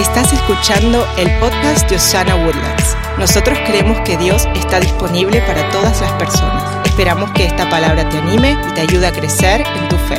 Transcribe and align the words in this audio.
Estás 0.00 0.32
escuchando 0.32 1.06
el 1.18 1.30
podcast 1.38 1.88
de 1.90 1.96
Osana 1.96 2.34
Woodlands. 2.34 2.96
Nosotros 3.18 3.58
creemos 3.66 4.00
que 4.00 4.16
Dios 4.16 4.46
está 4.54 4.80
disponible 4.80 5.40
para 5.42 5.68
todas 5.70 6.00
las 6.00 6.12
personas. 6.12 6.86
Esperamos 6.86 7.30
que 7.32 7.44
esta 7.44 7.68
palabra 7.68 8.08
te 8.08 8.18
anime 8.18 8.56
y 8.68 8.74
te 8.74 8.80
ayude 8.80 9.06
a 9.06 9.12
crecer 9.12 9.60
en 9.66 9.88
tu 9.88 9.96
fe. 9.96 10.18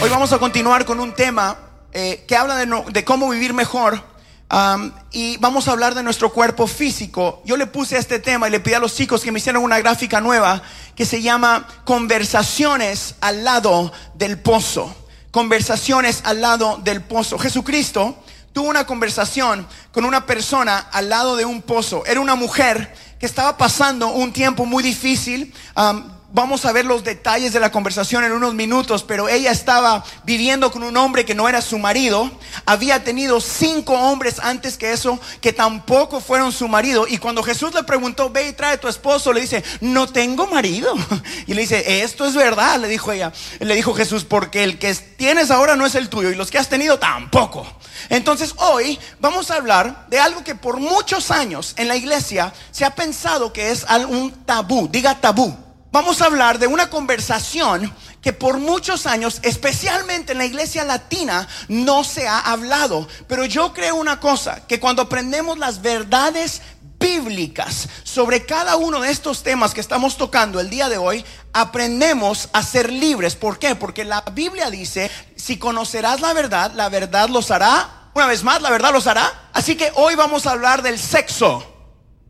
Hoy 0.00 0.08
vamos 0.08 0.32
a 0.32 0.38
continuar 0.38 0.84
con 0.84 1.00
un 1.00 1.12
tema 1.14 1.56
eh, 1.92 2.24
que 2.26 2.34
habla 2.36 2.56
de, 2.56 2.66
no- 2.66 2.84
de 2.88 3.04
cómo 3.04 3.28
vivir 3.28 3.52
mejor 3.52 4.02
um, 4.50 4.90
y 5.10 5.36
vamos 5.36 5.68
a 5.68 5.72
hablar 5.72 5.94
de 5.94 6.02
nuestro 6.02 6.32
cuerpo 6.32 6.66
físico. 6.66 7.42
Yo 7.44 7.56
le 7.58 7.66
puse 7.66 7.98
este 7.98 8.18
tema 8.20 8.48
y 8.48 8.50
le 8.52 8.60
pedí 8.60 8.74
a 8.74 8.80
los 8.80 8.94
chicos 8.94 9.20
que 9.22 9.30
me 9.32 9.38
hicieran 9.38 9.62
una 9.62 9.78
gráfica 9.80 10.20
nueva 10.22 10.62
que 10.96 11.04
se 11.04 11.20
llama 11.20 11.66
Conversaciones 11.84 13.16
al 13.20 13.44
lado 13.44 13.92
del 14.14 14.38
pozo. 14.38 14.96
Conversaciones 15.30 16.22
al 16.24 16.40
lado 16.40 16.78
del 16.82 17.02
pozo. 17.02 17.38
Jesucristo 17.38 18.16
tuvo 18.52 18.68
una 18.68 18.86
conversación 18.86 19.66
con 19.92 20.04
una 20.04 20.26
persona 20.26 20.78
al 20.78 21.08
lado 21.08 21.36
de 21.36 21.44
un 21.44 21.62
pozo. 21.62 22.04
Era 22.06 22.20
una 22.20 22.34
mujer 22.34 22.94
que 23.18 23.26
estaba 23.26 23.56
pasando 23.56 24.08
un 24.08 24.32
tiempo 24.32 24.66
muy 24.66 24.82
difícil. 24.82 25.54
Um, 25.76 26.21
Vamos 26.34 26.64
a 26.64 26.72
ver 26.72 26.86
los 26.86 27.04
detalles 27.04 27.52
de 27.52 27.60
la 27.60 27.70
conversación 27.70 28.24
en 28.24 28.32
unos 28.32 28.54
minutos, 28.54 29.02
pero 29.02 29.28
ella 29.28 29.52
estaba 29.52 30.02
viviendo 30.24 30.72
con 30.72 30.82
un 30.82 30.96
hombre 30.96 31.26
que 31.26 31.34
no 31.34 31.46
era 31.46 31.60
su 31.60 31.78
marido. 31.78 32.30
Había 32.64 33.04
tenido 33.04 33.38
cinco 33.38 33.92
hombres 33.92 34.38
antes 34.38 34.78
que 34.78 34.92
eso 34.92 35.20
que 35.42 35.52
tampoco 35.52 36.22
fueron 36.22 36.50
su 36.50 36.68
marido. 36.68 37.06
Y 37.06 37.18
cuando 37.18 37.42
Jesús 37.42 37.74
le 37.74 37.82
preguntó, 37.82 38.30
ve 38.30 38.48
y 38.48 38.54
trae 38.54 38.76
a 38.76 38.80
tu 38.80 38.88
esposo, 38.88 39.30
le 39.34 39.42
dice, 39.42 39.62
no 39.82 40.06
tengo 40.06 40.46
marido. 40.46 40.94
Y 41.46 41.54
le 41.54 41.62
dice, 41.62 42.02
esto 42.02 42.24
es 42.24 42.34
verdad, 42.34 42.80
le 42.80 42.88
dijo 42.88 43.12
ella. 43.12 43.30
Le 43.58 43.74
dijo 43.74 43.92
Jesús, 43.92 44.24
porque 44.24 44.64
el 44.64 44.78
que 44.78 44.94
tienes 44.94 45.50
ahora 45.50 45.76
no 45.76 45.84
es 45.84 45.94
el 45.94 46.08
tuyo 46.08 46.30
y 46.30 46.34
los 46.34 46.50
que 46.50 46.56
has 46.56 46.68
tenido 46.68 46.98
tampoco. 46.98 47.66
Entonces 48.08 48.54
hoy 48.56 48.98
vamos 49.20 49.50
a 49.50 49.56
hablar 49.56 50.06
de 50.08 50.18
algo 50.18 50.42
que 50.44 50.54
por 50.54 50.78
muchos 50.78 51.30
años 51.30 51.74
en 51.76 51.88
la 51.88 51.96
iglesia 51.96 52.54
se 52.70 52.86
ha 52.86 52.94
pensado 52.94 53.52
que 53.52 53.70
es 53.70 53.84
un 54.08 54.30
tabú. 54.46 54.88
Diga 54.90 55.20
tabú. 55.20 55.71
Vamos 55.92 56.22
a 56.22 56.24
hablar 56.24 56.58
de 56.58 56.66
una 56.66 56.88
conversación 56.88 57.94
que 58.22 58.32
por 58.32 58.56
muchos 58.56 59.04
años, 59.04 59.40
especialmente 59.42 60.32
en 60.32 60.38
la 60.38 60.46
iglesia 60.46 60.84
latina, 60.84 61.46
no 61.68 62.02
se 62.02 62.26
ha 62.26 62.38
hablado. 62.38 63.06
Pero 63.28 63.44
yo 63.44 63.74
creo 63.74 63.96
una 63.96 64.18
cosa, 64.18 64.66
que 64.66 64.80
cuando 64.80 65.02
aprendemos 65.02 65.58
las 65.58 65.82
verdades 65.82 66.62
bíblicas 66.98 67.90
sobre 68.04 68.46
cada 68.46 68.76
uno 68.76 69.02
de 69.02 69.10
estos 69.10 69.42
temas 69.42 69.74
que 69.74 69.82
estamos 69.82 70.16
tocando 70.16 70.60
el 70.60 70.70
día 70.70 70.88
de 70.88 70.96
hoy, 70.96 71.26
aprendemos 71.52 72.48
a 72.54 72.62
ser 72.62 72.90
libres. 72.90 73.36
¿Por 73.36 73.58
qué? 73.58 73.74
Porque 73.74 74.06
la 74.06 74.22
Biblia 74.32 74.70
dice, 74.70 75.10
si 75.36 75.58
conocerás 75.58 76.22
la 76.22 76.32
verdad, 76.32 76.72
la 76.74 76.88
verdad 76.88 77.28
los 77.28 77.50
hará. 77.50 78.08
Una 78.14 78.26
vez 78.28 78.42
más, 78.42 78.62
la 78.62 78.70
verdad 78.70 78.94
los 78.94 79.06
hará. 79.06 79.50
Así 79.52 79.76
que 79.76 79.92
hoy 79.96 80.14
vamos 80.14 80.46
a 80.46 80.52
hablar 80.52 80.80
del 80.80 80.98
sexo. 80.98 81.62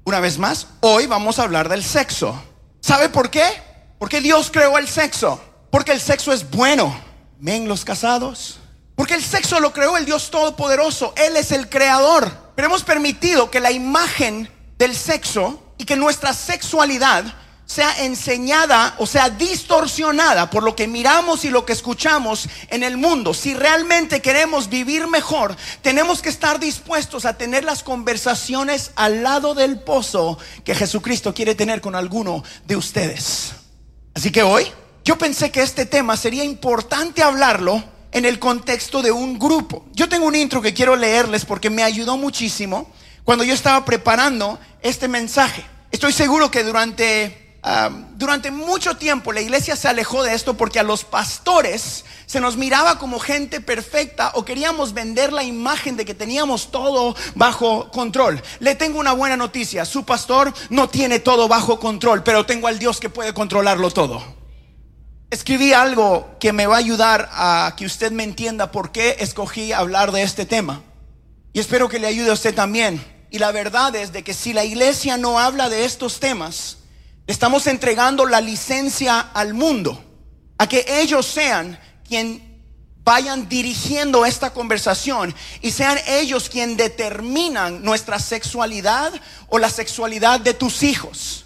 Una 0.02 0.18
vez 0.18 0.36
más, 0.36 0.66
hoy 0.80 1.06
vamos 1.06 1.38
a 1.38 1.44
hablar 1.44 1.68
del 1.68 1.84
sexo. 1.84 2.42
¿Sabe 2.83 3.08
por 3.08 3.30
qué? 3.30 3.44
Porque 3.98 4.20
Dios 4.20 4.50
creó 4.52 4.77
el 4.77 4.88
sexo. 4.88 5.41
Porque 5.70 5.92
el 5.92 6.00
sexo 6.00 6.33
es 6.33 6.50
bueno. 6.50 6.94
Men 7.39 7.69
los 7.69 7.84
casados. 7.84 8.58
Porque 8.97 9.14
el 9.14 9.22
sexo 9.22 9.61
lo 9.61 9.72
creó 9.72 9.97
el 9.97 10.05
Dios 10.05 10.30
Todopoderoso. 10.30 11.14
Él 11.16 11.36
es 11.36 11.52
el 11.52 11.69
creador. 11.69 12.30
Pero 12.56 12.66
hemos 12.66 12.83
permitido 12.83 13.50
que 13.50 13.61
la 13.61 13.70
imagen 13.70 14.50
del 14.78 14.97
sexo 14.97 15.74
y 15.78 15.84
que 15.84 15.94
nuestra 15.94 16.34
sexualidad 16.34 17.24
sea 17.66 18.05
enseñada 18.05 18.94
o 18.98 19.06
sea 19.06 19.30
distorsionada 19.30 20.50
por 20.50 20.62
lo 20.62 20.77
que 20.77 20.88
miramos 20.88 21.44
y 21.44 21.50
lo 21.50 21.64
que 21.64 21.72
escuchamos 21.72 22.48
en 22.68 22.82
el 22.82 22.96
mundo. 22.96 23.34
Si 23.34 23.55
realmente 23.55 24.20
queremos 24.20 24.68
vivir 24.68 25.06
mejor, 25.06 25.56
tenemos 25.80 26.22
que 26.22 26.28
estar 26.28 26.60
dispuestos 26.60 27.24
a 27.24 27.38
tener 27.38 27.64
las 27.64 27.83
conversaciones 27.83 28.90
al 28.96 29.22
lado 29.22 29.55
del 29.55 29.80
pozo 29.80 30.38
que 30.64 30.74
Jesucristo 30.74 31.34
quiere 31.34 31.55
tener 31.55 31.80
con 31.80 31.95
alguno 31.95 32.45
de 32.67 32.77
ustedes. 32.77 33.52
Así 34.14 34.30
que 34.30 34.42
hoy 34.42 34.67
yo 35.05 35.18
pensé 35.18 35.50
que 35.50 35.62
este 35.62 35.86
tema 35.86 36.17
sería 36.17 36.44
importante 36.44 37.23
hablarlo 37.23 37.83
en 38.12 38.24
el 38.24 38.39
contexto 38.39 39.02
de 39.02 39.11
un 39.11 39.39
grupo. 39.39 39.86
Yo 39.92 40.08
tengo 40.08 40.27
un 40.27 40.36
intro 40.36 40.62
que 40.62 40.74
quiero 40.74 40.94
leerles 40.94 41.44
porque 41.44 41.70
me 41.70 41.83
ayudó 41.83 42.17
muchísimo 42.17 42.90
cuando 43.24 43.42
yo 43.42 43.55
estaba 43.55 43.84
preparando 43.84 44.61
este 44.83 45.08
mensaje. 45.08 45.64
Estoy 45.90 46.12
seguro 46.12 46.50
que 46.50 46.62
durante, 46.62 47.42
durante 48.17 48.50
mucho 48.50 48.96
tiempo 48.96 49.33
la 49.33 49.40
iglesia 49.40 49.77
se 49.77 49.86
alejó 49.86 50.24
de 50.24 50.34
esto 50.34 50.56
porque 50.56 50.80
a 50.80 50.83
los 50.83 51.05
pastores 51.05 52.05
se 52.27 52.40
nos 52.40 52.56
miraba 52.56 52.98
como 52.98 53.20
gente 53.20 53.61
perfecta 53.61 54.33
o 54.34 54.45
queríamos 54.45 54.95
vender 54.95 55.33
la 55.33 55.45
imagen 55.45 55.96
de 55.96 56.05
que 56.05 56.14
teníamos 56.14 56.73
todo 56.73 57.14
bajo 57.36 57.90
control. 57.90 58.42
Le 58.58 58.74
tengo 58.74 58.98
una 58.98 59.12
buena 59.12 59.36
noticia, 59.36 59.84
su 59.84 60.05
pastor 60.05 60.52
no 60.70 60.89
tiene 60.89 61.20
todo 61.20 61.46
bajo 61.46 61.78
control, 61.78 62.24
pero 62.24 62.46
tengo 62.46 62.67
al 62.67 62.80
Dios 62.80 62.98
que 62.98 63.11
puede 63.11 63.33
controlarlo 63.33 63.90
todo. 63.90 64.23
Escribí 65.30 65.73
algo 65.73 66.36
que 66.40 66.52
me 66.52 66.67
va 66.67 66.74
a 66.74 66.79
ayudar 66.79 67.30
a 67.33 67.74
que 67.77 67.86
usted 67.86 68.12
me 68.12 68.24
entienda 68.24 68.73
por 68.73 68.92
qué 68.92 69.17
escogí 69.20 69.73
hablar 69.73 70.11
de 70.12 70.23
este 70.23 70.44
tema. 70.44 70.83
Y 71.55 71.61
espero 71.61 71.89
que 71.89 71.98
le 71.98 72.06
ayude 72.06 72.30
a 72.30 72.34
usted 72.34 72.55
también. 72.55 73.02
Y 73.30 73.39
la 73.39 73.50
verdad 73.52 73.94
es 73.96 74.12
de 74.12 74.24
que 74.24 74.34
si 74.34 74.52
la 74.52 74.64
iglesia 74.64 75.17
no 75.17 75.39
habla 75.39 75.70
de 75.70 75.86
estos 75.86 76.20
temas, 76.20 76.81
estamos 77.27 77.66
entregando 77.66 78.27
la 78.27 78.40
licencia 78.40 79.20
al 79.20 79.55
mundo 79.55 80.02
a 80.58 80.68
que 80.68 80.84
ellos 80.88 81.27
sean 81.27 81.78
quien 82.06 82.52
vayan 83.05 83.48
dirigiendo 83.48 84.24
esta 84.24 84.52
conversación 84.52 85.34
y 85.61 85.72
sean 85.72 85.98
ellos 86.06 86.48
quien 86.48 86.77
determinan 86.77 87.82
nuestra 87.82 88.18
sexualidad 88.18 89.12
o 89.48 89.58
la 89.58 89.70
sexualidad 89.70 90.40
de 90.40 90.55
tus 90.55 90.82
hijos. 90.82 91.44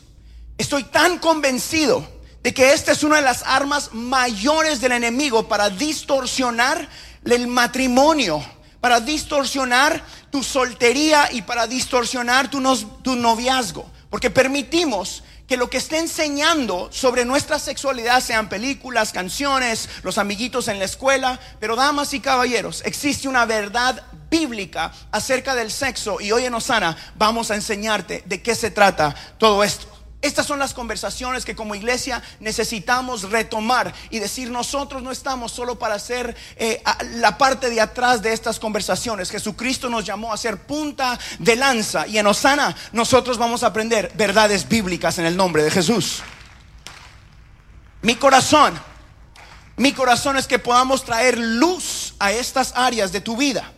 Estoy 0.59 0.85
tan 0.85 1.19
convencido 1.19 2.07
de 2.43 2.53
que 2.53 2.73
esta 2.73 2.93
es 2.93 3.03
una 3.03 3.17
de 3.17 3.23
las 3.23 3.43
armas 3.43 3.91
mayores 3.93 4.81
del 4.81 4.93
enemigo 4.93 5.49
para 5.49 5.71
distorsionar 5.71 6.89
el 7.25 7.47
matrimonio, 7.47 8.45
para 8.81 9.01
distorsionar 9.01 10.05
tu 10.31 10.43
soltería 10.43 11.29
y 11.33 11.43
para 11.43 11.67
distorsionar 11.67 12.51
tu 12.51 13.17
noviazgo. 13.17 13.91
Porque 14.11 14.31
permitimos 14.31 15.23
que 15.47 15.57
lo 15.57 15.71
que 15.71 15.79
esté 15.79 15.99
enseñando 15.99 16.89
sobre 16.93 17.25
nuestra 17.25 17.59
sexualidad 17.59 18.21
sean 18.21 18.49
películas, 18.49 19.13
canciones, 19.13 19.89
los 20.03 20.19
amiguitos 20.19 20.69
en 20.69 20.79
la 20.79 20.85
escuela. 20.85 21.39
Pero 21.61 21.77
damas 21.77 22.15
y 22.15 22.21
caballeros, 22.21 22.83
existe 22.85 23.29
una 23.29 23.47
verdad 23.47 24.03
bíblica 24.31 24.93
acerca 25.13 25.55
del 25.55 25.71
sexo 25.71 26.21
y 26.21 26.33
hoy 26.33 26.45
en 26.45 26.55
Osana 26.55 26.97
vamos 27.17 27.51
a 27.51 27.55
enseñarte 27.55 28.23
de 28.27 28.43
qué 28.43 28.55
se 28.55 28.71
trata 28.71 29.15
todo 29.39 29.63
esto. 29.63 29.96
Estas 30.27 30.47
son 30.47 30.59
las 30.59 30.75
conversaciones 30.75 31.45
que 31.45 31.55
como 31.55 31.77
iglesia 31.77 32.21
necesitamos 32.41 33.31
retomar 33.31 33.95
y 34.11 34.19
decir 34.19 34.51
nosotros 34.51 35.01
no 35.01 35.13
estamos 35.13 35.53
solo 35.53 35.79
para 35.79 36.01
ser 36.01 36.37
eh, 36.57 36.83
la 37.13 37.39
parte 37.39 37.71
de 37.71 37.81
atrás 37.81 38.23
de 38.23 38.33
estas 38.33 38.59
conversaciones. 38.59 39.31
Jesucristo 39.31 39.89
nos 39.89 40.05
llamó 40.05 40.33
a 40.33 40.37
ser 40.37 40.67
punta 40.67 41.17
de 41.39 41.55
lanza 41.55 42.09
y 42.09 42.19
en 42.19 42.27
Osana 42.27 42.75
nosotros 42.91 43.39
vamos 43.39 43.63
a 43.63 43.69
aprender 43.69 44.11
verdades 44.17 44.69
bíblicas 44.69 45.17
en 45.19 45.27
el 45.27 45.37
nombre 45.37 45.63
de 45.63 45.71
Jesús. 45.71 46.25
Mi 48.03 48.17
corazón, 48.17 48.77
mi 49.77 49.93
corazón 49.93 50.37
es 50.39 50.49
que 50.49 50.59
podamos 50.59 51.05
traer 51.05 51.39
luz 51.39 52.15
a 52.19 52.33
estas 52.33 52.73
áreas 52.75 53.13
de 53.13 53.21
tu 53.21 53.37
vida. 53.37 53.73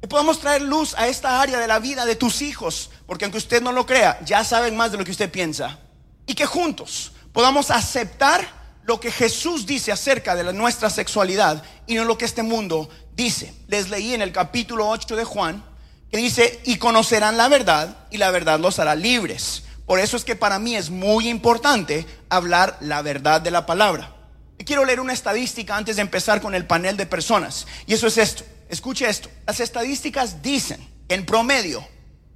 Que 0.00 0.06
podamos 0.06 0.38
traer 0.38 0.62
luz 0.62 0.94
a 0.96 1.08
esta 1.08 1.42
área 1.42 1.58
de 1.58 1.66
la 1.66 1.80
vida 1.80 2.06
de 2.06 2.14
tus 2.14 2.40
hijos, 2.40 2.90
porque 3.04 3.24
aunque 3.24 3.38
usted 3.38 3.60
no 3.60 3.72
lo 3.72 3.84
crea, 3.84 4.20
ya 4.24 4.44
saben 4.44 4.76
más 4.76 4.92
de 4.92 4.98
lo 4.98 5.04
que 5.04 5.10
usted 5.10 5.28
piensa. 5.28 5.80
Y 6.28 6.34
que 6.34 6.46
juntos 6.46 7.10
podamos 7.32 7.72
aceptar 7.72 8.46
lo 8.84 9.00
que 9.00 9.10
Jesús 9.10 9.66
dice 9.66 9.90
acerca 9.90 10.36
de 10.36 10.44
la- 10.44 10.52
nuestra 10.52 10.88
sexualidad 10.90 11.62
y 11.86 11.94
no 11.96 12.04
lo 12.04 12.16
que 12.16 12.24
este 12.24 12.42
mundo 12.42 12.88
dice. 13.16 13.52
Les 13.66 13.88
leí 13.90 14.14
en 14.14 14.22
el 14.22 14.30
capítulo 14.32 14.88
8 14.88 15.16
de 15.16 15.24
Juan 15.24 15.64
que 16.10 16.18
dice, 16.18 16.60
y 16.64 16.76
conocerán 16.76 17.36
la 17.36 17.48
verdad 17.48 18.06
y 18.10 18.16
la 18.18 18.30
verdad 18.30 18.58
los 18.60 18.78
hará 18.78 18.94
libres. 18.94 19.64
Por 19.86 20.00
eso 20.00 20.16
es 20.16 20.24
que 20.24 20.36
para 20.36 20.58
mí 20.58 20.76
es 20.76 20.90
muy 20.90 21.28
importante 21.28 22.06
hablar 22.30 22.78
la 22.80 23.02
verdad 23.02 23.40
de 23.40 23.50
la 23.50 23.66
palabra. 23.66 24.14
Quiero 24.64 24.84
leer 24.84 25.00
una 25.00 25.12
estadística 25.14 25.76
antes 25.76 25.96
de 25.96 26.02
empezar 26.02 26.40
con 26.42 26.54
el 26.54 26.66
panel 26.66 26.96
de 26.96 27.06
personas. 27.06 27.66
Y 27.86 27.94
eso 27.94 28.06
es 28.06 28.18
esto. 28.18 28.44
Escuche 28.68 29.08
esto. 29.08 29.30
Las 29.46 29.60
estadísticas 29.60 30.42
dicen 30.42 30.86
que 31.08 31.14
en 31.14 31.24
promedio 31.24 31.86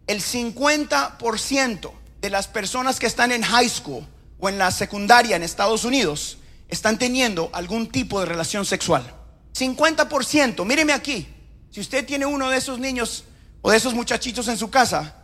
el 0.06 0.20
50% 0.22 1.92
de 2.22 2.30
las 2.30 2.48
personas 2.48 2.98
que 2.98 3.06
están 3.06 3.32
en 3.32 3.42
high 3.42 3.68
school 3.68 4.06
o 4.38 4.48
en 4.48 4.56
la 4.56 4.70
secundaria 4.70 5.36
en 5.36 5.42
Estados 5.42 5.84
Unidos 5.84 6.38
están 6.68 6.98
teniendo 6.98 7.50
algún 7.52 7.88
tipo 7.88 8.20
de 8.20 8.26
relación 8.26 8.64
sexual. 8.64 9.04
50%. 9.54 10.64
Míreme 10.64 10.94
aquí. 10.94 11.28
Si 11.70 11.80
usted 11.80 12.06
tiene 12.06 12.24
uno 12.24 12.48
de 12.48 12.56
esos 12.56 12.78
niños 12.78 13.24
o 13.60 13.70
de 13.70 13.76
esos 13.76 13.92
muchachitos 13.92 14.48
en 14.48 14.56
su 14.56 14.70
casa, 14.70 15.14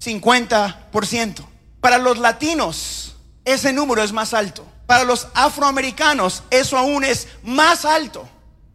50%. 0.00 1.46
Para 1.80 1.98
los 1.98 2.18
latinos, 2.18 3.14
ese 3.44 3.72
número 3.72 4.02
es 4.02 4.12
más 4.12 4.34
alto. 4.34 4.66
Para 4.86 5.04
los 5.04 5.28
afroamericanos, 5.34 6.42
eso 6.50 6.76
aún 6.76 7.04
es 7.04 7.28
más 7.42 7.84
alto. 7.84 8.28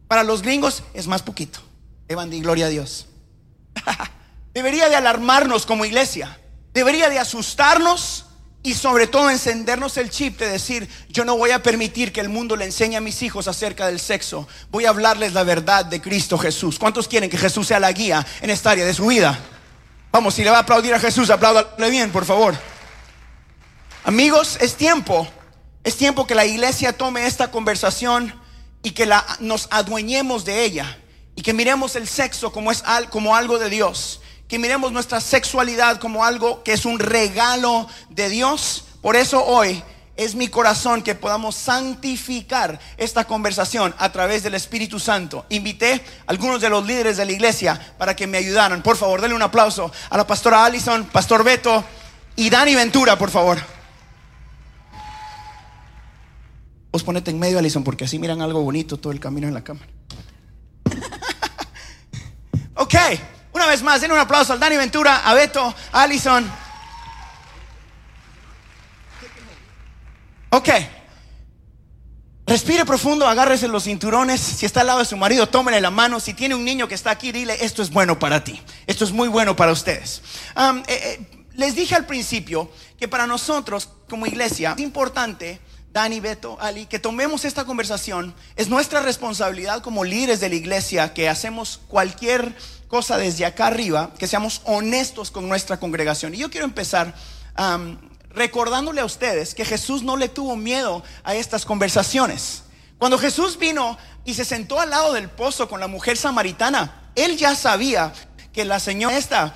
Para 0.07 0.23
los 0.23 0.41
gringos, 0.41 0.83
es 0.93 1.07
más 1.07 1.21
poquito. 1.21 1.59
Evan, 2.07 2.29
di 2.29 2.39
gloria 2.41 2.67
a 2.67 2.69
Dios. 2.69 3.07
debería 4.53 4.87
de 4.89 4.95
alarmarnos 4.95 5.65
como 5.65 5.85
iglesia, 5.85 6.39
debería 6.73 7.09
de 7.09 7.19
asustarnos 7.19 8.25
y 8.63 8.73
sobre 8.73 9.07
todo 9.07 9.29
encendernos 9.29 9.97
el 9.97 10.09
chip 10.09 10.39
de 10.39 10.47
decir, 10.47 10.87
yo 11.09 11.25
no 11.25 11.35
voy 11.35 11.51
a 11.51 11.61
permitir 11.61 12.13
que 12.13 12.21
el 12.21 12.29
mundo 12.29 12.55
le 12.55 12.65
enseñe 12.65 12.95
a 12.95 13.01
mis 13.01 13.21
hijos 13.21 13.47
acerca 13.49 13.87
del 13.87 13.99
sexo, 13.99 14.47
voy 14.71 14.85
a 14.85 14.89
hablarles 14.89 15.33
la 15.33 15.43
verdad 15.43 15.85
de 15.85 16.01
Cristo 16.01 16.37
Jesús. 16.37 16.79
¿Cuántos 16.79 17.09
quieren 17.09 17.29
que 17.29 17.37
Jesús 17.37 17.67
sea 17.67 17.79
la 17.79 17.91
guía 17.91 18.25
en 18.41 18.49
esta 18.49 18.71
área 18.71 18.85
de 18.85 18.93
su 18.93 19.07
vida? 19.07 19.37
Vamos, 20.13 20.35
si 20.35 20.43
le 20.43 20.49
va 20.49 20.57
a 20.57 20.61
aplaudir 20.61 20.93
a 20.93 20.99
Jesús, 20.99 21.29
apláudale 21.29 21.89
bien, 21.89 22.11
por 22.11 22.23
favor. 22.23 22.55
Amigos, 24.05 24.57
es 24.61 24.75
tiempo, 24.75 25.27
es 25.83 25.97
tiempo 25.97 26.25
que 26.25 26.35
la 26.35 26.45
iglesia 26.45 26.93
tome 26.93 27.25
esta 27.25 27.51
conversación 27.51 28.33
y 28.81 28.91
que 28.91 29.05
la, 29.05 29.25
nos 29.39 29.67
adueñemos 29.71 30.45
de 30.45 30.63
ella 30.63 30.97
y 31.35 31.41
que 31.41 31.53
miremos 31.53 31.95
el 31.95 32.07
sexo 32.07 32.51
como, 32.51 32.71
es, 32.71 32.83
como 33.09 33.35
algo 33.35 33.57
de 33.57 33.69
Dios, 33.69 34.21
que 34.47 34.59
miremos 34.59 34.91
nuestra 34.91 35.21
sexualidad 35.21 35.99
como 35.99 36.25
algo 36.25 36.63
que 36.63 36.73
es 36.73 36.85
un 36.85 36.99
regalo 36.99 37.87
de 38.09 38.29
Dios. 38.29 38.85
Por 39.01 39.15
eso 39.15 39.43
hoy 39.43 39.83
es 40.15 40.35
mi 40.35 40.47
corazón 40.47 41.01
que 41.01 41.15
podamos 41.15 41.55
santificar 41.55 42.79
esta 42.97 43.25
conversación 43.25 43.95
a 43.97 44.11
través 44.11 44.43
del 44.43 44.53
Espíritu 44.53 44.99
Santo. 44.99 45.45
Invité 45.49 45.93
a 45.93 46.01
algunos 46.27 46.61
de 46.61 46.69
los 46.69 46.85
líderes 46.85 47.17
de 47.17 47.25
la 47.25 47.31
iglesia 47.31 47.95
para 47.97 48.15
que 48.15 48.27
me 48.27 48.37
ayudaran. 48.37 48.83
Por 48.83 48.95
favor, 48.95 49.21
denle 49.21 49.35
un 49.35 49.41
aplauso 49.41 49.91
a 50.09 50.17
la 50.17 50.27
pastora 50.27 50.65
Allison, 50.65 51.05
pastor 51.05 51.43
Beto 51.43 51.83
y 52.35 52.49
Dani 52.49 52.75
Ventura, 52.75 53.17
por 53.17 53.31
favor. 53.31 53.59
Vos 56.91 57.03
ponete 57.03 57.31
en 57.31 57.39
medio, 57.39 57.57
Allison, 57.57 57.83
porque 57.83 58.05
así 58.05 58.19
miran 58.19 58.41
algo 58.41 58.61
bonito 58.61 58.97
todo 58.97 59.11
el 59.11 59.19
camino 59.19 59.47
en 59.47 59.55
la 59.55 59.63
cámara. 59.63 59.89
ok, 62.75 62.95
una 63.53 63.67
vez 63.67 63.83
más, 63.83 64.01
den 64.01 64.11
un 64.11 64.19
aplauso 64.19 64.53
al 64.53 64.59
Dani 64.59 64.77
Ventura, 64.77 65.17
a 65.17 65.33
Beto, 65.33 65.73
a 65.91 66.01
Allison. 66.01 66.49
Ok. 70.49 70.69
Respire 72.45 72.85
profundo, 72.85 73.27
agárrese 73.27 73.67
los 73.67 73.85
cinturones. 73.85 74.41
Si 74.41 74.65
está 74.65 74.81
al 74.81 74.87
lado 74.87 74.99
de 74.99 75.05
su 75.05 75.15
marido, 75.17 75.47
tómele 75.47 75.79
la 75.79 75.91
mano. 75.91 76.19
Si 76.19 76.33
tiene 76.33 76.55
un 76.55 76.65
niño 76.65 76.87
que 76.87 76.95
está 76.95 77.11
aquí, 77.11 77.31
dile, 77.31 77.57
esto 77.63 77.81
es 77.81 77.89
bueno 77.89 78.19
para 78.19 78.43
ti. 78.43 78.61
Esto 78.85 79.05
es 79.05 79.11
muy 79.11 79.29
bueno 79.29 79.55
para 79.55 79.71
ustedes. 79.71 80.21
Eh, 80.55 80.83
eh, 80.87 81.47
les 81.53 81.75
dije 81.75 81.95
al 81.95 82.05
principio 82.05 82.69
que 82.99 83.07
para 83.07 83.27
nosotros 83.27 83.89
como 84.09 84.25
iglesia 84.25 84.73
es 84.77 84.83
importante 84.83 85.59
Dani, 85.93 86.19
Beto, 86.19 86.57
Ali, 86.59 86.87
que 86.87 86.97
tomemos 86.97 87.45
esta 87.45 87.65
conversación. 87.65 88.33
Es 88.55 88.67
nuestra 88.67 89.01
responsabilidad 89.01 89.83
como 89.83 90.03
líderes 90.03 90.39
de 90.39 90.49
la 90.49 90.55
iglesia 90.55 91.13
que 91.13 91.29
hacemos 91.29 91.79
cualquier 91.87 92.55
cosa 92.87 93.17
desde 93.17 93.45
acá 93.45 93.67
arriba, 93.67 94.11
que 94.17 94.27
seamos 94.27 94.61
honestos 94.65 95.29
con 95.29 95.47
nuestra 95.47 95.79
congregación. 95.79 96.33
Y 96.33 96.39
yo 96.39 96.49
quiero 96.49 96.65
empezar 96.65 97.13
recordándole 98.31 99.01
a 99.01 99.05
ustedes 99.05 99.53
que 99.53 99.65
Jesús 99.65 100.01
no 100.01 100.17
le 100.17 100.29
tuvo 100.29 100.55
miedo 100.55 101.03
a 101.23 101.35
estas 101.35 101.63
conversaciones. 101.63 102.63
Cuando 102.97 103.19
Jesús 103.19 103.59
vino 103.59 103.95
y 104.25 104.33
se 104.33 104.45
sentó 104.45 104.79
al 104.79 104.89
lado 104.89 105.13
del 105.13 105.29
pozo 105.29 105.69
con 105.69 105.79
la 105.79 105.87
mujer 105.87 106.17
samaritana, 106.17 107.11
él 107.13 107.37
ya 107.37 107.55
sabía 107.55 108.11
que 108.51 108.65
la 108.65 108.79
señora 108.79 109.15
esta, 109.15 109.53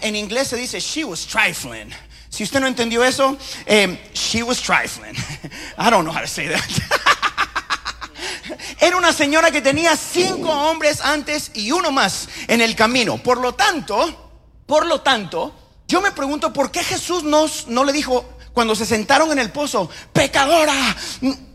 en 0.00 0.16
inglés 0.16 0.48
se 0.48 0.56
dice, 0.56 0.80
she 0.80 1.04
was 1.04 1.26
trifling. 1.26 1.90
Si 2.36 2.44
usted 2.44 2.60
no 2.60 2.66
entendió 2.66 3.02
eso, 3.02 3.38
eh, 3.64 4.10
she 4.12 4.42
was 4.42 4.60
trifling. 4.60 5.14
I 5.78 5.88
don't 5.88 6.04
know 6.04 6.12
how 6.12 6.20
to 6.20 6.26
say 6.26 6.48
that. 6.48 6.60
Era 8.78 8.98
una 8.98 9.14
señora 9.14 9.50
que 9.50 9.62
tenía 9.62 9.96
cinco 9.96 10.50
hombres 10.50 11.00
antes 11.00 11.50
y 11.54 11.72
uno 11.72 11.90
más 11.90 12.28
en 12.46 12.60
el 12.60 12.76
camino. 12.76 13.16
Por 13.16 13.38
lo 13.38 13.54
tanto, 13.54 14.42
por 14.66 14.84
lo 14.84 15.00
tanto, 15.00 15.54
yo 15.88 16.02
me 16.02 16.12
pregunto 16.12 16.52
por 16.52 16.70
qué 16.70 16.84
Jesús 16.84 17.24
no 17.24 17.84
le 17.84 17.92
dijo 17.94 18.28
cuando 18.52 18.74
se 18.74 18.84
sentaron 18.84 19.32
en 19.32 19.38
el 19.38 19.50
pozo, 19.50 19.88
pecadora, 20.12 20.94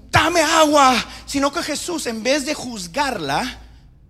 dame 0.09 0.41
agua, 0.41 0.95
sino 1.27 1.53
que 1.53 1.61
Jesús 1.61 2.07
en 2.07 2.23
vez 2.23 2.47
de 2.47 2.55
juzgarla, 2.55 3.59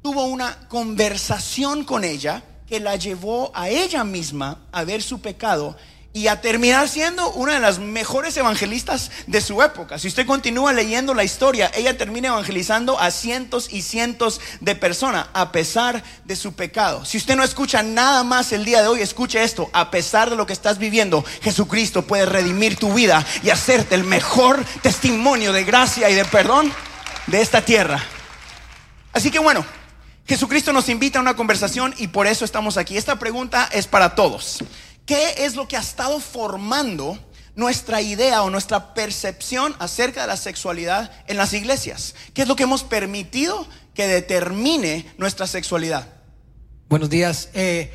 tuvo 0.02 0.24
una 0.24 0.70
conversación 0.70 1.84
con 1.84 2.06
ella 2.06 2.42
que 2.66 2.80
la 2.80 2.96
llevó 2.96 3.52
a 3.54 3.68
ella 3.68 4.06
misma 4.06 4.68
a 4.72 4.86
ver 4.86 5.04
su 5.04 5.20
pecado 5.20 5.76
y 6.14 6.28
a 6.28 6.42
terminar 6.42 6.90
siendo 6.90 7.32
una 7.32 7.54
de 7.54 7.60
las 7.60 7.80
mejores 7.80 8.36
evangelistas 8.36 9.12
de 9.28 9.40
su 9.40 9.62
época. 9.62 9.98
Si 9.98 10.10
usted 10.10 10.26
continúa 10.26 10.74
leyendo 10.74 11.14
la 11.14 11.24
historia, 11.24 11.72
ella 11.74 11.98
termina 11.98 12.30
evangelizando 12.30 13.00
a 13.00 13.12
cientos 13.12 13.72
y 13.72 13.82
cientos 13.82 14.42
de 14.60 14.76
personas 14.76 15.28
a 15.34 15.52
pesar 15.52 16.04
de 16.26 16.36
su 16.36 16.54
pecado. 16.54 17.06
Si 17.06 17.18
usted 17.18 17.36
no 17.36 17.44
escucha 17.44 17.82
nada 17.82 18.24
más 18.24 18.52
el 18.52 18.66
día 18.66 18.82
de 18.82 18.90
hoy, 18.90 19.02
escuche 19.02 19.42
esto. 19.42 19.70
A 19.72 19.90
pesar 19.90 20.30
de 20.30 20.36
lo 20.36 20.46
que 20.46 20.54
estás 20.54 20.80
viviendo, 20.80 21.24
Jesucristo 21.42 22.02
puede 22.02 22.26
redimir 22.26 22.76
tu 22.76 22.94
vida 22.94 23.26
y 23.42 23.50
hacerte 23.50 23.96
el 23.96 24.04
mejor 24.04 24.64
testimonio 24.82 25.54
de 25.54 25.64
gracia 25.64 26.10
y 26.10 26.16
de 26.16 26.26
perdón 26.26 26.74
de 27.28 27.42
esta 27.42 27.64
tierra. 27.64 28.04
Así 29.14 29.32
que 29.32 29.40
bueno, 29.40 29.66
Jesucristo 30.28 30.72
nos 30.72 30.90
invita 30.90 31.20
a 31.20 31.22
una 31.22 31.36
conversación 31.36 31.94
y 31.98 32.08
por 32.08 32.28
eso 32.28 32.46
estamos 32.46 32.78
aquí. 32.78 32.98
Esta 32.98 33.18
pregunta 33.18 33.70
es 33.72 33.88
para 33.88 34.16
todos. 34.16 34.64
¿Qué 35.12 35.44
es 35.44 35.58
lo 35.58 35.68
que 35.68 35.76
ha 35.76 35.82
estado 35.82 36.22
formando 36.22 37.20
nuestra 37.54 38.02
idea 38.02 38.44
o 38.44 38.50
nuestra 38.50 38.94
percepción 38.94 39.76
acerca 39.78 40.22
de 40.22 40.28
la 40.28 40.38
sexualidad 40.38 41.12
en 41.28 41.36
las 41.36 41.52
iglesias? 41.52 42.16
¿Qué 42.34 42.44
es 42.44 42.48
lo 42.48 42.56
que 42.56 42.64
hemos 42.64 42.86
permitido 42.86 43.68
que 43.94 44.08
determine 44.08 45.06
nuestra 45.18 45.48
sexualidad? 45.48 46.08
Buenos 46.88 47.10
días. 47.10 47.50
Eh, 47.54 47.92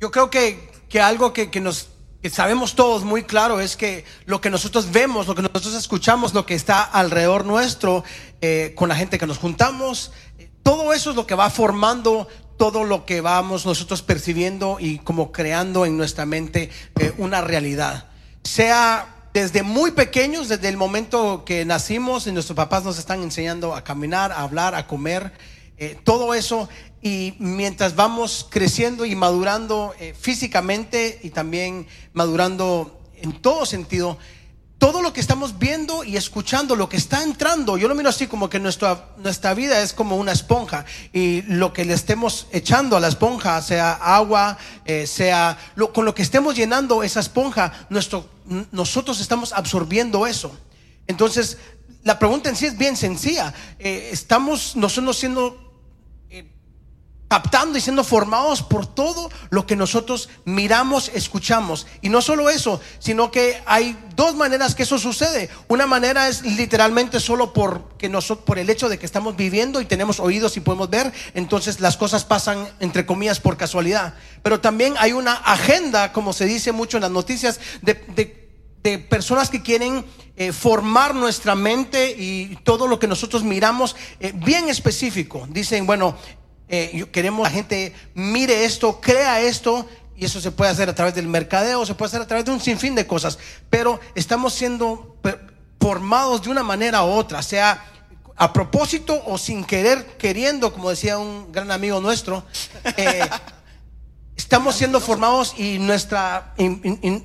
yo 0.00 0.12
creo 0.12 0.30
que, 0.30 0.70
que 0.88 1.00
algo 1.00 1.32
que, 1.32 1.50
que 1.50 1.60
nos 1.60 1.88
sabemos 2.30 2.76
todos 2.76 3.02
muy 3.02 3.24
claro 3.24 3.58
es 3.58 3.76
que 3.76 4.04
lo 4.26 4.40
que 4.40 4.48
nosotros 4.48 4.92
vemos, 4.92 5.26
lo 5.26 5.34
que 5.34 5.42
nosotros 5.42 5.74
escuchamos, 5.74 6.34
lo 6.34 6.46
que 6.46 6.54
está 6.54 6.84
alrededor 6.84 7.46
nuestro, 7.46 8.04
eh, 8.40 8.74
con 8.76 8.88
la 8.88 8.94
gente 8.94 9.18
que 9.18 9.26
nos 9.26 9.38
juntamos, 9.38 10.12
eh, 10.38 10.48
todo 10.62 10.92
eso 10.92 11.10
es 11.10 11.16
lo 11.16 11.26
que 11.26 11.34
va 11.34 11.50
formando 11.50 12.28
todo 12.60 12.84
lo 12.84 13.06
que 13.06 13.22
vamos 13.22 13.64
nosotros 13.64 14.02
percibiendo 14.02 14.76
y 14.78 14.98
como 14.98 15.32
creando 15.32 15.86
en 15.86 15.96
nuestra 15.96 16.26
mente 16.26 16.68
eh, 16.98 17.10
una 17.16 17.40
realidad. 17.40 18.10
Sea 18.44 19.28
desde 19.32 19.62
muy 19.62 19.92
pequeños, 19.92 20.50
desde 20.50 20.68
el 20.68 20.76
momento 20.76 21.42
que 21.46 21.64
nacimos 21.64 22.26
y 22.26 22.32
nuestros 22.32 22.54
papás 22.54 22.84
nos 22.84 22.98
están 22.98 23.22
enseñando 23.22 23.74
a 23.74 23.82
caminar, 23.82 24.30
a 24.30 24.42
hablar, 24.42 24.74
a 24.74 24.86
comer, 24.86 25.32
eh, 25.78 25.96
todo 26.04 26.34
eso. 26.34 26.68
Y 27.00 27.34
mientras 27.38 27.96
vamos 27.96 28.46
creciendo 28.50 29.06
y 29.06 29.16
madurando 29.16 29.94
eh, 29.98 30.14
físicamente 30.20 31.18
y 31.22 31.30
también 31.30 31.86
madurando 32.12 33.00
en 33.22 33.40
todo 33.40 33.64
sentido, 33.64 34.18
todo 34.80 35.02
lo 35.02 35.12
que 35.12 35.20
estamos 35.20 35.58
viendo 35.58 36.04
y 36.04 36.16
escuchando, 36.16 36.74
lo 36.74 36.88
que 36.88 36.96
está 36.96 37.22
entrando, 37.22 37.76
yo 37.76 37.86
lo 37.86 37.94
miro 37.94 38.08
así 38.08 38.26
como 38.26 38.48
que 38.48 38.58
nuestra, 38.58 39.10
nuestra 39.18 39.52
vida 39.52 39.82
es 39.82 39.92
como 39.92 40.16
una 40.16 40.32
esponja 40.32 40.86
y 41.12 41.42
lo 41.42 41.74
que 41.74 41.84
le 41.84 41.92
estemos 41.92 42.46
echando 42.50 42.96
a 42.96 43.00
la 43.00 43.08
esponja, 43.08 43.60
sea 43.60 43.92
agua, 43.92 44.56
eh, 44.86 45.06
sea 45.06 45.58
con 45.92 46.06
lo 46.06 46.14
que 46.14 46.22
estemos 46.22 46.56
llenando 46.56 47.02
esa 47.02 47.20
esponja, 47.20 47.86
nuestro, 47.90 48.26
nosotros 48.72 49.20
estamos 49.20 49.52
absorbiendo 49.52 50.26
eso. 50.26 50.50
Entonces, 51.06 51.58
la 52.02 52.18
pregunta 52.18 52.48
en 52.48 52.56
sí 52.56 52.64
es 52.64 52.78
bien 52.78 52.96
sencilla. 52.96 53.52
Eh, 53.78 54.08
estamos 54.12 54.76
nosotros 54.76 55.18
siendo 55.18 55.69
captando 57.30 57.78
y 57.78 57.80
siendo 57.80 58.02
formados 58.02 58.60
por 58.60 58.88
todo 58.88 59.30
lo 59.50 59.64
que 59.64 59.76
nosotros 59.76 60.28
miramos, 60.44 61.12
escuchamos. 61.14 61.86
Y 62.02 62.08
no 62.08 62.22
solo 62.22 62.50
eso, 62.50 62.80
sino 62.98 63.30
que 63.30 63.62
hay 63.66 63.96
dos 64.16 64.34
maneras 64.34 64.74
que 64.74 64.82
eso 64.82 64.98
sucede. 64.98 65.48
Una 65.68 65.86
manera 65.86 66.26
es 66.26 66.42
literalmente 66.42 67.20
solo 67.20 67.52
por, 67.52 67.96
que 67.98 68.08
nosotros, 68.08 68.44
por 68.44 68.58
el 68.58 68.68
hecho 68.68 68.88
de 68.88 68.98
que 68.98 69.06
estamos 69.06 69.36
viviendo 69.36 69.80
y 69.80 69.84
tenemos 69.84 70.18
oídos 70.18 70.56
y 70.56 70.60
podemos 70.60 70.90
ver, 70.90 71.12
entonces 71.34 71.78
las 71.78 71.96
cosas 71.96 72.24
pasan, 72.24 72.68
entre 72.80 73.06
comillas, 73.06 73.38
por 73.38 73.56
casualidad. 73.56 74.14
Pero 74.42 74.60
también 74.60 74.94
hay 74.98 75.12
una 75.12 75.34
agenda, 75.34 76.12
como 76.12 76.32
se 76.32 76.46
dice 76.46 76.72
mucho 76.72 76.96
en 76.96 77.02
las 77.02 77.12
noticias, 77.12 77.60
de, 77.80 78.40
personas 79.08 79.50
que 79.50 79.62
quieren 79.62 80.04
eh, 80.36 80.52
formar 80.52 81.14
nuestra 81.14 81.54
mente 81.54 82.16
y 82.18 82.56
todo 82.64 82.88
lo 82.88 82.98
que 82.98 83.06
nosotros 83.06 83.44
miramos 83.44 83.94
eh, 84.18 84.32
bien 84.34 84.68
específico. 84.70 85.46
Dicen, 85.50 85.86
bueno, 85.86 86.16
eh, 86.70 87.04
queremos 87.10 87.40
que 87.40 87.50
la 87.50 87.50
gente 87.50 87.92
mire 88.14 88.64
esto, 88.64 89.00
crea 89.00 89.40
esto, 89.40 89.86
y 90.16 90.24
eso 90.24 90.40
se 90.40 90.52
puede 90.52 90.70
hacer 90.70 90.88
a 90.88 90.94
través 90.94 91.14
del 91.14 91.26
mercadeo, 91.26 91.84
se 91.84 91.94
puede 91.94 92.10
hacer 92.10 92.20
a 92.20 92.26
través 92.26 92.44
de 92.44 92.52
un 92.52 92.60
sinfín 92.60 92.94
de 92.94 93.06
cosas, 93.06 93.38
pero 93.68 93.98
estamos 94.14 94.52
siendo 94.52 95.16
formados 95.80 96.42
de 96.42 96.50
una 96.50 96.62
manera 96.62 97.02
u 97.02 97.08
otra, 97.08 97.42
sea 97.42 97.84
a 98.36 98.52
propósito 98.52 99.20
o 99.26 99.36
sin 99.36 99.64
querer, 99.64 100.16
queriendo, 100.18 100.72
como 100.72 100.90
decía 100.90 101.18
un 101.18 101.50
gran 101.52 101.70
amigo 101.70 102.00
nuestro. 102.00 102.44
Eh, 102.96 103.20
estamos 104.36 104.76
siendo 104.76 105.00
formados 105.00 105.54
y 105.58 105.78
nuestra 105.78 106.54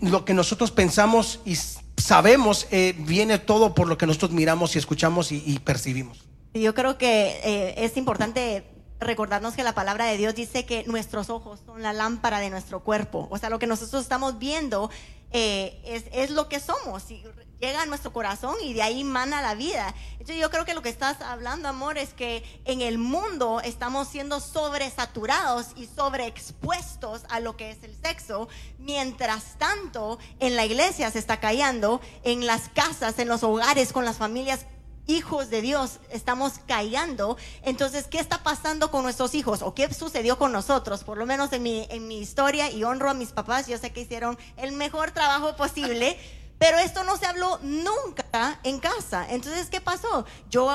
lo 0.02 0.26
que 0.26 0.34
nosotros 0.34 0.72
pensamos 0.72 1.40
y 1.46 1.56
sabemos 1.98 2.68
eh, 2.72 2.96
viene 2.98 3.40
todo 3.40 3.76
por 3.76 3.88
lo 3.88 3.98
que 3.98 4.08
nosotros 4.08 4.32
miramos 4.32 4.76
y 4.76 4.80
escuchamos 4.80 5.32
y, 5.32 5.60
percibimos. 5.60 6.26
Yo 6.54 6.74
creo 6.74 6.98
que 6.98 7.76
es 7.78 7.98
importante 7.98 8.75
recordarnos 9.00 9.54
que 9.56 9.64
la 9.64 9.74
palabra 9.74 10.06
de 10.06 10.18
Dios 10.18 10.36
dice 10.36 10.66
que 10.66 10.84
nuestros 10.86 11.30
ojos 11.30 11.60
son 11.66 11.82
la 11.82 11.94
lámpara 11.94 12.40
de 12.40 12.50
nuestro 12.50 12.84
cuerpo. 12.84 13.28
O 13.32 13.38
sea, 13.38 13.50
lo 13.50 13.60
que 13.60 13.68
nosotros 13.68 14.04
estamos 14.04 14.40
viendo 14.40 14.90
eh, 15.32 15.82
es, 15.86 16.06
es 16.12 16.32
lo 16.32 16.48
que 16.48 16.60
somos. 16.60 17.10
Y 17.12 17.24
llega 17.60 17.82
a 17.82 17.86
nuestro 17.86 18.14
corazón 18.14 18.56
y 18.64 18.74
de 18.74 18.82
ahí 18.82 19.04
mana 19.04 19.42
la 19.42 19.56
vida. 19.56 19.94
Yo 20.26 20.50
creo 20.50 20.66
que 20.66 20.74
lo 20.74 20.82
que 20.82 20.90
estás 20.90 21.22
hablando, 21.22 21.68
amor, 21.68 21.98
es 21.98 22.14
que 22.14 22.44
en 22.66 22.82
el 22.82 22.98
mundo 22.98 23.62
estamos 23.62 24.08
siendo 24.08 24.40
sobresaturados 24.40 25.68
y 25.76 25.88
sobreexpuestos 25.88 27.24
a 27.30 27.40
lo 27.40 27.58
que 27.58 27.72
es 27.72 27.84
el 27.84 27.96
sexo, 27.96 28.48
mientras 28.78 29.58
tanto 29.58 30.20
en 30.40 30.56
la 30.56 30.66
iglesia 30.66 31.12
se 31.12 31.20
está 31.20 31.40
callando, 31.40 32.02
en 32.24 32.46
las 32.46 32.70
casas, 32.70 33.20
en 33.20 33.28
los 33.28 33.44
hogares, 33.44 33.94
con 33.94 34.06
las 34.06 34.18
familias 34.18 34.66
hijos 35.08 35.50
de 35.50 35.62
Dios 35.62 36.00
estamos 36.10 36.54
callando. 36.68 37.38
Entonces, 37.64 38.08
¿qué 38.08 38.20
está 38.20 38.44
pasando 38.44 38.92
con 38.92 39.04
nuestros 39.04 39.36
hijos? 39.36 39.62
¿O 39.62 39.74
qué 39.74 39.94
sucedió 39.94 40.38
con 40.38 40.52
nosotros? 40.52 41.04
Por 41.04 41.18
lo 41.18 41.26
menos 41.26 41.52
en 41.54 41.64
mi, 41.64 41.88
en 41.90 42.08
mi 42.08 42.20
historia, 42.20 42.70
y 42.72 42.84
honro 42.84 43.10
a 43.10 43.14
mis 43.14 43.32
papás, 43.32 43.68
yo 43.68 43.78
sé 43.78 43.92
que 43.92 44.02
hicieron 44.02 44.38
el 44.58 44.72
mejor 44.72 45.12
trabajo 45.12 45.56
posible. 45.56 46.18
Pero 46.58 46.78
esto 46.78 47.04
no 47.04 47.18
se 47.18 47.26
habló 47.26 47.60
nunca 47.62 48.60
en 48.64 48.80
casa. 48.80 49.28
Entonces, 49.30 49.70
¿qué 49.70 49.82
pasó? 49.82 50.26
Yo 50.50 50.72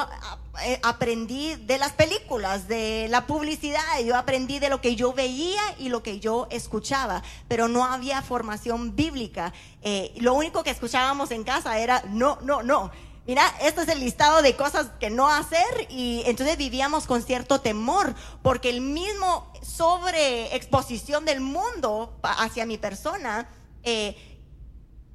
eh, 0.63 0.79
aprendí 0.83 1.55
de 1.55 1.79
las 1.79 1.93
películas, 1.93 2.69
de 2.69 3.07
la 3.09 3.27
publicidad, 3.27 3.81
yo 4.05 4.15
aprendí 4.15 4.59
de 4.59 4.69
lo 4.69 4.83
que 4.83 4.95
yo 4.95 5.15
veía 5.15 5.63
y 5.79 5.89
lo 5.89 6.03
que 6.03 6.21
yo 6.21 6.49
escuchaba, 6.51 7.23
pero 7.49 7.67
no 7.67 7.87
había 7.87 8.21
formación 8.21 8.95
bíblica. 8.95 9.55
Eh, 9.81 10.13
lo 10.19 10.35
único 10.35 10.63
que 10.63 10.71
escuchábamos 10.71 11.31
en 11.31 11.45
casa 11.45 11.79
era 11.79 12.05
no, 12.09 12.39
no, 12.43 12.63
no. 12.63 12.91
Mira, 13.27 13.43
este 13.61 13.83
es 13.83 13.89
el 13.89 14.01
listado 14.01 14.43
de 14.43 14.57
cosas 14.57 14.89
que 14.99 15.11
no 15.11 15.29
hacer 15.29 15.87
y 15.89 16.23
entonces 16.27 16.57
vivíamos 16.57 17.07
con 17.07 17.23
cierto 17.23 17.61
temor 17.61 18.15
porque 18.43 18.71
el 18.71 18.81
mismo 18.81 19.53
sobreexposición 19.63 21.25
del 21.25 21.41
mundo 21.41 22.19
hacia 22.23 22.67
mi 22.67 22.79
persona 22.79 23.49
eh, 23.83 24.17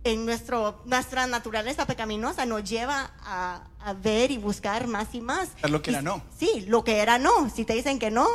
en 0.05 0.25
nuestro, 0.25 0.81
nuestra 0.85 1.25
naturaleza 1.25 1.88
pecaminosa 1.88 2.45
nos 2.45 2.63
lleva 2.63 3.12
a, 3.21 3.67
ver 4.01 4.31
y 4.31 4.38
buscar 4.38 4.88
más 4.88 5.13
y 5.13 5.21
más. 5.21 5.50
Lo 5.63 5.81
que 5.81 5.91
era 5.91 6.01
no. 6.01 6.24
Sí, 6.39 6.65
lo 6.67 6.83
que 6.83 7.00
era 7.00 7.17
no. 7.17 7.50
Si 7.50 7.65
te 7.65 7.74
dicen 7.74 8.00
que 8.00 8.12
no, 8.12 8.27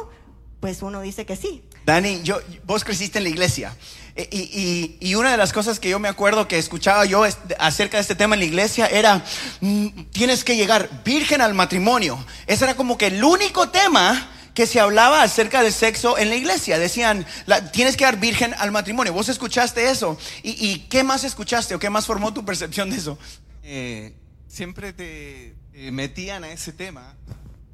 pues 0.60 0.82
uno 0.82 1.00
dice 1.00 1.26
que 1.26 1.36
sí. 1.36 1.64
Dani, 1.86 2.22
yo, 2.22 2.38
vos 2.64 2.84
creciste 2.84 3.18
en 3.18 3.24
la 3.24 3.30
iglesia. 3.30 3.76
E, 4.20 4.28
y, 4.30 4.96
y, 5.00 5.14
una 5.14 5.30
de 5.30 5.38
las 5.38 5.52
cosas 5.52 5.80
que 5.80 5.88
yo 5.88 5.98
me 5.98 6.08
acuerdo 6.08 6.46
que 6.46 6.58
escuchaba 6.58 7.06
yo 7.06 7.24
acerca 7.58 7.96
de 7.96 8.02
este 8.02 8.14
tema 8.14 8.34
en 8.34 8.40
la 8.40 8.44
iglesia 8.44 8.86
era, 8.86 9.24
mm, 9.60 9.86
tienes 10.12 10.44
que 10.44 10.56
llegar 10.56 10.90
virgen 11.04 11.40
al 11.40 11.54
matrimonio. 11.54 12.22
Ese 12.46 12.64
era 12.64 12.74
como 12.74 12.98
que 12.98 13.06
el 13.06 13.24
único 13.24 13.70
tema 13.70 14.28
que 14.52 14.66
se 14.66 14.78
hablaba 14.78 15.22
acerca 15.22 15.62
del 15.62 15.72
sexo 15.72 16.18
en 16.18 16.28
la 16.28 16.36
iglesia. 16.36 16.78
Decían, 16.78 17.24
tienes 17.72 17.96
que 17.96 18.04
dar 18.04 18.18
virgen 18.20 18.54
al 18.58 18.70
matrimonio. 18.72 19.14
¿Vos 19.14 19.30
escuchaste 19.30 19.90
eso? 19.90 20.18
¿Y, 20.42 20.80
qué 20.90 21.02
más 21.02 21.24
escuchaste 21.24 21.74
o 21.74 21.78
qué 21.78 21.88
más 21.88 22.04
formó 22.04 22.34
tu 22.34 22.44
percepción 22.44 22.90
de 22.90 22.96
eso? 22.96 23.18
Eh, 23.62 24.12
siempre 24.48 24.92
te 24.92 25.54
metían 25.90 26.44
a 26.44 26.52
ese 26.52 26.72
tema, 26.72 27.14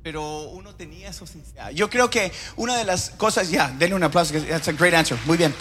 pero 0.04 0.42
uno 0.50 0.76
tenía 0.76 1.08
esos... 1.08 1.32
Yo 1.74 1.90
creo 1.90 2.08
que 2.08 2.30
una 2.54 2.76
de 2.76 2.84
las 2.84 3.10
cosas, 3.10 3.50
ya, 3.50 3.74
denle 3.76 3.96
un 3.96 4.04
aplauso, 4.04 4.34
that's 4.34 4.68
a 4.68 4.72
great 4.72 4.94
answer, 4.94 5.18
muy 5.24 5.36
bien. 5.36 5.52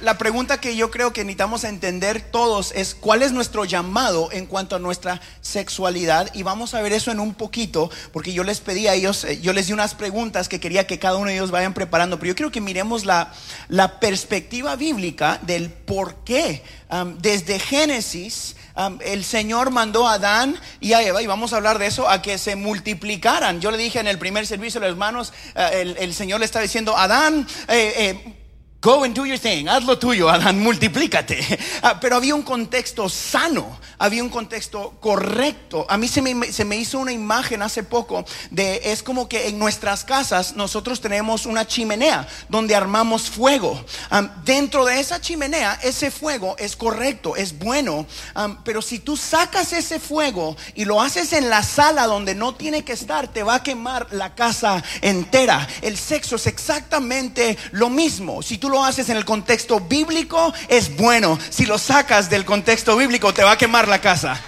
La, 0.00 0.18
pregunta 0.18 0.60
que 0.60 0.74
yo 0.74 0.90
creo 0.90 1.12
que 1.12 1.24
necesitamos 1.24 1.64
entender 1.64 2.20
todos 2.20 2.72
es 2.74 2.94
cuál 2.94 3.22
es 3.22 3.32
nuestro 3.32 3.64
llamado 3.64 4.30
en 4.32 4.46
cuanto 4.46 4.76
a 4.76 4.78
nuestra 4.78 5.20
sexualidad 5.40 6.30
y 6.34 6.42
vamos 6.42 6.74
a 6.74 6.82
ver 6.82 6.92
eso 6.92 7.10
en 7.10 7.20
un 7.20 7.34
poquito 7.34 7.90
porque 8.12 8.32
yo 8.32 8.42
les 8.42 8.60
pedí 8.60 8.88
a 8.88 8.94
ellos, 8.94 9.24
eh, 9.24 9.40
yo 9.40 9.52
les 9.52 9.68
di 9.68 9.72
unas 9.72 9.94
preguntas 9.94 10.48
que 10.48 10.58
quería 10.58 10.86
que 10.86 10.98
cada 10.98 11.16
uno 11.16 11.28
de 11.28 11.34
ellos 11.34 11.50
vayan 11.50 11.74
preparando, 11.74 12.18
pero 12.18 12.30
yo 12.30 12.34
quiero 12.34 12.50
que 12.50 12.60
miremos 12.60 13.04
la, 13.04 13.32
la 13.68 14.00
perspectiva 14.00 14.74
bíblica 14.76 15.38
del 15.42 15.70
por 15.70 16.24
qué 16.24 16.62
desde 17.20 17.58
Génesis 17.58 18.56
el 19.04 19.24
Señor 19.24 19.70
mandó 19.70 20.06
a 20.06 20.14
Adán 20.14 20.58
y 20.80 20.92
a 20.92 21.02
Eva, 21.02 21.20
y 21.20 21.26
vamos 21.26 21.52
a 21.52 21.56
hablar 21.56 21.78
de 21.78 21.86
eso, 21.86 22.08
a 22.08 22.22
que 22.22 22.38
se 22.38 22.54
multiplicaran. 22.54 23.60
Yo 23.60 23.70
le 23.70 23.78
dije 23.78 23.98
en 23.98 24.06
el 24.06 24.18
primer 24.18 24.46
servicio 24.46 24.78
a 24.78 24.82
los 24.82 24.92
hermanos, 24.92 25.32
eh, 25.56 25.96
el, 25.98 26.14
Señor 26.14 26.38
le 26.38 26.46
está 26.46 26.60
diciendo, 26.60 26.96
Adán, 26.96 27.46
eh, 27.68 27.92
eh 27.96 28.37
Go 28.80 29.02
and 29.02 29.12
do 29.12 29.26
your 29.26 29.40
thing, 29.40 29.66
haz 29.66 29.84
lo 29.84 29.98
tuyo, 29.98 30.30
Adán, 30.30 30.60
multiplícate. 30.60 31.58
Ah, 31.80 31.98
pero 32.00 32.16
había 32.16 32.34
un 32.34 32.42
contexto 32.42 33.08
sano, 33.08 33.78
había 33.98 34.22
un 34.22 34.28
contexto 34.28 34.96
correcto. 35.00 35.86
A 35.88 35.96
mí 35.96 36.08
se 36.08 36.22
me, 36.22 36.52
se 36.52 36.64
me, 36.64 36.76
hizo 36.76 36.98
una 36.98 37.12
imagen 37.12 37.62
hace 37.62 37.82
poco 37.82 38.24
de, 38.50 38.80
es 38.84 39.02
como 39.02 39.28
que 39.28 39.48
en 39.48 39.58
nuestras 39.58 40.04
casas 40.04 40.54
nosotros 40.56 41.00
tenemos 41.00 41.46
una 41.46 41.66
chimenea 41.66 42.26
donde 42.48 42.74
armamos 42.74 43.30
fuego. 43.30 43.84
dentro 44.44 44.84
de 44.84 45.00
esa 45.00 45.20
chimenea, 45.20 45.78
ese 45.82 46.10
fuego 46.10 46.56
es 46.58 46.76
correcto, 46.76 47.36
es 47.36 47.58
bueno. 47.58 48.06
pero 48.64 48.82
si 48.82 48.98
tú 48.98 49.16
sacas 49.16 49.72
ese 49.72 50.00
fuego 50.00 50.56
y 50.74 50.84
lo 50.84 51.00
haces 51.00 51.32
en 51.32 51.48
la 51.48 51.62
sala 51.62 52.06
donde 52.06 52.34
no 52.34 52.54
tiene 52.54 52.84
que 52.84 52.92
estar, 52.92 53.28
te 53.28 53.42
va 53.42 53.56
a 53.56 53.62
quemar 53.62 54.08
la 54.12 54.34
casa 54.34 54.82
entera. 55.00 55.66
El 55.80 55.96
sexo 55.96 56.36
es 56.36 56.46
exactamente 56.46 57.56
lo 57.72 57.88
mismo. 57.88 58.42
Si 58.42 58.58
tú 58.58 58.67
lo 58.68 58.84
haces 58.84 59.08
en 59.08 59.16
el 59.16 59.24
contexto 59.24 59.80
bíblico, 59.80 60.52
es 60.68 60.96
bueno. 60.96 61.38
Si 61.50 61.66
lo 61.66 61.78
sacas 61.78 62.30
del 62.30 62.44
contexto 62.44 62.96
bíblico, 62.96 63.32
te 63.34 63.44
va 63.44 63.52
a 63.52 63.58
quemar 63.58 63.88
la 63.88 64.00
casa. 64.00 64.40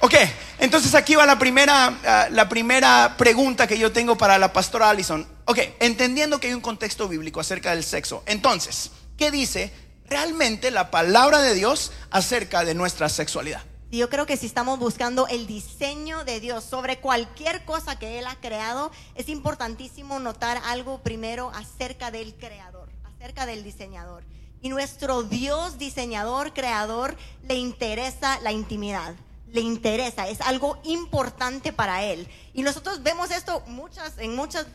Ok, 0.00 0.14
entonces 0.58 0.94
aquí 0.94 1.14
va 1.14 1.26
la 1.26 1.38
primera, 1.38 1.98
ah, 2.04 2.28
la 2.30 2.48
primera 2.48 3.16
pregunta 3.16 3.66
que 3.66 3.78
yo 3.78 3.92
tengo 3.92 4.16
para 4.16 4.38
la 4.38 4.52
pastora 4.52 4.90
Allison. 4.90 5.26
Ok, 5.46 5.58
entendiendo 5.80 6.38
que 6.38 6.48
hay 6.48 6.54
un 6.54 6.60
contexto 6.60 7.08
bíblico 7.08 7.40
acerca 7.40 7.70
del 7.70 7.82
sexo. 7.82 8.22
Entonces, 8.26 8.90
¿qué 9.16 9.30
dice 9.30 9.72
realmente 10.08 10.70
la 10.70 10.90
palabra 10.90 11.40
de 11.42 11.54
Dios 11.54 11.92
acerca 12.10 12.64
de 12.64 12.74
nuestra 12.74 13.08
sexualidad? 13.08 13.62
Yo 13.92 14.10
creo 14.10 14.26
que 14.26 14.36
si 14.36 14.46
estamos 14.46 14.80
buscando 14.80 15.28
el 15.28 15.46
diseño 15.46 16.24
de 16.24 16.40
Dios 16.40 16.64
sobre 16.64 16.98
cualquier 16.98 17.64
cosa 17.64 17.98
que 17.98 18.18
Él 18.18 18.26
ha 18.26 18.34
creado, 18.34 18.90
es 19.14 19.28
importantísimo 19.28 20.18
notar 20.18 20.60
algo 20.64 20.98
primero 20.98 21.50
acerca 21.54 22.10
del 22.10 22.34
creador, 22.34 22.90
acerca 23.04 23.46
del 23.46 23.62
diseñador. 23.62 24.24
Y 24.60 24.70
nuestro 24.70 25.22
Dios 25.22 25.78
diseñador, 25.78 26.52
creador, 26.52 27.16
le 27.44 27.54
interesa 27.54 28.40
la 28.40 28.50
intimidad, 28.50 29.14
le 29.46 29.60
interesa, 29.60 30.28
es 30.28 30.40
algo 30.40 30.78
importante 30.82 31.72
para 31.72 32.02
Él. 32.02 32.28
Y 32.54 32.62
nosotros 32.62 33.04
vemos 33.04 33.30
esto 33.30 33.62
muchas, 33.68 34.18
en 34.18 34.34
muchas 34.34 34.66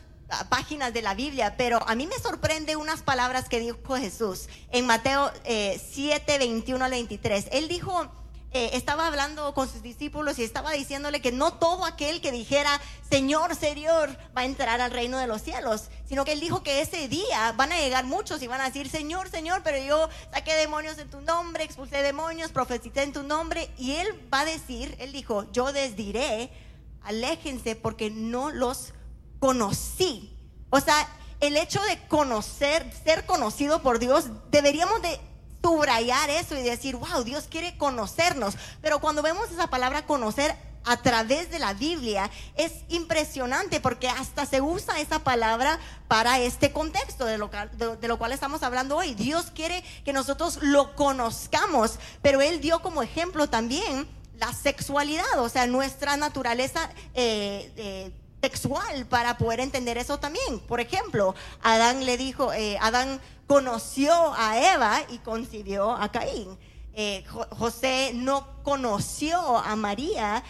páginas 0.48 0.94
de 0.94 1.02
la 1.02 1.12
Biblia, 1.12 1.56
pero 1.58 1.86
a 1.86 1.94
mí 1.94 2.06
me 2.06 2.18
sorprende 2.18 2.76
unas 2.76 3.02
palabras 3.02 3.50
que 3.50 3.60
dijo 3.60 3.96
Jesús 3.96 4.48
en 4.70 4.86
Mateo 4.86 5.30
7, 5.44 6.38
21 6.38 6.82
al 6.82 6.90
23. 6.90 7.48
Él 7.52 7.68
dijo 7.68 8.10
eh, 8.54 8.70
estaba 8.74 9.06
hablando 9.06 9.54
con 9.54 9.68
sus 9.68 9.82
discípulos 9.82 10.38
y 10.38 10.44
estaba 10.44 10.72
diciéndole 10.72 11.22
que 11.22 11.32
no 11.32 11.54
todo 11.54 11.86
aquel 11.86 12.20
que 12.20 12.30
dijera, 12.30 12.80
Señor, 13.08 13.56
Señor, 13.56 14.10
va 14.36 14.42
a 14.42 14.44
entrar 14.44 14.80
al 14.80 14.90
reino 14.90 15.18
de 15.18 15.26
los 15.26 15.40
cielos, 15.40 15.88
sino 16.06 16.24
que 16.24 16.32
él 16.32 16.40
dijo 16.40 16.62
que 16.62 16.82
ese 16.82 17.08
día 17.08 17.52
van 17.56 17.72
a 17.72 17.78
llegar 17.78 18.04
muchos 18.04 18.42
y 18.42 18.46
van 18.46 18.60
a 18.60 18.66
decir, 18.66 18.90
Señor, 18.90 19.30
Señor, 19.30 19.62
pero 19.64 19.78
yo 19.78 20.08
saqué 20.32 20.52
demonios 20.54 20.98
en 20.98 21.08
tu 21.08 21.22
nombre, 21.22 21.64
expulsé 21.64 22.02
demonios, 22.02 22.52
profeticé 22.52 23.04
en 23.04 23.14
tu 23.14 23.22
nombre, 23.22 23.70
y 23.78 23.92
él 23.92 24.28
va 24.32 24.40
a 24.40 24.44
decir, 24.44 24.96
él 24.98 25.12
dijo, 25.12 25.50
yo 25.52 25.72
les 25.72 25.96
diré, 25.96 26.50
aléjense 27.04 27.74
porque 27.74 28.10
no 28.10 28.50
los 28.50 28.92
conocí. 29.38 30.38
O 30.68 30.80
sea, 30.80 31.08
el 31.40 31.56
hecho 31.56 31.80
de 31.82 31.98
conocer, 32.06 32.88
ser 33.02 33.26
conocido 33.26 33.82
por 33.82 33.98
Dios, 33.98 34.26
deberíamos 34.50 35.00
de 35.02 35.18
subrayar 35.62 36.28
eso 36.30 36.56
y 36.56 36.62
decir, 36.62 36.96
wow, 36.96 37.22
Dios 37.24 37.46
quiere 37.48 37.76
conocernos. 37.76 38.54
Pero 38.80 39.00
cuando 39.00 39.22
vemos 39.22 39.50
esa 39.50 39.68
palabra 39.68 40.04
conocer 40.06 40.54
a 40.84 40.96
través 40.96 41.50
de 41.50 41.58
la 41.58 41.74
Biblia, 41.74 42.30
es 42.56 42.72
impresionante 42.88 43.80
porque 43.80 44.08
hasta 44.08 44.46
se 44.46 44.60
usa 44.60 45.00
esa 45.00 45.20
palabra 45.20 45.78
para 46.08 46.40
este 46.40 46.72
contexto 46.72 47.24
de 47.24 47.38
lo, 47.38 47.50
de, 48.00 48.08
lo 48.08 48.18
cual 48.18 48.32
estamos 48.32 48.62
hablando 48.62 48.96
hoy. 48.96 49.14
Dios 49.14 49.52
quiere 49.54 49.84
que 50.04 50.12
nosotros 50.12 50.58
lo 50.60 50.96
conozcamos, 50.96 51.98
pero 52.20 52.40
Él 52.40 52.60
dio 52.60 52.80
como 52.82 53.02
ejemplo 53.02 53.48
también 53.48 54.08
la 54.38 54.52
sexualidad, 54.52 55.38
o 55.38 55.48
sea, 55.48 55.66
nuestra 55.66 56.16
naturaleza. 56.16 56.90
Eh, 57.14 57.72
eh, 57.76 58.10
para 59.08 59.38
poder 59.38 59.60
entender 59.60 59.98
eso 59.98 60.18
también. 60.18 60.60
Por 60.60 60.80
ejemplo, 60.80 61.34
Adán 61.62 62.04
le 62.04 62.16
dijo, 62.16 62.52
eh, 62.52 62.78
Adán 62.80 63.20
conoció 63.46 64.12
a 64.36 64.74
Eva 64.74 65.02
y 65.08 65.18
concibió 65.18 65.92
a 65.92 66.10
Caín. 66.10 66.58
Eh, 66.94 67.24
José 67.50 68.12
no 68.14 68.62
conoció 68.62 69.58
a 69.58 69.76
María 69.76 70.42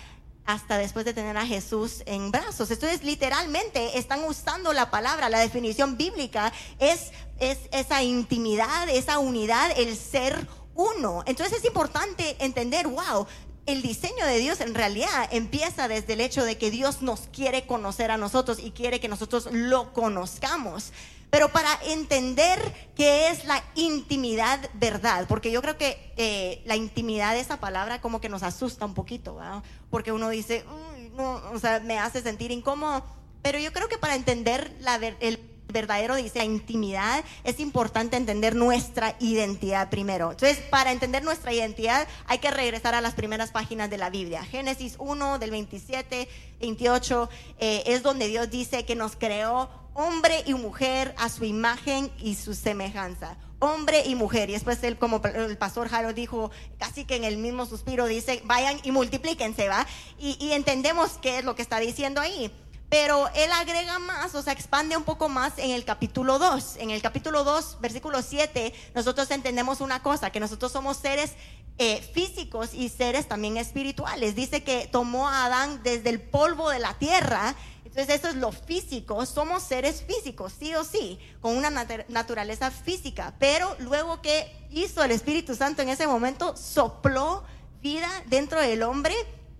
hasta 0.45 0.77
después 0.77 1.05
de 1.05 1.15
tener 1.15 1.37
a 1.37 1.47
Jesús 1.47 2.03
en 2.07 2.31
brazos. 2.31 2.71
Entonces, 2.71 3.05
literalmente 3.05 3.99
están 3.99 4.25
usando 4.25 4.73
la 4.73 4.91
palabra, 4.91 5.29
la 5.29 5.39
definición 5.39 5.97
bíblica 5.97 6.53
es, 6.79 7.13
es 7.39 7.59
esa 7.71 8.03
intimidad, 8.03 8.89
esa 8.89 9.19
unidad, 9.19 9.71
el 9.77 9.97
ser 9.97 10.49
uno. 10.75 11.23
Entonces 11.27 11.59
es 11.59 11.65
importante 11.65 12.37
entender, 12.41 12.87
wow, 12.89 13.27
el 13.67 13.83
diseño 13.83 14.27
de 14.27 14.39
Dios 14.39 14.61
en 14.61 14.75
realidad 14.75 15.29
empieza 15.31 15.89
desde 15.89 16.15
el 16.15 16.21
hecho 16.21 16.45
de 16.45 16.59
que 16.59 16.71
Dios 16.71 17.03
nos 17.03 17.29
quiere 17.33 17.67
conocer 17.67 18.11
a 18.11 18.17
nosotros 18.17 18.59
y 18.59 18.73
quiere 18.73 19.01
que 19.01 19.09
nosotros 19.09 19.49
lo 19.51 19.93
conozcamos. 19.93 20.93
Pero 21.31 21.49
para 21.49 21.71
entender 21.87 22.61
qué 22.95 23.29
es 23.29 23.47
la 23.47 23.63
intimidad 23.75 24.59
verdad, 24.75 25.27
porque 25.29 25.51
yo 25.51 25.63
creo 25.63 25.79
que 25.79 26.13
eh, 26.17 26.61
la 26.67 26.77
intimidad 26.77 27.33
de 27.33 27.41
esa 27.41 27.59
palabra 27.59 28.03
como 28.03 28.21
que 28.21 28.29
nos 28.29 28.43
asusta 28.43 28.85
un 28.85 28.95
poquito, 28.95 29.37
¿verdad? 29.37 29.63
porque 29.91 30.13
uno 30.13 30.29
dice, 30.29 30.65
"Uy, 30.69 31.11
no, 31.17 31.41
o 31.53 31.59
sea, 31.59 31.81
me 31.81 31.99
hace 31.99 32.23
sentir 32.23 32.51
incómodo. 32.51 33.05
Pero 33.43 33.59
yo 33.59 33.73
creo 33.73 33.89
que 33.89 33.99
para 33.99 34.15
entender 34.15 34.75
la 34.81 34.97
el 34.97 35.52
verdadero 35.73 36.17
dice 36.17 36.39
la 36.39 36.45
intimidad 36.45 37.25
es 37.45 37.61
importante 37.61 38.17
entender 38.17 38.55
nuestra 38.55 39.17
identidad 39.21 39.91
primero. 39.91 40.33
Entonces, 40.33 40.59
para 40.71 40.93
entender 40.93 41.23
nuestra 41.23 41.53
identidad 41.53 42.07
hay 42.27 42.39
que 42.39 42.51
regresar 42.51 42.95
a 42.95 43.01
las 43.01 43.15
primeras 43.15 43.51
páginas 43.51 43.91
de 43.91 43.99
la 43.99 44.11
Biblia. 44.11 44.45
Génesis 44.45 44.97
1 44.99 45.39
del 45.39 45.51
27, 45.51 46.29
28 46.61 47.31
eh, 47.59 47.83
es 47.87 48.03
donde 48.03 48.29
Dios 48.29 48.51
dice 48.51 48.85
que 48.85 48.95
nos 48.95 49.17
creó 49.17 49.69
hombre 49.95 50.43
y 50.47 50.55
mujer 50.55 51.15
a 51.19 51.29
su 51.29 51.45
imagen 51.45 52.11
y 52.19 52.35
su 52.35 52.55
semejanza. 52.55 53.37
Hombre 53.59 54.03
y 54.07 54.17
mujer. 54.17 54.51
Y 54.51 54.55
después 54.55 54.83
él, 54.83 54.99
como 54.99 55.23
el 55.23 55.57
pastor 55.57 55.89
Jaro 55.89 56.13
dijo, 56.13 56.51
casi 56.79 57.05
que 57.05 57.17
en 57.17 57.25
el 57.25 57.37
mismo 57.37 57.65
suspiro 57.65 58.07
dice, 58.07 58.43
vayan 58.45 58.81
y 58.83 58.91
multiplíquense, 58.91 59.69
¿va? 59.69 59.87
Y, 60.19 60.37
y 60.45 60.53
entendemos 60.53 61.13
qué 61.23 61.39
es 61.39 61.45
lo 61.45 61.55
que 61.55 61.63
está 61.63 61.79
diciendo 61.79 62.21
ahí. 62.21 62.51
Pero 62.93 63.27
él 63.35 63.51
agrega 63.53 63.99
más, 63.99 64.35
o 64.35 64.43
sea, 64.43 64.53
expande 64.53 64.99
un 64.99 65.05
poco 65.05 65.31
más 65.31 65.55
en 65.57 65.71
el 65.71 65.83
capítulo 65.83 66.39
2. 66.39 66.77
En 66.77 66.91
el 66.91 67.01
capítulo 67.01 67.43
2, 67.43 67.79
versículo 67.81 68.21
7, 68.21 68.75
nosotros 68.95 69.31
entendemos 69.31 69.81
una 69.81 70.03
cosa, 70.03 70.29
que 70.29 70.41
nosotros 70.41 70.73
somos 70.73 70.99
seres 70.99 71.33
eh, 71.79 72.03
físicos 72.13 72.75
y 72.75 72.91
seres 72.91 73.27
también 73.29 73.57
espirituales. 73.57 74.35
Dice 74.35 74.63
que 74.63 74.91
tomó 74.93 75.27
a 75.27 75.47
Adán 75.47 75.81
desde 75.83 76.11
el 76.11 76.21
polvo 76.21 76.69
de 76.69 76.81
la 76.81 76.93
tierra. 76.99 77.55
Entonces 77.87 78.15
eso 78.15 78.29
es 78.29 78.35
lo 78.35 78.53
físico. 78.53 79.25
Somos 79.25 79.63
seres 79.63 80.05
físicos, 80.07 80.53
sí 80.59 80.75
o 80.75 80.85
sí, 80.85 81.19
con 81.41 81.57
una 81.57 81.71
nat- 81.71 82.05
naturaleza 82.09 82.71
física. 82.71 83.33
Pero 83.39 83.75
luego 83.79 84.21
que 84.21 84.55
hizo 84.71 85.03
el 85.03 85.13
Espíritu 85.13 85.55
Santo 85.55 85.81
en 85.81 85.89
ese 85.89 86.07
momento, 86.07 86.55
sopló 86.59 87.43
vida 87.81 88.11
dentro 88.27 88.61
del 88.61 88.83
hombre 88.83 89.15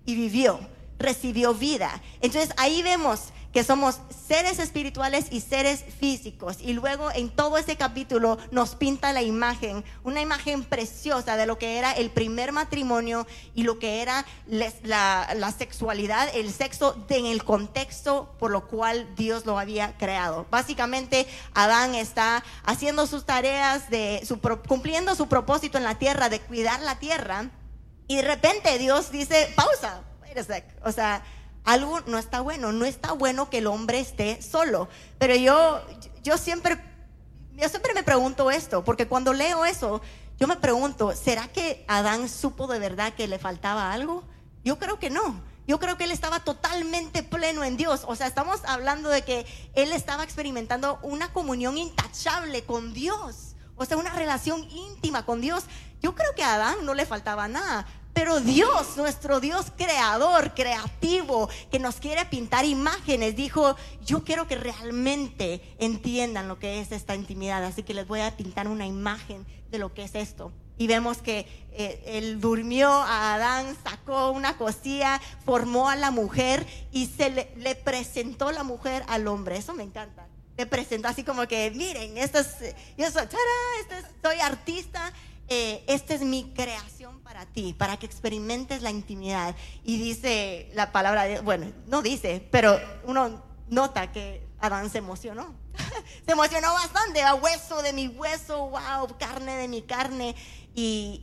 y 0.05 0.13
vivió 0.13 0.59
recibió 0.99 1.53
vida. 1.53 2.01
Entonces 2.21 2.53
ahí 2.57 2.81
vemos 2.81 3.31
que 3.53 3.63
somos 3.63 3.99
seres 4.27 4.57
espirituales 4.57 5.27
y 5.29 5.39
seres 5.39 5.85
físicos. 5.99 6.57
Y 6.59 6.73
luego 6.73 7.11
en 7.13 7.29
todo 7.29 7.57
ese 7.59 7.75
capítulo 7.75 8.39
nos 8.51 8.73
pinta 8.73 9.13
la 9.13 9.21
imagen, 9.21 9.85
una 10.03 10.21
imagen 10.21 10.63
preciosa 10.63 11.37
de 11.37 11.45
lo 11.45 11.59
que 11.59 11.77
era 11.77 11.91
el 11.91 12.09
primer 12.09 12.51
matrimonio 12.51 13.27
y 13.53 13.61
lo 13.63 13.77
que 13.77 14.01
era 14.01 14.25
la, 14.47 15.53
sexualidad, 15.55 16.29
el 16.33 16.51
sexo 16.51 17.05
en 17.09 17.27
el 17.27 17.43
contexto 17.43 18.33
por 18.39 18.49
lo 18.49 18.67
cual 18.67 19.07
Dios 19.15 19.45
lo 19.45 19.59
había 19.59 19.95
creado. 19.97 20.47
Básicamente 20.49 21.27
Adán 21.53 21.93
está 21.93 22.43
haciendo 22.63 23.05
sus 23.05 23.23
tareas, 23.25 23.87
de 23.91 24.27
cumpliendo 24.67 25.13
su 25.13 25.27
propósito 25.27 25.77
en 25.77 25.83
la 25.83 25.99
tierra, 25.99 26.29
de 26.29 26.39
cuidar 26.41 26.81
la 26.81 26.97
tierra. 26.97 27.51
Y 28.07 28.15
de 28.15 28.23
repente 28.23 28.79
Dios 28.79 29.11
dice, 29.11 29.53
pausa, 29.55 30.01
wait 30.33 30.37
a 30.37 30.43
sec. 30.43 30.65
O 30.83 30.91
sea, 30.91 31.23
algo 31.63 32.01
no 32.01 32.17
está 32.17 32.41
bueno, 32.41 32.71
no 32.71 32.85
está 32.85 33.13
bueno 33.13 33.49
que 33.49 33.59
el 33.59 33.67
hombre 33.67 33.99
esté 33.99 34.41
solo. 34.41 34.89
Pero 35.17 35.35
yo, 35.35 35.81
yo 36.23 36.37
siempre, 36.37 36.77
yo 37.53 37.69
siempre 37.69 37.93
me 37.93 38.03
pregunto 38.03 38.51
esto, 38.51 38.83
porque 38.83 39.07
cuando 39.07 39.33
leo 39.33 39.65
eso, 39.65 40.01
yo 40.39 40.47
me 40.47 40.57
pregunto, 40.57 41.13
¿será 41.15 41.47
que 41.47 41.85
Adán 41.87 42.27
supo 42.27 42.67
de 42.67 42.79
verdad 42.79 43.13
que 43.13 43.27
le 43.27 43.39
faltaba 43.39 43.93
algo? 43.93 44.23
Yo 44.63 44.79
creo 44.79 44.99
que 44.99 45.09
no. 45.09 45.41
Yo 45.65 45.79
creo 45.79 45.97
que 45.97 46.03
él 46.03 46.11
estaba 46.11 46.41
totalmente 46.41 47.23
pleno 47.23 47.63
en 47.63 47.77
Dios. 47.77 48.03
O 48.07 48.15
sea, 48.15 48.27
estamos 48.27 48.59
hablando 48.65 49.07
de 49.07 49.21
que 49.21 49.45
él 49.75 49.93
estaba 49.93 50.23
experimentando 50.23 50.99
una 51.03 51.31
comunión 51.31 51.77
intachable 51.77 52.63
con 52.65 52.93
Dios. 52.93 53.55
O 53.77 53.85
sea, 53.85 53.95
una 53.95 54.11
relación 54.11 54.69
íntima 54.69 55.25
con 55.25 55.39
Dios. 55.39 55.63
Yo 56.01 56.15
creo 56.15 56.35
que 56.35 56.43
a 56.43 56.55
Adán 56.55 56.85
no 56.85 56.93
le 56.93 57.05
faltaba 57.05 57.47
nada. 57.47 57.87
Pero 58.13 58.39
Dios, 58.39 58.95
nuestro 58.95 59.39
Dios 59.39 59.67
creador, 59.75 60.53
creativo, 60.53 61.49
que 61.71 61.79
nos 61.79 61.95
quiere 61.95 62.25
pintar 62.25 62.63
imágenes, 62.63 63.35
dijo, 63.35 63.75
yo 64.05 64.23
quiero 64.23 64.47
que 64.47 64.55
realmente 64.55 65.75
entiendan 65.79 66.47
lo 66.47 66.59
que 66.59 66.79
es 66.79 66.91
esta 66.91 67.15
intimidad. 67.15 67.63
Así 67.63 67.81
que 67.83 67.93
les 67.95 68.07
voy 68.07 68.19
a 68.21 68.37
pintar 68.37 68.67
una 68.67 68.85
imagen 68.85 69.45
de 69.71 69.79
lo 69.79 69.93
que 69.93 70.03
es 70.03 70.13
esto. 70.13 70.51
Y 70.77 70.85
vemos 70.87 71.19
que 71.19 71.47
eh, 71.71 72.03
él 72.05 72.39
durmió 72.39 72.89
a 72.91 73.33
Adán, 73.35 73.75
sacó 73.83 74.29
una 74.31 74.57
cosilla, 74.57 75.19
formó 75.45 75.89
a 75.89 75.95
la 75.95 76.11
mujer 76.11 76.65
y 76.91 77.07
se 77.07 77.29
le, 77.31 77.51
le 77.57 77.73
presentó 77.75 78.51
la 78.51 78.63
mujer 78.63 79.03
al 79.07 79.27
hombre. 79.27 79.57
Eso 79.57 79.73
me 79.73 79.83
encanta. 79.83 80.27
Le 80.57 80.67
presentó 80.67 81.07
así 81.07 81.23
como 81.23 81.47
que, 81.47 81.71
miren, 81.71 82.15
esto 82.19 82.37
es, 82.39 82.75
yo 82.95 83.09
soy. 83.09 83.23
Este 83.81 83.97
es- 83.97 84.05
soy 84.21 84.39
artista, 84.39 85.11
eh, 85.47 85.83
esta 85.87 86.13
es 86.13 86.21
mi 86.21 86.51
creación 86.53 87.19
para 87.21 87.45
ti, 87.45 87.73
para 87.73 87.97
que 87.97 88.05
experimentes 88.05 88.81
la 88.81 88.91
intimidad. 88.91 89.55
Y 89.83 89.97
dice 89.97 90.69
la 90.73 90.91
palabra, 90.91 91.23
de, 91.23 91.39
bueno, 91.41 91.71
no 91.87 92.01
dice, 92.01 92.47
pero 92.51 92.79
uno 93.05 93.43
nota 93.69 94.11
que 94.11 94.45
Adán 94.59 94.89
se 94.89 94.99
emocionó. 94.99 95.53
se 96.25 96.31
emocionó 96.31 96.73
bastante, 96.73 97.21
a 97.23 97.35
hueso 97.35 97.81
de 97.81 97.91
mi 97.93 98.07
hueso, 98.07 98.69
wow, 98.69 99.17
carne 99.19 99.55
de 99.57 99.67
mi 99.67 99.81
carne. 99.81 100.35
Y, 100.75 101.21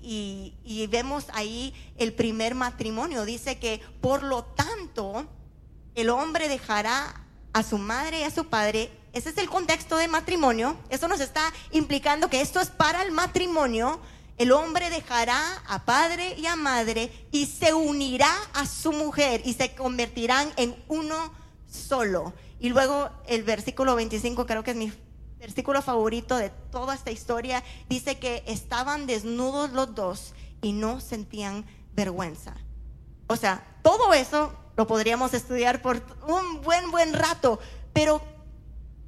y- 0.64 0.82
y 0.82 0.86
vemos 0.86 1.26
ahí 1.32 1.74
el 1.96 2.12
primer 2.12 2.54
matrimonio. 2.54 3.24
Dice 3.24 3.58
que 3.58 3.80
por 4.00 4.22
lo 4.22 4.44
tanto 4.44 5.26
el 5.96 6.08
hombre 6.10 6.48
dejará 6.48 7.26
a 7.52 7.62
su 7.64 7.78
madre 7.78 8.20
y 8.20 8.22
a 8.24 8.30
su 8.30 8.46
padre. 8.48 8.92
Ese 9.12 9.30
es 9.30 9.38
el 9.38 9.48
contexto 9.48 9.96
de 9.96 10.08
matrimonio. 10.08 10.76
Eso 10.88 11.08
nos 11.08 11.20
está 11.20 11.52
implicando 11.72 12.30
que 12.30 12.40
esto 12.40 12.60
es 12.60 12.68
para 12.68 13.02
el 13.02 13.10
matrimonio. 13.10 14.00
El 14.38 14.52
hombre 14.52 14.88
dejará 14.88 15.40
a 15.66 15.84
padre 15.84 16.34
y 16.38 16.46
a 16.46 16.56
madre 16.56 17.12
y 17.32 17.46
se 17.46 17.74
unirá 17.74 18.32
a 18.54 18.66
su 18.66 18.92
mujer 18.92 19.42
y 19.44 19.54
se 19.54 19.74
convertirán 19.74 20.50
en 20.56 20.76
uno 20.88 21.32
solo. 21.68 22.32
Y 22.60 22.68
luego 22.68 23.10
el 23.26 23.42
versículo 23.42 23.94
25 23.96 24.46
creo 24.46 24.62
que 24.62 24.70
es 24.70 24.76
mi 24.76 24.92
versículo 25.38 25.82
favorito 25.82 26.36
de 26.36 26.50
toda 26.70 26.94
esta 26.94 27.10
historia. 27.10 27.64
Dice 27.88 28.18
que 28.18 28.44
estaban 28.46 29.06
desnudos 29.06 29.72
los 29.72 29.94
dos 29.94 30.34
y 30.62 30.72
no 30.72 31.00
sentían 31.00 31.66
vergüenza. 31.94 32.54
O 33.26 33.36
sea, 33.36 33.66
todo 33.82 34.12
eso 34.14 34.52
lo 34.76 34.86
podríamos 34.86 35.34
estudiar 35.34 35.82
por 35.82 36.02
un 36.26 36.62
buen, 36.62 36.90
buen 36.90 37.12
rato, 37.12 37.58
pero 37.92 38.22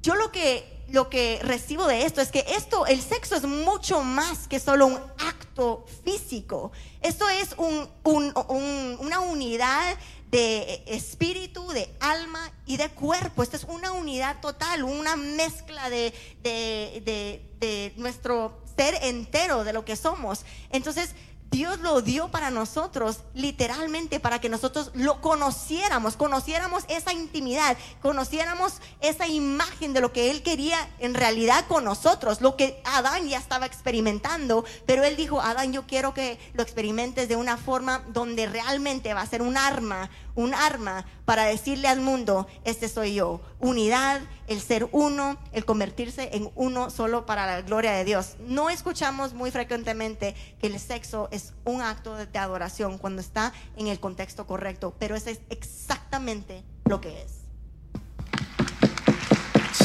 yo 0.03 0.13
lo 0.15 0.31
que, 0.31 0.83
lo 0.89 1.09
que 1.09 1.39
recibo 1.41 1.87
de 1.87 2.05
esto 2.05 2.21
es 2.21 2.29
que 2.29 2.45
esto, 2.49 2.85
el 2.85 3.01
sexo 3.01 3.35
es 3.35 3.43
mucho 3.43 4.03
más 4.03 4.47
que 4.47 4.59
solo 4.59 4.85
un 4.85 4.99
acto 5.17 5.85
físico. 6.03 6.71
Esto 7.01 7.27
es 7.29 7.55
un- 7.57 7.89
un- 8.03 8.33
un- 8.49 8.97
una 8.99 9.21
unidad 9.21 9.97
de 10.29 10.83
espíritu, 10.87 11.67
de 11.69 11.89
alma 11.99 12.51
y 12.65 12.77
de 12.77 12.89
cuerpo. 12.89 13.43
Esta 13.43 13.57
es 13.57 13.63
una 13.63 13.91
unidad 13.93 14.41
total, 14.41 14.83
una 14.83 15.15
mezcla 15.15 15.89
de- 15.89 16.13
de- 16.43 17.41
de 17.59 17.93
nuestro 17.97 18.61
ser 18.75 18.95
entero, 19.03 19.63
de 19.63 19.73
lo 19.73 19.85
que 19.85 19.95
somos. 19.95 20.43
Entonces, 20.69 21.11
Dios 21.53 21.79
lo 21.81 22.01
dio 22.01 22.29
para 22.29 22.49
nosotros, 22.49 23.19
literalmente, 23.35 24.19
para 24.19 24.41
que 24.41 24.49
nosotros 24.49 24.89
lo 24.95 25.21
conociéramos, 25.21 26.17
conociéramos 26.17 26.83
esa 26.87 27.13
intimidad, 27.13 27.77
conociéramos 28.01 28.79
esa 29.01 29.27
imagen 29.27 29.93
de 29.93 30.01
lo 30.01 30.11
que 30.11 30.31
Él 30.31 30.41
quería 30.41 30.89
en 30.97 31.13
realidad 31.13 31.65
con 31.67 31.83
nosotros, 31.83 32.41
lo 32.41 32.57
que 32.57 32.81
Adán 32.85 33.29
ya 33.29 33.37
estaba 33.37 33.67
experimentando, 33.67 34.65
pero 34.87 35.03
Él 35.03 35.15
dijo, 35.15 35.41
Adán, 35.41 35.71
yo 35.71 35.85
quiero 35.85 36.15
que 36.15 36.39
lo 36.55 36.63
experimentes 36.63 37.29
de 37.29 37.35
una 37.35 37.57
forma 37.57 38.03
donde 38.07 38.47
realmente 38.47 39.13
va 39.13 39.21
a 39.21 39.27
ser 39.27 39.43
un 39.43 39.55
arma, 39.55 40.09
un 40.33 40.55
arma 40.55 41.05
para 41.25 41.45
decirle 41.45 41.87
al 41.87 42.01
mundo, 42.01 42.47
este 42.63 42.89
soy 42.89 43.13
yo, 43.13 43.41
unidad, 43.59 44.21
el 44.47 44.59
ser 44.61 44.89
uno, 44.91 45.37
el 45.51 45.65
convertirse 45.65 46.29
en 46.33 46.49
uno 46.55 46.89
solo 46.89 47.25
para 47.25 47.45
la 47.45 47.61
gloria 47.61 47.91
de 47.93 48.03
Dios. 48.03 48.35
No 48.39 48.69
escuchamos 48.69 49.33
muy 49.33 49.51
frecuentemente 49.51 50.35
que 50.59 50.67
el 50.67 50.79
sexo 50.79 51.29
un 51.65 51.81
acto 51.81 52.15
de, 52.15 52.37
adoración 52.37 52.97
cuando 52.97 53.21
está 53.21 53.53
en 53.77 53.87
el 53.87 53.99
contexto 53.99 54.47
correcto, 54.47 54.95
pero 54.99 55.15
eso 55.15 55.29
es 55.29 55.39
exactamente 55.49 56.63
lo 56.85 57.01
que 57.01 57.21
es. 57.21 57.31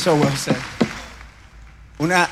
So. 0.03 0.19
Una, 1.99 2.29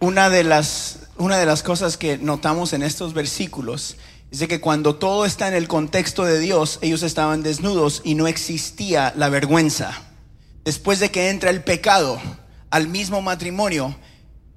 una, 0.00 0.30
de 0.30 0.44
las, 0.44 1.08
una 1.18 1.36
de 1.36 1.46
las 1.46 1.62
cosas 1.62 1.96
que 1.96 2.18
notamos 2.18 2.72
en 2.72 2.82
estos 2.82 3.12
versículos 3.12 3.96
es 4.30 4.38
de 4.38 4.48
que 4.48 4.60
cuando 4.60 4.96
todo 4.96 5.24
está 5.24 5.48
en 5.48 5.54
el 5.54 5.68
contexto 5.68 6.24
de 6.24 6.38
Dios, 6.38 6.78
ellos 6.82 7.02
estaban 7.02 7.42
desnudos 7.42 8.00
y 8.04 8.14
no 8.14 8.26
existía 8.26 9.12
la 9.16 9.28
vergüenza. 9.28 9.92
Después 10.64 10.98
de 10.98 11.10
que 11.10 11.30
entra 11.30 11.50
el 11.50 11.62
pecado 11.62 12.20
al 12.70 12.88
mismo 12.88 13.22
matrimonio, 13.22 13.96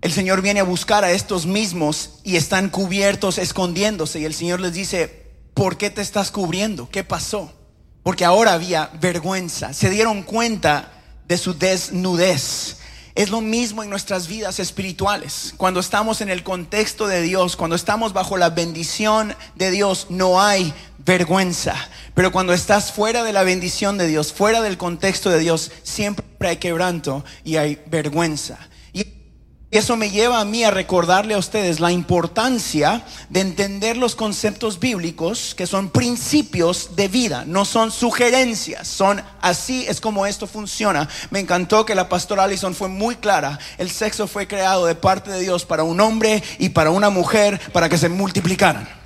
el 0.01 0.13
Señor 0.13 0.41
viene 0.41 0.61
a 0.61 0.63
buscar 0.63 1.03
a 1.03 1.11
estos 1.11 1.45
mismos 1.45 2.19
y 2.23 2.37
están 2.37 2.69
cubiertos, 2.69 3.37
escondiéndose. 3.37 4.19
Y 4.19 4.25
el 4.25 4.33
Señor 4.33 4.61
les 4.61 4.73
dice, 4.73 5.27
¿por 5.53 5.77
qué 5.77 5.89
te 5.89 6.01
estás 6.01 6.31
cubriendo? 6.31 6.89
¿Qué 6.89 7.03
pasó? 7.03 7.51
Porque 8.03 8.23
ahora 8.23 8.53
había 8.53 8.91
vergüenza. 9.01 9.73
Se 9.73 9.89
dieron 9.89 10.23
cuenta 10.23 10.93
de 11.27 11.37
su 11.37 11.57
desnudez. 11.57 12.77
Es 13.13 13.29
lo 13.29 13.41
mismo 13.41 13.83
en 13.83 13.89
nuestras 13.89 14.29
vidas 14.29 14.59
espirituales. 14.59 15.53
Cuando 15.57 15.81
estamos 15.81 16.21
en 16.21 16.29
el 16.29 16.43
contexto 16.43 17.07
de 17.07 17.21
Dios, 17.21 17.57
cuando 17.57 17.75
estamos 17.75 18.13
bajo 18.13 18.37
la 18.37 18.51
bendición 18.51 19.35
de 19.55 19.71
Dios, 19.71 20.07
no 20.09 20.41
hay 20.41 20.73
vergüenza. 20.99 21.75
Pero 22.13 22.31
cuando 22.31 22.53
estás 22.53 22.93
fuera 22.93 23.25
de 23.25 23.33
la 23.33 23.43
bendición 23.43 23.97
de 23.97 24.07
Dios, 24.07 24.31
fuera 24.31 24.61
del 24.61 24.77
contexto 24.77 25.29
de 25.29 25.39
Dios, 25.39 25.73
siempre 25.83 26.25
hay 26.47 26.57
quebranto 26.57 27.25
y 27.43 27.57
hay 27.57 27.81
vergüenza. 27.87 28.68
Y 29.71 29.77
eso 29.77 29.95
me 29.95 30.09
lleva 30.09 30.39
a 30.39 30.45
mí 30.45 30.63
a 30.63 30.71
recordarle 30.71 31.35
a 31.35 31.37
ustedes 31.37 31.79
la 31.79 31.91
importancia 31.91 33.03
de 33.29 33.41
entender 33.41 33.97
los 33.97 34.15
conceptos 34.15 34.79
bíblicos 34.79 35.53
que 35.53 35.67
son 35.67 35.91
principios 35.91 36.95
de 36.95 37.07
vida, 37.07 37.43
no 37.45 37.65
son 37.65 37.91
sugerencias, 37.91 38.87
son 38.87 39.21
así 39.41 39.85
es 39.87 40.01
como 40.01 40.25
esto 40.25 40.47
funciona. 40.47 41.07
Me 41.29 41.39
encantó 41.39 41.85
que 41.85 41.93
la 41.93 42.09
pastora 42.09 42.45
Allison 42.45 42.73
fue 42.73 42.87
muy 42.87 43.17
clara, 43.17 43.59
el 43.77 43.91
sexo 43.91 44.25
fue 44.25 44.47
creado 44.47 44.87
de 44.87 44.95
parte 44.95 45.29
de 45.29 45.41
Dios 45.41 45.65
para 45.65 45.83
un 45.83 46.01
hombre 46.01 46.41
y 46.57 46.69
para 46.69 46.89
una 46.89 47.11
mujer 47.11 47.61
para 47.71 47.89
que 47.89 47.99
se 47.99 48.09
multiplicaran. 48.09 48.98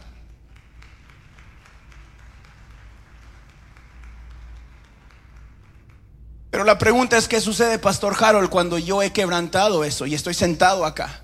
Pero 6.53 6.65
la 6.65 6.77
pregunta 6.77 7.17
es, 7.17 7.27
¿qué 7.27 7.41
sucede, 7.41 7.79
Pastor 7.79 8.15
Harold, 8.19 8.51
cuando 8.51 8.77
yo 8.77 9.01
he 9.01 9.11
quebrantado 9.11 9.83
eso 9.83 10.05
y 10.05 10.13
estoy 10.13 10.35
sentado 10.35 10.85
acá? 10.85 11.23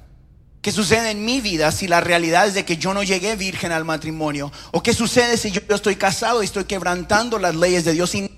¿Qué 0.60 0.72
sucede 0.72 1.12
en 1.12 1.24
mi 1.24 1.40
vida 1.40 1.72
si 1.72 1.88
la 1.88 2.02
realidad 2.02 2.48
es 2.48 2.56
de 2.56 2.66
que 2.66 2.78
yo 2.78 2.96
no 2.96 3.04
llegué 3.04 3.36
virgen 3.36 3.72
al 3.72 3.86
matrimonio? 3.86 4.52
¿O 4.72 4.82
qué 4.82 4.92
sucede 4.92 5.38
si 5.38 5.52
yo 5.52 5.62
estoy 5.70 5.98
casado 5.98 6.42
y 6.42 6.46
estoy 6.46 6.64
quebrantando 6.64 7.38
las 7.38 7.54
leyes 7.54 7.86
de 7.86 7.94
Dios 7.94 8.16
y 8.16 8.32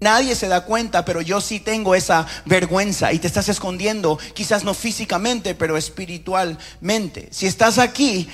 nadie 0.00 0.34
se 0.34 0.48
da 0.48 0.64
cuenta, 0.64 1.04
pero 1.04 1.20
yo 1.20 1.42
sí 1.42 1.60
tengo 1.60 1.94
esa 1.94 2.26
vergüenza 2.46 3.12
y 3.12 3.18
te 3.18 3.26
estás 3.26 3.50
escondiendo, 3.50 4.18
quizás 4.32 4.64
no 4.64 4.72
físicamente, 4.72 5.54
pero 5.54 5.76
espiritualmente? 5.76 7.28
Si 7.32 7.44
estás 7.44 7.76
aquí, 7.76 8.30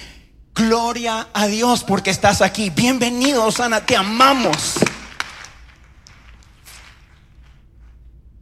gloria 0.55 1.27
a 1.35 1.49
Dios 1.49 1.83
porque 1.83 2.11
estás 2.11 2.40
aquí. 2.40 2.71
Bienvenido, 2.71 3.49
Ana, 3.59 3.85
te 3.85 3.97
amamos. 3.97 4.75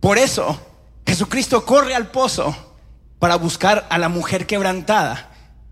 Por 0.04 0.18
eso 0.18 0.60
Jesucristo 1.06 1.64
corre 1.64 1.94
al 1.94 2.10
pozo 2.10 2.54
para 3.18 3.36
buscar 3.36 3.86
a 3.88 3.96
la 3.96 4.10
mujer 4.10 4.46
quebrantada, 4.46 5.30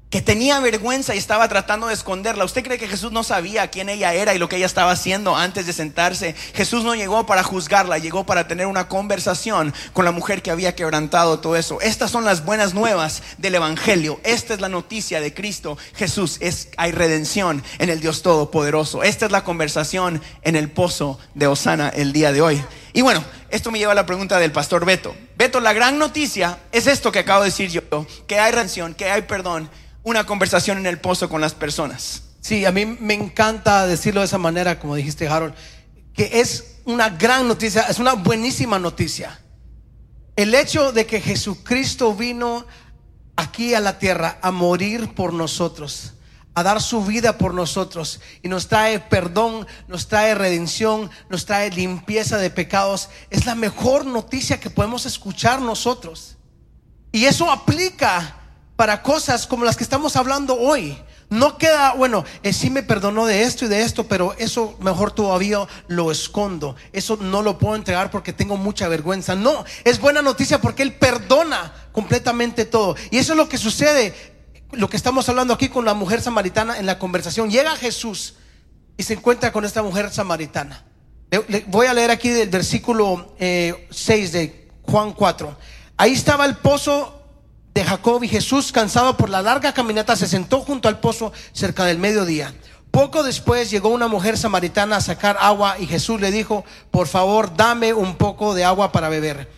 que 0.08 0.22
tenía 0.22 0.58
vergüenza 0.58 1.14
y 1.14 1.18
estaba 1.18 1.46
tratando 1.50 1.88
de 1.88 1.92
esconderla. 1.92 2.46
¿Usted 2.46 2.64
cree 2.64 2.78
que 2.78 2.88
Jesús 2.88 3.12
no 3.12 3.24
sabía 3.24 3.68
quién 3.68 3.90
ella 3.90 4.14
era 4.14 4.34
y 4.34 4.38
lo 4.38 4.48
que 4.48 4.56
ella 4.56 4.64
estaba 4.64 4.90
haciendo 4.90 5.36
antes 5.36 5.66
de 5.66 5.74
sentarse? 5.74 6.34
Jesús 6.54 6.82
no 6.82 6.94
llegó 6.94 7.26
para 7.26 7.42
juzgarla, 7.42 7.98
llegó 7.98 8.24
para 8.24 8.48
tener 8.48 8.68
una 8.68 8.88
conversación 8.88 9.74
con 9.92 10.06
la 10.06 10.12
mujer 10.12 10.40
que 10.40 10.50
había 10.50 10.74
quebrantado 10.74 11.40
todo 11.40 11.54
eso. 11.54 11.82
Estas 11.82 12.10
son 12.10 12.24
las 12.24 12.42
buenas 12.42 12.72
nuevas 12.72 13.22
del 13.36 13.56
Evangelio. 13.56 14.18
Esta 14.24 14.54
es 14.54 14.62
la 14.62 14.70
noticia 14.70 15.20
de 15.20 15.34
Cristo 15.34 15.76
Jesús. 15.94 16.38
Es, 16.40 16.70
hay 16.78 16.92
redención 16.92 17.62
en 17.78 17.90
el 17.90 18.00
Dios 18.00 18.22
Todopoderoso. 18.22 19.02
Esta 19.02 19.26
es 19.26 19.30
la 19.30 19.44
conversación 19.44 20.22
en 20.40 20.56
el 20.56 20.70
pozo 20.70 21.18
de 21.34 21.48
Osana 21.48 21.90
el 21.90 22.14
día 22.14 22.32
de 22.32 22.40
hoy. 22.40 22.64
Y 22.92 23.00
bueno, 23.00 23.24
esto 23.48 23.70
me 23.70 23.78
lleva 23.78 23.92
a 23.92 23.96
la 23.96 24.06
pregunta 24.06 24.38
del 24.38 24.52
pastor 24.52 24.84
Beto. 24.84 25.14
Beto, 25.36 25.60
la 25.60 25.72
gran 25.72 25.98
noticia 25.98 26.58
es 26.72 26.86
esto 26.86 27.10
que 27.10 27.20
acabo 27.20 27.42
de 27.42 27.50
decir 27.50 27.70
yo, 27.70 28.06
que 28.26 28.38
hay 28.38 28.52
redención, 28.52 28.94
que 28.94 29.10
hay 29.10 29.22
perdón, 29.22 29.70
una 30.02 30.26
conversación 30.26 30.78
en 30.78 30.86
el 30.86 30.98
pozo 30.98 31.28
con 31.28 31.40
las 31.40 31.54
personas. 31.54 32.22
Sí, 32.40 32.64
a 32.64 32.72
mí 32.72 32.84
me 32.84 33.14
encanta 33.14 33.86
decirlo 33.86 34.20
de 34.20 34.26
esa 34.26 34.38
manera, 34.38 34.78
como 34.78 34.96
dijiste 34.96 35.28
Harold, 35.28 35.54
que 36.12 36.40
es 36.40 36.80
una 36.84 37.08
gran 37.10 37.48
noticia, 37.48 37.82
es 37.82 37.98
una 37.98 38.14
buenísima 38.14 38.78
noticia. 38.78 39.40
El 40.36 40.54
hecho 40.54 40.92
de 40.92 41.06
que 41.06 41.20
Jesucristo 41.20 42.14
vino 42.14 42.66
aquí 43.36 43.74
a 43.74 43.80
la 43.80 43.98
tierra 43.98 44.38
a 44.42 44.50
morir 44.50 45.14
por 45.14 45.32
nosotros 45.32 46.14
a 46.54 46.62
dar 46.62 46.82
su 46.82 47.04
vida 47.04 47.38
por 47.38 47.54
nosotros 47.54 48.20
y 48.42 48.48
nos 48.48 48.68
trae 48.68 49.00
perdón, 49.00 49.66
nos 49.88 50.08
trae 50.08 50.34
redención, 50.34 51.10
nos 51.28 51.46
trae 51.46 51.70
limpieza 51.70 52.38
de 52.38 52.50
pecados. 52.50 53.08
Es 53.30 53.46
la 53.46 53.54
mejor 53.54 54.04
noticia 54.04 54.60
que 54.60 54.70
podemos 54.70 55.06
escuchar 55.06 55.60
nosotros. 55.60 56.36
Y 57.10 57.24
eso 57.24 57.50
aplica 57.50 58.36
para 58.76 59.02
cosas 59.02 59.46
como 59.46 59.64
las 59.64 59.76
que 59.76 59.84
estamos 59.84 60.16
hablando 60.16 60.58
hoy. 60.58 60.98
No 61.30 61.56
queda, 61.56 61.94
bueno, 61.94 62.26
eh, 62.42 62.52
sí 62.52 62.68
me 62.68 62.82
perdonó 62.82 63.24
de 63.24 63.44
esto 63.44 63.64
y 63.64 63.68
de 63.68 63.80
esto, 63.80 64.06
pero 64.06 64.34
eso 64.36 64.76
mejor 64.80 65.12
todavía 65.12 65.66
lo 65.88 66.10
escondo. 66.10 66.76
Eso 66.92 67.16
no 67.16 67.40
lo 67.40 67.58
puedo 67.58 67.74
entregar 67.74 68.10
porque 68.10 68.34
tengo 68.34 68.58
mucha 68.58 68.86
vergüenza. 68.88 69.34
No, 69.34 69.64
es 69.84 69.98
buena 69.98 70.20
noticia 70.20 70.60
porque 70.60 70.82
Él 70.82 70.92
perdona 70.92 71.72
completamente 71.92 72.66
todo. 72.66 72.96
Y 73.10 73.16
eso 73.16 73.32
es 73.32 73.38
lo 73.38 73.48
que 73.48 73.56
sucede 73.56 74.31
lo 74.72 74.88
que 74.88 74.96
estamos 74.96 75.28
hablando 75.28 75.54
aquí 75.54 75.68
con 75.68 75.84
la 75.84 75.94
mujer 75.94 76.20
samaritana 76.22 76.78
en 76.78 76.86
la 76.86 76.98
conversación. 76.98 77.50
Llega 77.50 77.76
Jesús 77.76 78.34
y 78.96 79.02
se 79.02 79.14
encuentra 79.14 79.52
con 79.52 79.64
esta 79.64 79.82
mujer 79.82 80.10
samaritana. 80.10 80.84
voy 81.66 81.86
a 81.86 81.94
leer 81.94 82.10
aquí 82.10 82.30
del 82.30 82.48
versículo 82.48 83.34
6 83.38 83.38
eh, 83.38 84.28
de 84.32 84.70
Juan 84.82 85.12
4. 85.12 85.56
Ahí 85.96 86.12
estaba 86.12 86.46
el 86.46 86.56
pozo 86.56 87.22
de 87.74 87.84
Jacob 87.84 88.22
y 88.22 88.28
Jesús, 88.28 88.72
cansado 88.72 89.16
por 89.16 89.30
la 89.30 89.40
larga 89.40 89.72
caminata, 89.72 90.16
se 90.16 90.28
sentó 90.28 90.60
junto 90.60 90.88
al 90.88 91.00
pozo 91.00 91.32
cerca 91.52 91.84
del 91.84 91.98
mediodía. 91.98 92.54
Poco 92.90 93.22
después 93.22 93.70
llegó 93.70 93.88
una 93.88 94.08
mujer 94.08 94.36
samaritana 94.36 94.96
a 94.96 95.00
sacar 95.00 95.38
agua 95.40 95.76
y 95.78 95.86
Jesús 95.86 96.20
le 96.20 96.30
dijo, 96.30 96.64
por 96.90 97.06
favor, 97.06 97.56
dame 97.56 97.94
un 97.94 98.16
poco 98.16 98.54
de 98.54 98.64
agua 98.64 98.92
para 98.92 99.08
beber. 99.08 99.48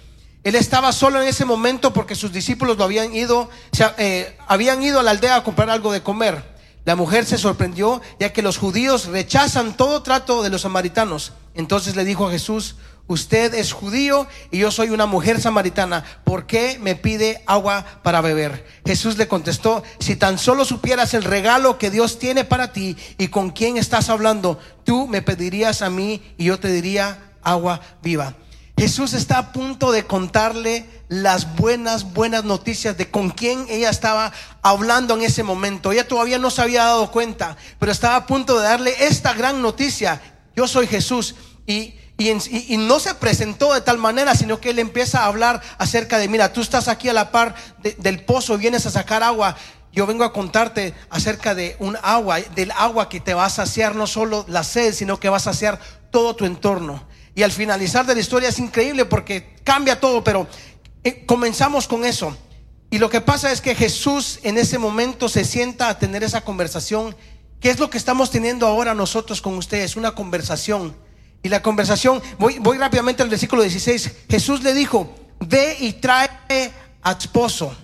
Él 0.44 0.56
estaba 0.56 0.92
solo 0.92 1.22
en 1.22 1.28
ese 1.28 1.46
momento 1.46 1.94
porque 1.94 2.14
sus 2.14 2.30
discípulos 2.30 2.76
lo 2.76 2.84
habían 2.84 3.14
ido, 3.14 3.48
eh, 3.96 4.36
habían 4.46 4.82
ido 4.82 5.00
a 5.00 5.02
la 5.02 5.12
aldea 5.12 5.36
a 5.36 5.42
comprar 5.42 5.70
algo 5.70 5.90
de 5.90 6.02
comer. 6.02 6.54
La 6.84 6.96
mujer 6.96 7.24
se 7.24 7.38
sorprendió 7.38 8.02
ya 8.20 8.34
que 8.34 8.42
los 8.42 8.58
judíos 8.58 9.06
rechazan 9.06 9.74
todo 9.74 10.02
trato 10.02 10.42
de 10.42 10.50
los 10.50 10.60
samaritanos. 10.60 11.32
Entonces 11.54 11.96
le 11.96 12.04
dijo 12.04 12.28
a 12.28 12.30
Jesús, 12.30 12.76
usted 13.06 13.54
es 13.54 13.72
judío 13.72 14.26
y 14.50 14.58
yo 14.58 14.70
soy 14.70 14.90
una 14.90 15.06
mujer 15.06 15.40
samaritana. 15.40 16.04
¿Por 16.24 16.44
qué 16.44 16.78
me 16.78 16.94
pide 16.94 17.42
agua 17.46 17.86
para 18.02 18.20
beber? 18.20 18.66
Jesús 18.84 19.16
le 19.16 19.28
contestó, 19.28 19.82
si 19.98 20.14
tan 20.14 20.36
solo 20.36 20.66
supieras 20.66 21.14
el 21.14 21.24
regalo 21.24 21.78
que 21.78 21.90
Dios 21.90 22.18
tiene 22.18 22.44
para 22.44 22.70
ti 22.70 22.98
y 23.16 23.28
con 23.28 23.48
quién 23.48 23.78
estás 23.78 24.10
hablando, 24.10 24.58
tú 24.84 25.06
me 25.06 25.22
pedirías 25.22 25.80
a 25.80 25.88
mí 25.88 26.22
y 26.36 26.44
yo 26.44 26.60
te 26.60 26.68
diría 26.68 27.32
agua 27.42 27.80
viva. 28.02 28.34
Jesús 28.76 29.12
está 29.12 29.38
a 29.38 29.52
punto 29.52 29.92
de 29.92 30.04
contarle 30.04 30.86
las 31.08 31.56
buenas, 31.56 32.12
buenas 32.12 32.44
noticias 32.44 32.96
de 32.96 33.08
con 33.08 33.30
quién 33.30 33.66
ella 33.68 33.88
estaba 33.88 34.32
hablando 34.62 35.14
en 35.14 35.22
ese 35.22 35.44
momento. 35.44 35.92
Ella 35.92 36.08
todavía 36.08 36.38
no 36.38 36.50
se 36.50 36.62
había 36.62 36.84
dado 36.84 37.10
cuenta, 37.10 37.56
pero 37.78 37.92
estaba 37.92 38.16
a 38.16 38.26
punto 38.26 38.58
de 38.58 38.64
darle 38.64 38.94
esta 39.06 39.32
gran 39.32 39.62
noticia. 39.62 40.20
Yo 40.56 40.66
soy 40.66 40.88
Jesús. 40.88 41.36
Y, 41.66 41.94
y, 42.18 42.76
no 42.76 43.00
se 43.00 43.14
presentó 43.14 43.72
de 43.74 43.80
tal 43.80 43.98
manera, 43.98 44.34
sino 44.34 44.60
que 44.60 44.70
él 44.70 44.78
empieza 44.78 45.20
a 45.20 45.26
hablar 45.26 45.62
acerca 45.78 46.18
de, 46.18 46.28
mira, 46.28 46.52
tú 46.52 46.60
estás 46.60 46.88
aquí 46.88 47.08
a 47.08 47.12
la 47.12 47.30
par 47.30 47.54
del 47.98 48.24
pozo, 48.24 48.58
vienes 48.58 48.86
a 48.86 48.90
sacar 48.90 49.22
agua. 49.22 49.56
Yo 49.92 50.06
vengo 50.06 50.24
a 50.24 50.32
contarte 50.32 50.94
acerca 51.10 51.54
de 51.54 51.76
un 51.78 51.96
agua, 52.02 52.40
del 52.40 52.72
agua 52.72 53.08
que 53.08 53.20
te 53.20 53.34
va 53.34 53.46
a 53.46 53.50
saciar 53.50 53.94
no 53.94 54.08
solo 54.08 54.44
la 54.48 54.64
sed, 54.64 54.92
sino 54.92 55.20
que 55.20 55.28
va 55.28 55.36
a 55.36 55.40
saciar 55.40 55.78
todo 56.10 56.34
tu 56.34 56.44
entorno. 56.44 57.13
Y 57.34 57.42
al 57.42 57.52
finalizar 57.52 58.06
de 58.06 58.14
la 58.14 58.20
historia 58.20 58.48
es 58.48 58.58
increíble 58.58 59.04
porque 59.04 59.56
cambia 59.64 59.98
todo, 59.98 60.22
pero 60.22 60.46
eh, 61.02 61.24
comenzamos 61.26 61.88
con 61.88 62.04
eso. 62.04 62.36
Y 62.90 62.98
lo 62.98 63.10
que 63.10 63.20
pasa 63.20 63.50
es 63.50 63.60
que 63.60 63.74
Jesús 63.74 64.38
en 64.42 64.56
ese 64.56 64.78
momento 64.78 65.28
se 65.28 65.44
sienta 65.44 65.88
a 65.88 65.98
tener 65.98 66.22
esa 66.22 66.42
conversación. 66.42 67.16
¿Qué 67.58 67.70
es 67.70 67.80
lo 67.80 67.90
que 67.90 67.98
estamos 67.98 68.30
teniendo 68.30 68.66
ahora 68.66 68.94
nosotros 68.94 69.42
con 69.42 69.54
ustedes? 69.54 69.96
Una 69.96 70.12
conversación. 70.12 70.94
Y 71.42 71.48
la 71.48 71.60
conversación, 71.60 72.22
voy, 72.38 72.58
voy 72.58 72.78
rápidamente 72.78 73.22
al 73.22 73.28
versículo 73.28 73.62
16. 73.62 74.12
Jesús 74.30 74.62
le 74.62 74.72
dijo, 74.74 75.12
ve 75.40 75.76
y 75.80 75.94
trae 75.94 76.30
a 77.02 77.12
esposo. 77.12 77.76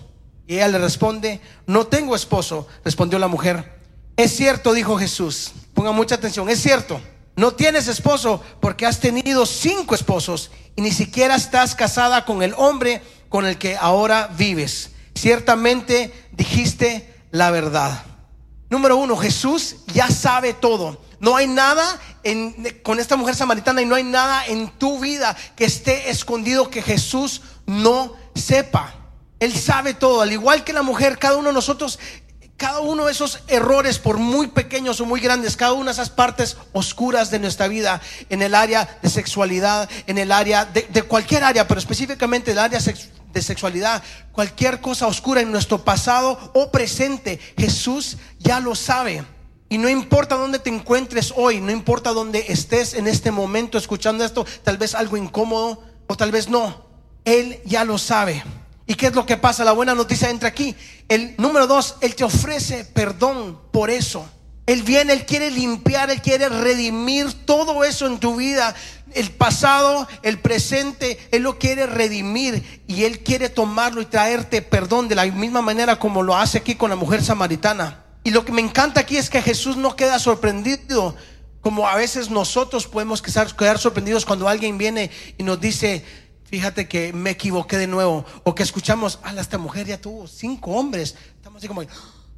Y 0.47 0.55
ella 0.55 0.69
le 0.69 0.79
responde, 0.79 1.41
no 1.67 1.87
tengo 1.87 2.15
esposo, 2.15 2.67
respondió 2.83 3.19
la 3.19 3.27
mujer. 3.27 3.79
Es 4.17 4.35
cierto, 4.35 4.73
dijo 4.73 4.97
Jesús. 4.97 5.51
Ponga 5.73 5.91
mucha 5.91 6.15
atención, 6.15 6.49
es 6.49 6.61
cierto. 6.61 7.01
No 7.41 7.55
tienes 7.55 7.87
esposo 7.87 8.39
porque 8.59 8.85
has 8.85 8.99
tenido 8.99 9.47
cinco 9.47 9.95
esposos 9.95 10.51
y 10.75 10.83
ni 10.83 10.91
siquiera 10.91 11.33
estás 11.33 11.73
casada 11.73 12.23
con 12.23 12.43
el 12.43 12.53
hombre 12.55 13.01
con 13.29 13.47
el 13.47 13.57
que 13.57 13.75
ahora 13.75 14.29
vives. 14.37 14.91
Ciertamente 15.15 16.13
dijiste 16.33 17.11
la 17.31 17.49
verdad. 17.49 18.03
Número 18.69 18.95
uno, 18.95 19.17
Jesús 19.17 19.77
ya 19.87 20.07
sabe 20.11 20.53
todo. 20.53 21.01
No 21.19 21.35
hay 21.35 21.47
nada 21.47 21.99
con 22.83 22.99
esta 22.99 23.15
mujer 23.15 23.33
samaritana 23.33 23.81
y 23.81 23.85
no 23.85 23.95
hay 23.95 24.03
nada 24.03 24.45
en 24.45 24.69
tu 24.77 24.99
vida 24.99 25.35
que 25.55 25.65
esté 25.65 26.11
escondido 26.11 26.69
que 26.69 26.83
Jesús 26.83 27.41
no 27.65 28.17
sepa. 28.35 28.93
Él 29.39 29.57
sabe 29.57 29.95
todo. 29.95 30.21
Al 30.21 30.31
igual 30.31 30.63
que 30.63 30.73
la 30.73 30.83
mujer, 30.83 31.17
cada 31.17 31.37
uno 31.37 31.47
de 31.47 31.55
nosotros 31.55 31.97
cada 32.61 32.81
uno 32.81 33.07
de 33.07 33.11
esos 33.11 33.39
errores, 33.47 33.97
por 33.97 34.19
muy 34.19 34.45
pequeños 34.45 35.01
o 35.01 35.05
muy 35.07 35.19
grandes, 35.19 35.57
cada 35.57 35.73
una 35.73 35.85
de 35.85 35.93
esas 35.93 36.11
partes 36.11 36.57
oscuras 36.73 37.31
de 37.31 37.39
nuestra 37.39 37.67
vida, 37.67 37.99
en 38.29 38.43
el 38.43 38.53
área 38.53 38.99
de 39.01 39.09
sexualidad, 39.09 39.89
en 40.05 40.19
el 40.19 40.31
área 40.31 40.65
de, 40.65 41.01
cualquier 41.01 41.43
área, 41.43 41.67
pero 41.67 41.79
específicamente 41.79 42.51
el 42.51 42.59
área 42.59 42.77
de 42.77 43.41
sexualidad, 43.41 44.03
cualquier 44.31 44.79
cosa 44.79 45.07
oscura 45.07 45.41
en 45.41 45.51
nuestro 45.51 45.83
pasado 45.83 46.51
o 46.53 46.69
presente, 46.69 47.39
Jesús 47.57 48.17
ya 48.37 48.59
lo 48.59 48.75
sabe. 48.75 49.25
Y 49.67 49.79
no 49.79 49.89
importa 49.89 50.35
dónde 50.35 50.59
te 50.59 50.69
encuentres 50.69 51.33
hoy, 51.35 51.61
no 51.61 51.71
importa 51.71 52.11
dónde 52.11 52.45
estés 52.49 52.93
en 52.93 53.07
este 53.07 53.31
momento 53.31 53.79
escuchando 53.79 54.23
esto, 54.23 54.45
tal 54.61 54.77
vez 54.77 54.93
algo 54.93 55.17
incómodo 55.17 55.81
o 56.05 56.15
tal 56.15 56.31
vez 56.31 56.47
no, 56.47 56.85
Él 57.25 57.59
ya 57.65 57.85
lo 57.85 57.97
sabe. 57.97 58.43
¿Y 58.91 58.95
qué 58.95 59.07
es 59.07 59.15
lo 59.15 59.25
que 59.25 59.37
pasa? 59.37 59.63
La 59.63 59.71
buena 59.71 59.95
noticia 59.95 60.29
entra 60.29 60.49
aquí. 60.49 60.75
El 61.07 61.33
número 61.37 61.65
dos, 61.65 61.95
Él 62.01 62.13
te 62.13 62.25
ofrece 62.25 62.83
perdón 62.83 63.57
por 63.71 63.89
eso. 63.89 64.29
Él 64.65 64.83
viene, 64.83 65.13
Él 65.13 65.25
quiere 65.25 65.49
limpiar, 65.49 66.11
Él 66.11 66.21
quiere 66.21 66.49
redimir 66.49 67.45
todo 67.45 67.85
eso 67.85 68.05
en 68.05 68.19
tu 68.19 68.35
vida. 68.35 68.75
El 69.13 69.31
pasado, 69.31 70.09
el 70.23 70.39
presente, 70.39 71.17
Él 71.31 71.43
lo 71.43 71.57
quiere 71.57 71.87
redimir 71.87 72.83
y 72.85 73.05
Él 73.05 73.19
quiere 73.19 73.47
tomarlo 73.47 74.01
y 74.01 74.07
traerte 74.07 74.61
perdón 74.61 75.07
de 75.07 75.15
la 75.15 75.25
misma 75.25 75.61
manera 75.61 75.97
como 75.97 76.21
lo 76.21 76.35
hace 76.35 76.57
aquí 76.57 76.75
con 76.75 76.89
la 76.89 76.97
mujer 76.97 77.23
samaritana. 77.23 78.03
Y 78.25 78.31
lo 78.31 78.43
que 78.43 78.51
me 78.51 78.59
encanta 78.59 78.99
aquí 78.99 79.15
es 79.15 79.29
que 79.29 79.41
Jesús 79.41 79.77
no 79.77 79.95
queda 79.95 80.19
sorprendido 80.19 81.15
como 81.61 81.87
a 81.87 81.95
veces 81.95 82.29
nosotros 82.29 82.87
podemos 82.87 83.21
quedar, 83.21 83.77
sorprendidos 83.77 84.25
cuando 84.25 84.49
alguien 84.49 84.77
viene 84.77 85.11
y 85.37 85.43
nos 85.43 85.61
dice, 85.61 86.03
fíjate 86.51 86.87
que 86.87 87.13
me 87.13 87.31
equivoqué 87.31 87.77
de 87.77 87.87
nuevo, 87.87 88.25
o 88.43 88.53
que 88.53 88.61
escuchamos, 88.61 89.19
ah, 89.23 89.33
esta 89.39 89.57
mujer 89.57 89.87
ya 89.87 89.99
tuvo 89.99 90.27
cinco 90.27 90.71
hombres. 90.71 91.15
Estamos 91.37 91.57
así 91.59 91.67
como, 91.67 91.81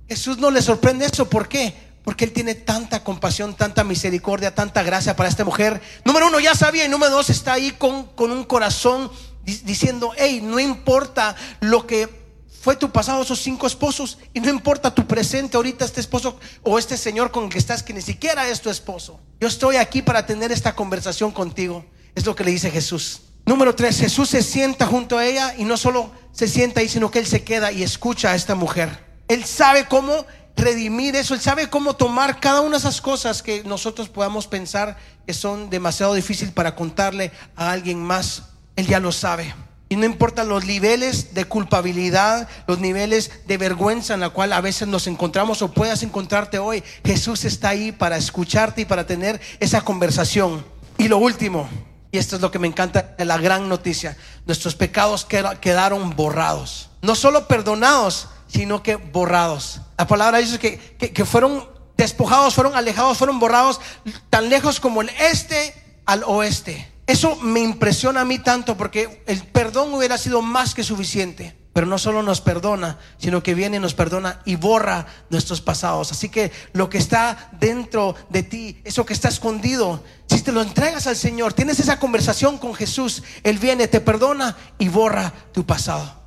Jesús 0.07 0.37
no 0.37 0.51
le 0.51 0.61
sorprende 0.61 1.05
eso, 1.05 1.27
¿por 1.29 1.49
qué? 1.49 1.73
Porque 2.03 2.25
Él 2.25 2.31
tiene 2.31 2.53
tanta 2.53 3.03
compasión, 3.03 3.55
tanta 3.55 3.83
misericordia, 3.83 4.53
tanta 4.53 4.83
gracia 4.83 5.15
para 5.15 5.29
esta 5.29 5.43
mujer. 5.43 5.81
Número 6.05 6.27
uno, 6.27 6.39
ya 6.39 6.53
sabía, 6.53 6.85
y 6.85 6.89
número 6.89 7.11
dos, 7.11 7.29
está 7.29 7.53
ahí 7.53 7.71
con, 7.71 8.05
con 8.07 8.31
un 8.31 8.43
corazón 8.43 9.11
di- 9.43 9.61
diciendo, 9.63 10.11
hey, 10.15 10.41
no 10.43 10.59
importa 10.59 11.35
lo 11.61 11.87
que 11.87 12.21
fue 12.61 12.75
tu 12.75 12.91
pasado 12.91 13.23
esos 13.23 13.41
cinco 13.41 13.67
esposos 13.67 14.19
y 14.33 14.39
no 14.39 14.49
importa 14.49 14.93
tu 14.93 15.05
presente 15.07 15.57
ahorita 15.57 15.83
este 15.83 15.99
esposo 15.99 16.39
o 16.61 16.79
este 16.79 16.95
señor 16.97 17.31
con 17.31 17.45
el 17.45 17.49
que 17.49 17.57
estás 17.57 17.83
que 17.83 17.93
ni 17.93 18.01
siquiera 18.01 18.47
es 18.47 18.61
tu 18.61 18.69
esposo. 18.69 19.19
Yo 19.41 19.47
estoy 19.49 19.75
aquí 19.77 20.01
para 20.01 20.25
tener 20.25 20.51
esta 20.51 20.73
conversación 20.75 21.31
contigo. 21.31 21.83
Es 22.15 22.25
lo 22.25 22.35
que 22.35 22.43
le 22.45 22.51
dice 22.51 22.69
Jesús. 22.71 23.21
Número 23.45 23.75
tres, 23.75 23.99
Jesús 23.99 24.29
se 24.29 24.41
sienta 24.41 24.85
junto 24.85 25.17
a 25.17 25.25
ella 25.25 25.53
y 25.57 25.65
no 25.65 25.75
solo 25.75 26.11
se 26.31 26.47
sienta 26.47 26.79
ahí, 26.79 26.87
sino 26.87 27.11
que 27.11 27.19
él 27.19 27.27
se 27.27 27.43
queda 27.43 27.71
y 27.71 27.83
escucha 27.83 28.31
a 28.31 28.35
esta 28.35 28.55
mujer. 28.55 29.03
Él 29.27 29.43
sabe 29.43 29.85
cómo 29.85 30.25
redimir 30.55 31.15
eso, 31.15 31.33
él 31.33 31.41
sabe 31.41 31.69
cómo 31.69 31.95
tomar 31.95 32.39
cada 32.39 32.61
una 32.61 32.71
de 32.71 32.77
esas 32.77 33.01
cosas 33.01 33.43
que 33.43 33.63
nosotros 33.63 34.07
podamos 34.07 34.47
pensar 34.47 34.97
que 35.25 35.33
son 35.33 35.69
demasiado 35.69 36.13
difícil 36.13 36.51
para 36.51 36.75
contarle 36.75 37.31
a 37.55 37.71
alguien 37.71 38.01
más. 38.01 38.43
Él 38.75 38.87
ya 38.87 38.99
lo 38.99 39.11
sabe. 39.11 39.53
Y 39.89 39.95
no 39.95 40.05
importan 40.05 40.47
los 40.47 40.65
niveles 40.65 41.33
de 41.33 41.45
culpabilidad, 41.45 42.47
los 42.65 42.79
niveles 42.79 43.45
de 43.45 43.57
vergüenza 43.57 44.13
en 44.13 44.21
la 44.21 44.29
cual 44.29 44.53
a 44.53 44.61
veces 44.61 44.87
nos 44.87 45.05
encontramos 45.05 45.61
o 45.61 45.71
puedas 45.71 46.01
encontrarte 46.01 46.57
hoy, 46.57 46.83
Jesús 47.05 47.45
está 47.45 47.69
ahí 47.69 47.91
para 47.91 48.17
escucharte 48.17 48.81
y 48.81 48.85
para 48.85 49.05
tener 49.05 49.39
esa 49.59 49.81
conversación. 49.81 50.65
Y 50.97 51.09
lo 51.09 51.17
último, 51.17 51.69
y 52.13 52.19
esto 52.19 52.35
es 52.35 52.43
lo 52.43 52.51
que 52.51 52.59
me 52.59 52.67
encanta, 52.67 53.15
la 53.17 53.37
gran 53.39 53.67
noticia, 53.67 54.15
nuestros 54.45 54.75
pecados 54.75 55.25
queda- 55.25 55.59
quedaron 55.59 56.15
borrados. 56.15 56.91
No 57.01 57.15
solo 57.15 57.47
perdonados, 57.47 58.27
sino 58.47 58.83
que 58.83 58.97
borrados. 58.97 59.81
La 59.97 60.05
palabra 60.05 60.37
dice 60.37 60.59
que, 60.59 60.77
que, 60.99 61.11
que 61.11 61.25
fueron 61.25 61.67
despojados, 61.97 62.53
fueron 62.53 62.75
alejados, 62.75 63.17
fueron 63.17 63.39
borrados 63.39 63.81
tan 64.29 64.47
lejos 64.49 64.79
como 64.79 65.01
el 65.01 65.09
este 65.19 65.73
al 66.05 66.23
oeste. 66.27 66.87
Eso 67.07 67.35
me 67.37 67.61
impresiona 67.61 68.21
a 68.21 68.25
mí 68.25 68.37
tanto 68.37 68.77
porque 68.77 69.23
el 69.25 69.43
perdón 69.47 69.91
hubiera 69.95 70.19
sido 70.19 70.43
más 70.43 70.75
que 70.75 70.83
suficiente. 70.83 71.57
Pero 71.73 71.87
no 71.87 71.97
solo 71.97 72.21
nos 72.21 72.39
perdona, 72.39 72.99
sino 73.17 73.41
que 73.41 73.55
viene 73.55 73.77
y 73.77 73.79
nos 73.79 73.95
perdona 73.95 74.41
y 74.45 74.55
borra 74.55 75.07
nuestros 75.31 75.59
pasados. 75.59 76.11
Así 76.11 76.29
que 76.29 76.51
lo 76.73 76.87
que 76.87 76.99
está 76.99 77.49
dentro 77.59 78.15
de 78.29 78.43
ti, 78.43 78.79
eso 78.83 79.05
que 79.05 79.13
está 79.13 79.29
escondido, 79.29 80.03
si 80.29 80.41
te 80.41 80.51
lo 80.51 80.61
entregas 80.61 81.07
al 81.07 81.15
Señor, 81.15 81.53
tienes 81.53 81.79
esa 81.79 81.99
conversación 81.99 82.59
con 82.59 82.75
Jesús, 82.75 83.23
Él 83.41 83.57
viene, 83.57 83.87
te 83.87 84.01
perdona 84.01 84.55
y 84.77 84.89
borra 84.89 85.33
tu 85.51 85.65
pasado. 85.65 86.23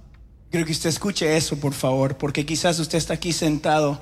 Quiero 0.51 0.67
que 0.67 0.73
usted 0.73 0.91
escuche 0.91 1.37
eso, 1.37 1.57
por 1.59 1.75
favor, 1.75 2.17
porque 2.17 2.45
quizás 2.45 2.79
usted 2.81 2.99
está 2.99 3.15
aquí 3.15 3.33
sentado 3.33 4.01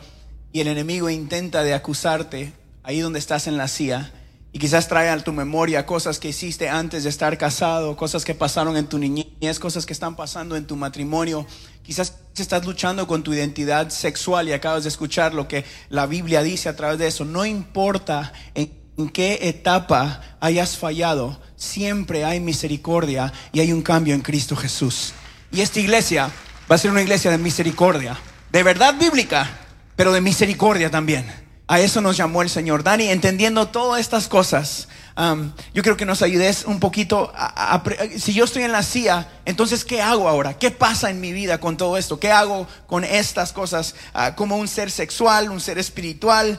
y 0.53 0.61
el 0.61 0.69
enemigo 0.69 1.11
intenta 1.11 1.63
de 1.63 1.75
acusarte 1.75 2.53
ahí 2.83 3.01
donde 3.01 3.19
estás 3.19 3.47
en 3.47 3.59
la 3.59 3.69
silla 3.69 4.13
y 4.55 4.61
quizás 4.61 4.87
trae 4.87 5.09
a 5.09 5.19
tu 5.19 5.33
memoria 5.33 5.85
cosas 5.85 6.21
que 6.21 6.29
hiciste 6.29 6.69
antes 6.69 7.03
de 7.03 7.11
estar 7.11 7.37
casado, 7.37 7.97
cosas 7.97 8.25
que 8.25 8.37
pasaron 8.37 8.77
en 8.77 8.87
tu 8.87 8.99
niñez, 8.99 9.59
cosas 9.59 9.85
que 9.85 9.93
están 9.93 10.15
pasando 10.15 10.55
en 10.55 10.65
tu 10.65 10.77
matrimonio. 10.77 11.45
Quizás 11.83 12.15
estás 12.37 12.65
luchando 12.65 13.09
con 13.09 13.25
tu 13.25 13.35
identidad 13.35 13.89
sexual 13.89 14.49
y 14.49 14.53
acabas 14.53 14.85
de 14.85 14.91
escuchar 14.91 15.35
lo 15.35 15.49
que 15.49 15.65
la 15.89 16.07
Biblia 16.07 16.45
dice 16.45 16.69
a 16.69 16.77
través 16.77 17.01
de 17.01 17.09
eso. 17.09 17.25
No 17.25 17.45
importa 17.45 18.33
en 18.55 18.71
qué 19.13 19.41
etapa 19.43 20.21
hayas 20.39 20.77
fallado, 20.77 21.41
siempre 21.57 22.25
hay 22.25 22.39
misericordia 22.39 23.33
y 23.53 23.59
hay 23.59 23.73
un 23.73 23.83
cambio 23.83 24.15
en 24.15 24.21
Cristo 24.21 24.55
Jesús. 24.55 25.15
Y 25.51 25.63
esta 25.63 25.81
iglesia 25.81 26.31
va 26.71 26.77
a 26.77 26.79
ser 26.79 26.93
una 26.93 27.03
iglesia 27.03 27.33
de 27.33 27.39
misericordia, 27.39 28.17
de 28.53 28.63
verdad 28.63 28.95
bíblica, 28.97 29.51
pero 29.97 30.13
de 30.13 30.21
misericordia 30.21 30.93
también. 30.93 31.44
A 31.67 31.81
eso 31.81 32.01
nos 32.03 32.17
llamó 32.19 32.43
el 32.43 32.51
Señor. 32.51 32.83
Dani, 32.83 33.09
entendiendo 33.09 33.69
todas 33.69 33.99
estas 34.01 34.29
cosas, 34.29 34.87
um, 35.17 35.51
yo 35.73 35.83
creo 35.83 35.97
que 35.97 36.05
nos 36.05 36.21
ayudes 36.21 36.65
un 36.67 36.79
poquito. 36.79 37.33
A, 37.35 37.47
a- 37.47 37.75
a- 37.77 38.19
si 38.19 38.35
yo 38.35 38.45
estoy 38.45 38.65
en 38.65 38.73
la 38.73 38.83
CIA, 38.83 39.27
entonces, 39.47 39.85
¿qué 39.87 40.03
hago 40.03 40.29
ahora? 40.29 40.59
¿Qué 40.59 40.71
pasa 40.71 41.09
en 41.09 41.21
mi 41.23 41.33
vida 41.33 41.59
con 41.61 41.79
todo 41.79 41.97
esto? 41.97 42.21
¿Qué 42.21 42.31
hago 42.31 42.67
con 42.87 43.03
estas 43.03 43.53
cosas? 43.55 43.95
Ah, 44.13 44.35
como 44.35 44.59
un 44.59 44.69
ser 44.69 44.91
sexual, 44.91 45.51
un 45.51 45.61
ser 45.61 45.79
espiritual. 45.79 46.59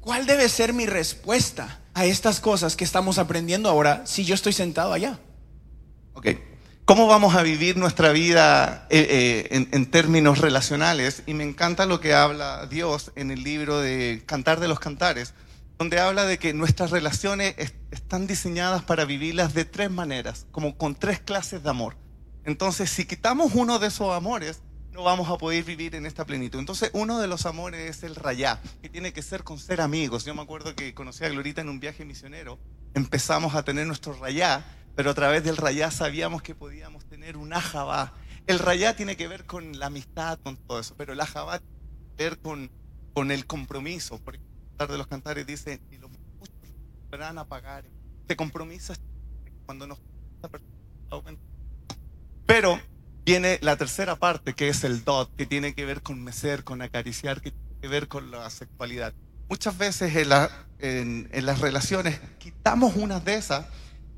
¿Cuál 0.00 0.24
debe 0.24 0.48
ser 0.48 0.72
mi 0.72 0.86
respuesta 0.86 1.80
a 1.92 2.06
estas 2.06 2.40
cosas 2.40 2.74
que 2.74 2.84
estamos 2.84 3.18
aprendiendo 3.18 3.68
ahora 3.68 4.02
si 4.06 4.24
yo 4.24 4.34
estoy 4.34 4.54
sentado 4.54 4.94
allá? 4.94 5.18
Ok. 6.14 6.28
¿Cómo 6.88 7.06
vamos 7.06 7.34
a 7.34 7.42
vivir 7.42 7.76
nuestra 7.76 8.12
vida 8.12 8.86
eh, 8.88 9.44
eh, 9.52 9.68
en, 9.72 9.90
términos 9.90 10.38
relacionales? 10.38 11.22
Y 11.26 11.34
me 11.34 11.44
encanta 11.44 11.84
lo 11.84 12.00
que 12.00 12.14
habla 12.14 12.64
Dios 12.64 13.12
en 13.14 13.30
el 13.30 13.42
libro 13.44 13.78
de 13.78 14.22
Cantar 14.24 14.58
de 14.58 14.68
los 14.68 14.80
Cantares, 14.80 15.34
donde 15.76 16.00
habla 16.00 16.24
de 16.24 16.38
que 16.38 16.54
nuestras 16.54 16.90
relaciones 16.90 17.54
es- 17.58 17.74
están 17.90 18.26
diseñadas 18.26 18.84
para 18.84 19.04
vivirlas 19.04 19.52
de 19.52 19.66
tres 19.66 19.90
maneras, 19.90 20.46
como 20.50 20.78
con 20.78 20.94
tres 20.94 21.20
clases 21.20 21.62
de 21.62 21.68
amor. 21.68 21.98
Entonces, 22.46 22.88
si 22.88 23.04
quitamos 23.04 23.52
uno 23.54 23.78
de 23.78 23.88
esos 23.88 24.16
amores, 24.16 24.62
no 24.90 25.02
vamos 25.02 25.28
a 25.28 25.36
poder 25.36 25.64
vivir 25.64 25.94
en 25.94 26.06
esta 26.06 26.24
plenitud. 26.24 26.58
Entonces, 26.58 26.88
uno 26.94 27.18
de 27.18 27.26
los 27.26 27.44
amores 27.44 27.98
es 27.98 28.02
el 28.02 28.14
rayá, 28.14 28.62
que 28.80 28.88
tiene 28.88 29.12
que 29.12 29.20
ser 29.20 29.44
con 29.44 29.58
ser 29.58 29.82
amigos. 29.82 30.24
Yo 30.24 30.34
me 30.34 30.40
acuerdo 30.40 30.74
que 30.74 30.94
conocí 30.94 31.22
a 31.22 31.28
Glorita 31.28 31.60
en 31.60 31.68
un 31.68 31.80
viaje 31.80 32.06
misionero. 32.06 32.58
Empezamos 32.94 33.54
a 33.54 33.62
tener 33.62 33.86
nuestro 33.86 34.14
rayá, 34.14 34.64
pero 34.98 35.12
a 35.12 35.14
través 35.14 35.44
del 35.44 35.56
rayá 35.56 35.92
sabíamos 35.92 36.42
que 36.42 36.56
podíamos 36.56 37.04
tener 37.04 37.36
un 37.36 37.52
ajabá. 37.52 38.14
El 38.48 38.58
rayá 38.58 38.96
tiene 38.96 39.16
que 39.16 39.28
ver 39.28 39.46
con 39.46 39.78
la 39.78 39.86
amistad, 39.86 40.40
con 40.42 40.56
todo 40.56 40.80
eso, 40.80 40.96
pero 40.96 41.12
el 41.12 41.20
ajabá 41.20 41.60
tiene 41.60 41.76
que 42.16 42.24
ver 42.24 42.38
con, 42.40 42.68
con 43.14 43.30
el 43.30 43.46
compromiso. 43.46 44.18
Porque 44.24 44.40
el 44.80 44.88
de 44.88 44.98
los 44.98 45.06
cantares 45.06 45.46
dice, 45.46 45.80
y 45.92 45.98
los 45.98 46.10
muchos 46.10 46.52
van 47.12 47.38
a 47.38 47.44
pagar. 47.46 47.84
Te 48.26 48.34
compromisas 48.34 49.00
cuando 49.66 49.86
nos 49.86 50.00
pero 52.44 52.80
viene 53.24 53.60
la 53.62 53.76
tercera 53.76 54.16
parte, 54.16 54.54
que 54.54 54.68
es 54.68 54.82
el 54.82 55.04
dot, 55.04 55.32
que 55.36 55.46
tiene 55.46 55.76
que 55.76 55.84
ver 55.84 56.02
con 56.02 56.24
mecer, 56.24 56.64
con 56.64 56.82
acariciar, 56.82 57.40
que 57.40 57.52
tiene 57.52 57.80
que 57.82 57.86
ver 57.86 58.08
con 58.08 58.32
la 58.32 58.50
sexualidad. 58.50 59.14
Muchas 59.48 59.78
veces 59.78 60.16
en, 60.16 60.28
la- 60.30 60.50
en- 60.80 61.28
en 61.32 61.46
las 61.46 61.60
relaciones 61.60 62.20
quitamos 62.40 62.96
unas 62.96 63.24
de 63.24 63.36
esas 63.36 63.64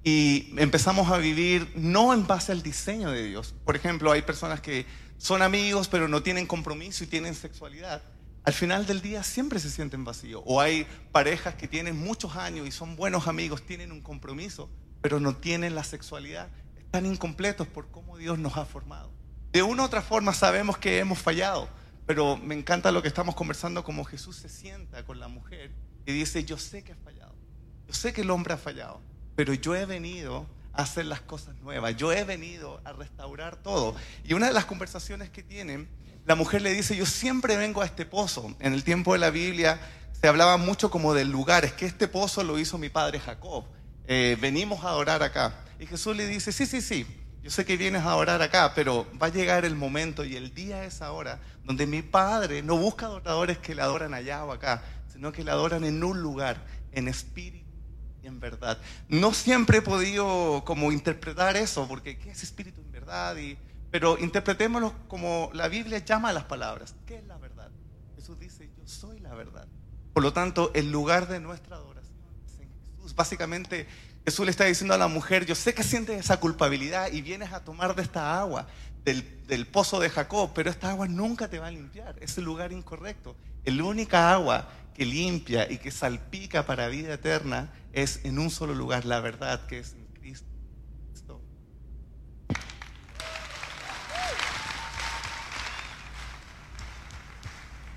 y 0.02 0.54
empezamos 0.56 1.10
a 1.10 1.18
vivir 1.18 1.70
no 1.74 2.14
en 2.14 2.26
base 2.26 2.52
al 2.52 2.62
diseño 2.62 3.10
de 3.10 3.24
Dios. 3.24 3.54
Por 3.64 3.76
ejemplo, 3.76 4.12
hay 4.12 4.22
personas 4.22 4.60
que 4.60 4.86
son 5.18 5.42
amigos 5.42 5.88
pero 5.88 6.08
no 6.08 6.22
tienen 6.22 6.46
compromiso 6.46 7.04
y 7.04 7.06
tienen 7.06 7.34
sexualidad. 7.34 8.02
Al 8.44 8.54
final 8.54 8.86
del 8.86 9.02
día 9.02 9.22
siempre 9.22 9.60
se 9.60 9.70
sienten 9.70 10.04
vacíos. 10.04 10.42
O 10.46 10.60
hay 10.60 10.86
parejas 11.12 11.54
que 11.54 11.68
tienen 11.68 11.98
muchos 11.98 12.36
años 12.36 12.66
y 12.66 12.70
son 12.70 12.96
buenos 12.96 13.28
amigos, 13.28 13.62
tienen 13.62 13.92
un 13.92 14.00
compromiso, 14.00 14.70
pero 15.02 15.20
no 15.20 15.36
tienen 15.36 15.74
la 15.74 15.84
sexualidad. 15.84 16.48
Están 16.78 17.04
incompletos 17.04 17.68
por 17.68 17.90
cómo 17.90 18.16
Dios 18.16 18.38
nos 18.38 18.56
ha 18.56 18.64
formado. 18.64 19.12
De 19.52 19.62
una 19.62 19.82
u 19.82 19.86
otra 19.86 20.00
forma 20.00 20.32
sabemos 20.32 20.78
que 20.78 20.98
hemos 20.98 21.18
fallado, 21.18 21.68
pero 22.06 22.36
me 22.36 22.54
encanta 22.54 22.90
lo 22.92 23.02
que 23.02 23.08
estamos 23.08 23.34
conversando, 23.34 23.84
como 23.84 24.04
Jesús 24.04 24.36
se 24.36 24.48
sienta 24.48 25.04
con 25.04 25.20
la 25.20 25.28
mujer 25.28 25.72
y 26.06 26.12
dice, 26.12 26.44
yo 26.44 26.56
sé 26.56 26.82
que 26.82 26.92
has 26.92 26.98
fallado, 26.98 27.34
yo 27.86 27.94
sé 27.94 28.12
que 28.12 28.22
el 28.22 28.30
hombre 28.30 28.54
ha 28.54 28.56
fallado, 28.56 29.02
pero 29.40 29.54
yo 29.54 29.74
he 29.74 29.86
venido 29.86 30.46
a 30.74 30.82
hacer 30.82 31.06
las 31.06 31.22
cosas 31.22 31.56
nuevas. 31.62 31.96
Yo 31.96 32.12
he 32.12 32.24
venido 32.24 32.78
a 32.84 32.92
restaurar 32.92 33.56
todo. 33.56 33.96
Y 34.22 34.34
una 34.34 34.48
de 34.48 34.52
las 34.52 34.66
conversaciones 34.66 35.30
que 35.30 35.42
tienen, 35.42 35.88
la 36.26 36.34
mujer 36.34 36.60
le 36.60 36.74
dice, 36.74 36.94
yo 36.94 37.06
siempre 37.06 37.56
vengo 37.56 37.80
a 37.80 37.86
este 37.86 38.04
pozo. 38.04 38.54
En 38.60 38.74
el 38.74 38.84
tiempo 38.84 39.14
de 39.14 39.18
la 39.18 39.30
Biblia 39.30 39.80
se 40.20 40.28
hablaba 40.28 40.58
mucho 40.58 40.90
como 40.90 41.14
del 41.14 41.30
lugar, 41.30 41.64
es 41.64 41.72
que 41.72 41.86
este 41.86 42.06
pozo 42.06 42.44
lo 42.44 42.58
hizo 42.58 42.76
mi 42.76 42.90
padre 42.90 43.18
Jacob. 43.18 43.64
Eh, 44.06 44.36
venimos 44.42 44.84
a 44.84 44.90
adorar 44.90 45.22
acá. 45.22 45.54
Y 45.78 45.86
Jesús 45.86 46.14
le 46.14 46.26
dice, 46.26 46.52
sí, 46.52 46.66
sí, 46.66 46.82
sí, 46.82 47.06
yo 47.42 47.50
sé 47.50 47.64
que 47.64 47.78
vienes 47.78 48.02
a 48.02 48.10
adorar 48.10 48.42
acá, 48.42 48.74
pero 48.74 49.06
va 49.18 49.28
a 49.28 49.30
llegar 49.30 49.64
el 49.64 49.74
momento 49.74 50.22
y 50.22 50.36
el 50.36 50.52
día 50.52 50.84
es 50.84 51.00
ahora 51.00 51.40
donde 51.64 51.86
mi 51.86 52.02
Padre 52.02 52.62
no 52.62 52.76
busca 52.76 53.06
adoradores 53.06 53.56
que 53.56 53.74
le 53.74 53.80
adoran 53.80 54.12
allá 54.12 54.44
o 54.44 54.52
acá, 54.52 54.82
sino 55.10 55.32
que 55.32 55.44
le 55.44 55.50
adoran 55.50 55.84
en 55.84 56.04
un 56.04 56.20
lugar, 56.20 56.62
en 56.92 57.08
espíritu 57.08 57.69
en 58.22 58.40
verdad. 58.40 58.78
No 59.08 59.32
siempre 59.32 59.78
he 59.78 59.82
podido 59.82 60.62
como 60.64 60.92
interpretar 60.92 61.56
eso, 61.56 61.86
porque 61.88 62.18
¿qué 62.18 62.30
es 62.30 62.42
espíritu 62.42 62.80
en 62.80 62.92
verdad? 62.92 63.36
Y, 63.36 63.56
pero 63.90 64.18
interpretémoslo 64.18 64.94
como 65.08 65.50
la 65.52 65.68
Biblia 65.68 65.98
llama 65.98 66.30
a 66.30 66.32
las 66.32 66.44
palabras. 66.44 66.94
¿Qué 67.06 67.16
es 67.16 67.26
la 67.26 67.38
verdad? 67.38 67.70
Jesús 68.16 68.38
dice, 68.38 68.70
yo 68.76 68.86
soy 68.86 69.18
la 69.20 69.34
verdad. 69.34 69.66
Por 70.12 70.22
lo 70.22 70.32
tanto, 70.32 70.70
el 70.74 70.90
lugar 70.90 71.28
de 71.28 71.40
nuestra 71.40 71.76
adoración 71.76 72.16
es 72.46 72.60
en 72.60 72.68
Jesús. 72.80 73.14
Básicamente, 73.14 73.86
Jesús 74.24 74.44
le 74.44 74.50
está 74.50 74.64
diciendo 74.64 74.94
a 74.94 74.98
la 74.98 75.08
mujer, 75.08 75.46
yo 75.46 75.54
sé 75.54 75.72
que 75.72 75.82
sientes 75.82 76.18
esa 76.18 76.38
culpabilidad 76.38 77.10
y 77.10 77.22
vienes 77.22 77.52
a 77.52 77.64
tomar 77.64 77.94
de 77.94 78.02
esta 78.02 78.38
agua, 78.38 78.66
del, 79.04 79.66
pozo 79.66 80.00
de 80.00 80.10
Jacob, 80.10 80.50
pero 80.54 80.70
esta 80.70 80.90
agua 80.90 81.08
nunca 81.08 81.48
te 81.48 81.58
va 81.58 81.68
a 81.68 81.70
limpiar, 81.70 82.16
es 82.20 82.38
el 82.38 82.44
lugar 82.44 82.72
incorrecto. 82.72 83.36
La 83.64 83.84
única 83.84 84.32
agua 84.32 84.68
que 84.94 85.04
limpia 85.04 85.70
y 85.70 85.78
que 85.78 85.90
salpica 85.90 86.66
para 86.66 86.88
vida 86.88 87.14
eterna 87.14 87.70
es 87.92 88.20
en 88.24 88.38
un 88.38 88.50
solo 88.50 88.74
lugar, 88.74 89.04
la 89.04 89.20
verdad 89.20 89.66
que 89.66 89.78
es 89.80 89.92
en 89.92 90.06
Cristo. 90.06 90.46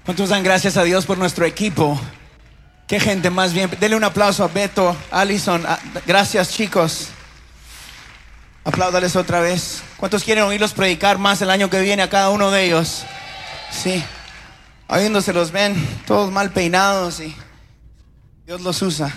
¿Cuántos 0.05 0.29
dan 0.29 0.43
gracias 0.43 0.75
a 0.75 0.83
Dios 0.83 1.05
por 1.05 1.17
nuestro 1.17 1.45
equipo? 1.45 1.99
Qué 2.87 2.99
gente 2.99 3.29
más 3.29 3.53
bien. 3.53 3.69
Denle 3.79 3.95
un 3.95 4.03
aplauso 4.03 4.43
a 4.43 4.49
Beto, 4.49 4.95
Allison. 5.09 5.63
Gracias, 6.05 6.51
chicos. 6.51 7.09
Apláudales 8.63 9.15
otra 9.15 9.41
vez. 9.41 9.83
¿Cuántos 9.97 10.23
quieren 10.23 10.45
oírlos 10.45 10.73
predicar 10.73 11.17
más 11.17 11.41
el 11.41 11.49
año 11.49 11.69
que 11.69 11.81
viene 11.81 12.01
a 12.01 12.09
cada 12.09 12.29
uno 12.29 12.49
de 12.49 12.63
ellos? 12.65 13.03
Sí. 13.71 14.03
Oyéndose 14.87 15.33
los 15.33 15.51
ven 15.51 15.75
todos 16.05 16.31
mal 16.31 16.51
peinados 16.51 17.19
y 17.19 17.35
Dios 18.45 18.61
los 18.61 18.81
usa. 18.81 19.13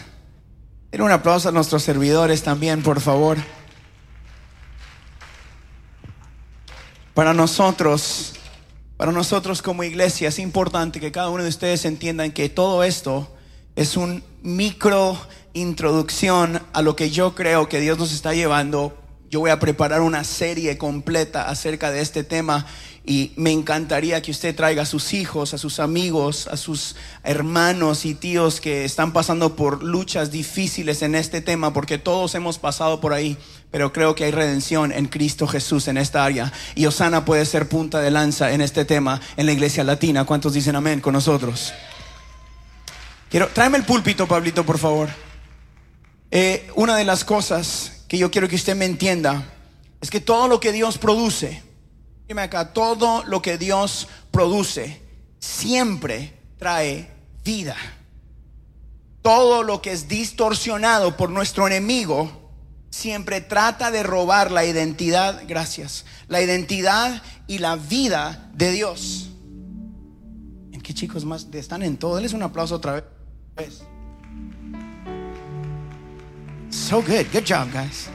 Denle 0.90 1.04
un 1.04 1.12
aplauso 1.12 1.48
a 1.48 1.52
nuestros 1.52 1.82
servidores 1.82 2.42
también, 2.42 2.82
por 2.82 3.00
favor. 3.00 3.38
Para 7.14 7.34
nosotros, 7.34 8.32
para 8.96 9.12
nosotros 9.12 9.62
como 9.62 9.84
iglesia 9.84 10.28
es 10.28 10.38
importante 10.38 11.00
que 11.00 11.12
cada 11.12 11.30
uno 11.30 11.42
de 11.42 11.48
ustedes 11.48 11.84
entiendan 11.84 12.32
que 12.32 12.48
todo 12.48 12.82
esto 12.82 13.32
es 13.76 13.96
un 13.96 14.24
micro 14.42 15.18
introducción 15.54 16.62
a 16.72 16.82
lo 16.82 16.96
que 16.96 17.10
yo 17.10 17.34
creo 17.34 17.68
que 17.68 17.80
Dios 17.80 17.98
nos 17.98 18.12
está 18.12 18.34
llevando. 18.34 19.05
Yo 19.36 19.40
voy 19.40 19.50
a 19.50 19.58
preparar 19.58 20.00
una 20.00 20.24
serie 20.24 20.78
completa 20.78 21.50
acerca 21.50 21.90
de 21.90 22.00
este 22.00 22.24
tema 22.24 22.64
y 23.04 23.32
me 23.36 23.52
encantaría 23.52 24.22
que 24.22 24.30
usted 24.30 24.56
traiga 24.56 24.84
a 24.84 24.86
sus 24.86 25.12
hijos, 25.12 25.52
a 25.52 25.58
sus 25.58 25.78
amigos, 25.78 26.48
a 26.50 26.56
sus 26.56 26.96
hermanos 27.22 28.06
y 28.06 28.14
tíos 28.14 28.62
que 28.62 28.86
están 28.86 29.12
pasando 29.12 29.54
por 29.54 29.82
luchas 29.82 30.30
difíciles 30.30 31.02
en 31.02 31.14
este 31.14 31.42
tema, 31.42 31.74
porque 31.74 31.98
todos 31.98 32.34
hemos 32.34 32.58
pasado 32.58 32.98
por 32.98 33.12
ahí, 33.12 33.36
pero 33.70 33.92
creo 33.92 34.14
que 34.14 34.24
hay 34.24 34.30
redención 34.30 34.90
en 34.90 35.04
Cristo 35.04 35.46
Jesús 35.46 35.86
en 35.88 35.98
esta 35.98 36.24
área. 36.24 36.50
Y 36.74 36.86
Osana 36.86 37.26
puede 37.26 37.44
ser 37.44 37.68
punta 37.68 38.00
de 38.00 38.10
lanza 38.10 38.52
en 38.52 38.62
este 38.62 38.86
tema 38.86 39.20
en 39.36 39.44
la 39.44 39.52
iglesia 39.52 39.84
latina. 39.84 40.24
¿Cuántos 40.24 40.54
dicen 40.54 40.76
amén 40.76 41.02
con 41.02 41.12
nosotros? 41.12 41.74
Quiero, 43.28 43.48
tráeme 43.48 43.76
el 43.76 43.84
púlpito, 43.84 44.26
Pablito, 44.26 44.64
por 44.64 44.78
favor. 44.78 45.10
Eh, 46.30 46.70
una 46.74 46.96
de 46.96 47.04
las 47.04 47.22
cosas 47.22 47.92
que 48.08 48.18
yo 48.18 48.30
quiero 48.30 48.48
que 48.48 48.56
usted 48.56 48.76
me 48.76 48.84
entienda 48.84 49.44
es 50.00 50.10
que 50.10 50.20
todo 50.20 50.48
lo 50.48 50.60
que 50.60 50.72
Dios 50.72 50.98
produce, 50.98 51.62
dime 52.28 52.42
acá, 52.42 52.72
todo 52.72 53.24
lo 53.24 53.42
que 53.42 53.58
Dios 53.58 54.08
produce 54.30 55.00
siempre 55.38 56.38
trae 56.58 57.10
vida. 57.44 57.76
Todo 59.22 59.62
lo 59.62 59.82
que 59.82 59.92
es 59.92 60.06
distorsionado 60.06 61.16
por 61.16 61.30
nuestro 61.30 61.66
enemigo 61.66 62.30
siempre 62.90 63.40
trata 63.40 63.90
de 63.90 64.02
robar 64.02 64.52
la 64.52 64.64
identidad, 64.64 65.42
gracias, 65.48 66.04
la 66.28 66.40
identidad 66.40 67.22
y 67.46 67.58
la 67.58 67.76
vida 67.76 68.50
de 68.54 68.70
Dios. 68.70 69.30
¿En 70.72 70.80
qué 70.80 70.94
chicos 70.94 71.24
más 71.24 71.48
están 71.52 71.82
en 71.82 71.96
todo? 71.96 72.14
Denles 72.14 72.32
un 72.32 72.42
aplauso 72.42 72.76
otra 72.76 73.04
vez. 73.56 73.82
So 76.86 77.02
good, 77.02 77.26
good 77.32 77.42
job, 77.44 77.72
guys. 77.72 78.06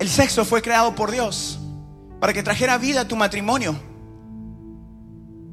El 0.00 0.08
sexo 0.08 0.44
fue 0.44 0.60
creado 0.60 0.96
por 0.96 1.12
Dios 1.12 1.60
para 2.18 2.32
que 2.32 2.42
trajera 2.42 2.76
vida 2.76 3.02
a 3.02 3.04
tu 3.06 3.14
matrimonio. 3.14 3.78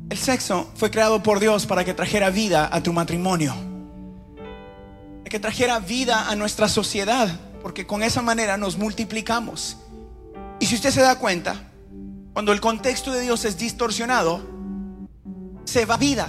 El 0.10 0.17
sexo 0.17 0.71
fue 0.75 0.89
creado 0.89 1.21
por 1.21 1.39
Dios 1.39 1.67
para 1.67 1.86
que 1.86 1.93
trajera 1.93 2.31
vida 2.31 2.67
a 2.71 2.81
tu 2.81 2.93
matrimonio. 2.93 3.53
Para 5.19 5.29
que 5.29 5.39
trajera 5.39 5.77
vida 5.77 6.27
a 6.31 6.36
nuestra 6.36 6.67
sociedad, 6.67 7.29
porque 7.62 7.86
con 7.86 8.01
esa 8.01 8.23
manera 8.23 8.58
nos 8.58 8.79
multiplicamos. 8.79 9.77
Y 10.60 10.65
si 10.65 10.73
usted 10.73 10.89
se 10.89 11.01
da 11.01 11.19
cuenta, 11.19 11.62
cuando 12.34 12.53
el 12.53 12.60
contexto 12.60 13.12
de 13.12 13.21
Dios 13.21 13.45
es 13.45 13.55
distorsionado, 13.55 14.41
se 15.65 15.86
va 15.86 15.97
vida. 15.97 16.27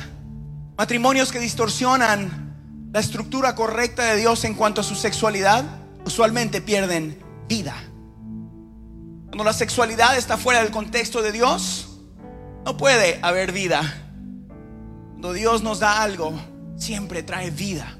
Matrimonios 0.76 1.32
que 1.32 1.38
distorsionan 1.38 2.45
la 2.96 3.00
estructura 3.00 3.54
correcta 3.54 4.04
de 4.04 4.16
Dios 4.16 4.42
en 4.44 4.54
cuanto 4.54 4.80
a 4.80 4.82
su 4.82 4.94
sexualidad, 4.94 5.66
usualmente 6.06 6.62
pierden 6.62 7.22
vida. 7.46 7.74
Cuando 9.26 9.44
la 9.44 9.52
sexualidad 9.52 10.16
está 10.16 10.38
fuera 10.38 10.62
del 10.62 10.70
contexto 10.70 11.20
de 11.20 11.30
Dios, 11.30 11.88
no 12.64 12.78
puede 12.78 13.18
haber 13.20 13.52
vida. 13.52 13.82
Cuando 15.10 15.34
Dios 15.34 15.62
nos 15.62 15.80
da 15.80 16.00
algo, 16.00 16.32
siempre 16.78 17.22
trae 17.22 17.50
vida. 17.50 17.98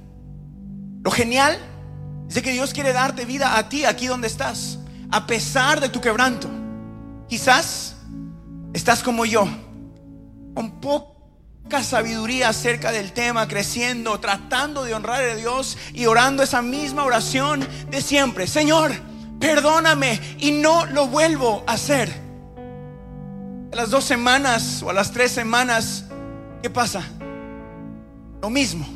Lo 1.04 1.10
genial 1.10 1.58
es 2.26 2.36
de 2.36 2.40
que 2.40 2.52
Dios 2.52 2.72
quiere 2.72 2.94
darte 2.94 3.26
vida 3.26 3.58
a 3.58 3.68
ti, 3.68 3.84
aquí 3.84 4.06
donde 4.06 4.28
estás, 4.28 4.78
a 5.10 5.26
pesar 5.26 5.78
de 5.78 5.90
tu 5.90 6.00
quebranto. 6.00 6.48
Quizás 7.28 7.96
estás 8.72 9.02
como 9.02 9.26
yo, 9.26 9.46
con 10.54 10.80
poca 11.66 11.82
sabiduría 11.82 12.50
acerca 12.50 12.92
del 12.92 13.10
tema, 13.10 13.48
creciendo, 13.48 14.20
tratando 14.20 14.84
de 14.84 14.94
honrar 14.94 15.20
a 15.20 15.34
Dios 15.34 15.76
y 15.92 16.06
orando 16.06 16.44
esa 16.44 16.62
misma 16.62 17.02
oración 17.02 17.66
de 17.90 18.02
siempre. 18.02 18.46
Señor, 18.46 18.92
perdóname 19.40 20.20
y 20.38 20.52
no 20.52 20.86
lo 20.86 21.08
vuelvo 21.08 21.64
a 21.66 21.72
hacer. 21.72 22.14
A 23.72 23.76
las 23.76 23.90
dos 23.90 24.04
semanas 24.04 24.80
o 24.84 24.90
a 24.90 24.92
las 24.92 25.10
tres 25.10 25.32
semanas, 25.32 26.04
¿qué 26.62 26.70
pasa? 26.70 27.02
Lo 28.40 28.48
mismo. 28.48 28.86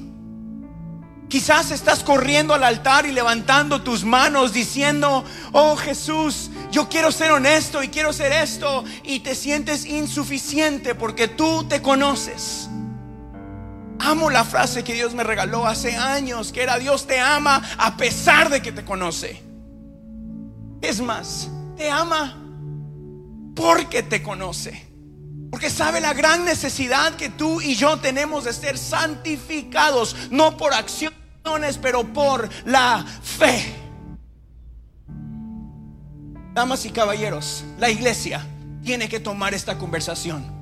Quizás 1.30 1.70
estás 1.70 2.02
corriendo 2.02 2.54
al 2.54 2.64
altar 2.64 3.06
y 3.06 3.12
levantando 3.12 3.82
tus 3.82 4.02
manos 4.02 4.52
diciendo, 4.52 5.24
oh 5.52 5.76
Jesús, 5.76 6.50
yo 6.72 6.88
quiero 6.88 7.12
ser 7.12 7.30
honesto 7.30 7.84
y 7.84 7.88
quiero 7.88 8.12
ser 8.12 8.32
esto 8.32 8.82
y 9.04 9.20
te 9.20 9.36
sientes 9.36 9.86
insuficiente 9.86 10.96
porque 10.96 11.28
tú 11.28 11.62
te 11.68 11.80
conoces. 11.80 12.68
Amo 14.00 14.28
la 14.28 14.42
frase 14.42 14.82
que 14.82 14.92
Dios 14.92 15.14
me 15.14 15.22
regaló 15.22 15.68
hace 15.68 15.94
años, 15.94 16.50
que 16.50 16.64
era 16.64 16.78
Dios 16.78 17.06
te 17.06 17.20
ama 17.20 17.62
a 17.78 17.96
pesar 17.96 18.50
de 18.50 18.60
que 18.60 18.72
te 18.72 18.84
conoce. 18.84 19.40
Es 20.82 21.00
más, 21.00 21.48
te 21.76 21.88
ama 21.88 22.36
porque 23.54 24.02
te 24.02 24.20
conoce. 24.20 24.84
Porque 25.52 25.70
sabe 25.70 26.00
la 26.00 26.12
gran 26.12 26.44
necesidad 26.44 27.14
que 27.14 27.28
tú 27.28 27.60
y 27.60 27.76
yo 27.76 27.98
tenemos 27.98 28.42
de 28.42 28.52
ser 28.52 28.76
santificados, 28.78 30.16
no 30.32 30.56
por 30.56 30.74
acciones, 30.74 31.19
pero 31.80 32.04
por 32.04 32.48
la 32.64 33.04
fe. 33.22 33.74
Damas 36.54 36.84
y 36.84 36.90
caballeros, 36.90 37.64
la 37.78 37.90
iglesia 37.90 38.44
tiene 38.82 39.08
que 39.08 39.20
tomar 39.20 39.54
esta 39.54 39.78
conversación. 39.78 40.59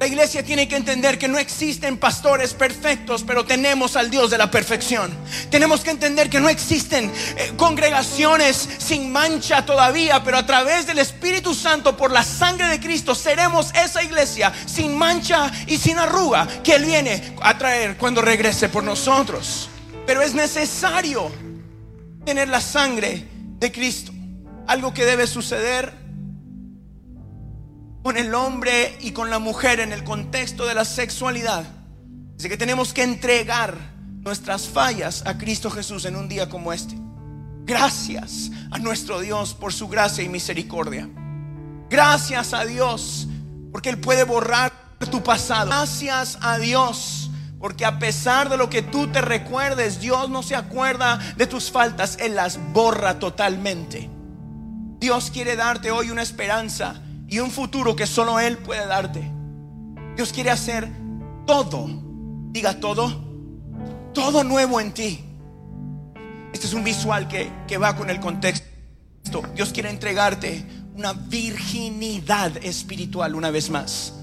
La 0.00 0.08
iglesia 0.08 0.42
tiene 0.42 0.68
que 0.68 0.76
entender 0.76 1.18
que 1.18 1.28
no 1.28 1.38
existen 1.38 1.96
pastores 1.96 2.52
perfectos, 2.52 3.22
pero 3.24 3.44
tenemos 3.44 3.96
al 3.96 4.10
Dios 4.10 4.30
de 4.30 4.38
la 4.38 4.50
perfección. 4.50 5.16
Tenemos 5.50 5.82
que 5.82 5.90
entender 5.90 6.28
que 6.28 6.40
no 6.40 6.48
existen 6.48 7.10
eh, 7.36 7.52
congregaciones 7.56 8.68
sin 8.78 9.12
mancha 9.12 9.64
todavía, 9.64 10.22
pero 10.24 10.36
a 10.36 10.46
través 10.46 10.86
del 10.86 10.98
Espíritu 10.98 11.54
Santo, 11.54 11.96
por 11.96 12.10
la 12.10 12.24
sangre 12.24 12.68
de 12.68 12.80
Cristo, 12.80 13.14
seremos 13.14 13.72
esa 13.74 14.02
iglesia 14.02 14.52
sin 14.66 14.98
mancha 14.98 15.50
y 15.66 15.78
sin 15.78 15.98
arruga 15.98 16.46
que 16.62 16.74
Él 16.74 16.84
viene 16.84 17.34
a 17.40 17.56
traer 17.56 17.96
cuando 17.96 18.20
regrese 18.20 18.68
por 18.68 18.82
nosotros. 18.82 19.70
Pero 20.06 20.22
es 20.22 20.34
necesario 20.34 21.30
tener 22.26 22.48
la 22.48 22.60
sangre 22.60 23.26
de 23.58 23.72
Cristo. 23.72 24.12
Algo 24.66 24.92
que 24.92 25.04
debe 25.04 25.26
suceder 25.26 26.03
con 28.04 28.18
el 28.18 28.34
hombre 28.34 28.98
y 29.00 29.12
con 29.12 29.30
la 29.30 29.38
mujer 29.38 29.80
en 29.80 29.90
el 29.90 30.04
contexto 30.04 30.66
de 30.66 30.74
la 30.74 30.84
sexualidad. 30.84 31.64
Dice 32.36 32.50
que 32.50 32.58
tenemos 32.58 32.92
que 32.92 33.02
entregar 33.02 33.78
nuestras 34.20 34.68
fallas 34.68 35.22
a 35.24 35.38
Cristo 35.38 35.70
Jesús 35.70 36.04
en 36.04 36.14
un 36.14 36.28
día 36.28 36.50
como 36.50 36.74
este. 36.74 36.96
Gracias 37.64 38.50
a 38.70 38.78
nuestro 38.78 39.20
Dios 39.20 39.54
por 39.54 39.72
su 39.72 39.88
gracia 39.88 40.22
y 40.22 40.28
misericordia. 40.28 41.08
Gracias 41.88 42.52
a 42.52 42.66
Dios 42.66 43.26
porque 43.72 43.88
Él 43.88 43.98
puede 43.98 44.24
borrar 44.24 44.70
tu 45.10 45.22
pasado. 45.22 45.70
Gracias 45.70 46.36
a 46.42 46.58
Dios 46.58 47.30
porque 47.58 47.86
a 47.86 47.98
pesar 47.98 48.50
de 48.50 48.58
lo 48.58 48.68
que 48.68 48.82
tú 48.82 49.06
te 49.06 49.22
recuerdes, 49.22 49.98
Dios 49.98 50.28
no 50.28 50.42
se 50.42 50.56
acuerda 50.56 51.18
de 51.38 51.46
tus 51.46 51.70
faltas, 51.70 52.18
Él 52.20 52.34
las 52.34 52.58
borra 52.74 53.18
totalmente. 53.18 54.10
Dios 55.00 55.30
quiere 55.30 55.56
darte 55.56 55.90
hoy 55.90 56.10
una 56.10 56.20
esperanza 56.20 57.00
y 57.34 57.40
un 57.40 57.50
futuro 57.50 57.96
que 57.96 58.06
solo 58.06 58.38
Él 58.38 58.58
puede 58.58 58.86
darte. 58.86 59.28
Dios 60.14 60.32
quiere 60.32 60.52
hacer 60.52 60.88
todo, 61.44 61.90
diga 62.52 62.78
todo, 62.78 63.10
todo 64.12 64.44
nuevo 64.44 64.80
en 64.80 64.94
ti. 64.94 65.24
Este 66.52 66.68
es 66.68 66.74
un 66.74 66.84
visual 66.84 67.26
que, 67.26 67.50
que 67.66 67.76
va 67.76 67.96
con 67.96 68.08
el 68.08 68.20
contexto. 68.20 68.62
Dios 69.56 69.72
quiere 69.72 69.90
entregarte 69.90 70.64
una 70.94 71.12
virginidad 71.12 72.56
espiritual 72.58 73.34
una 73.34 73.50
vez 73.50 73.68
más. 73.68 74.14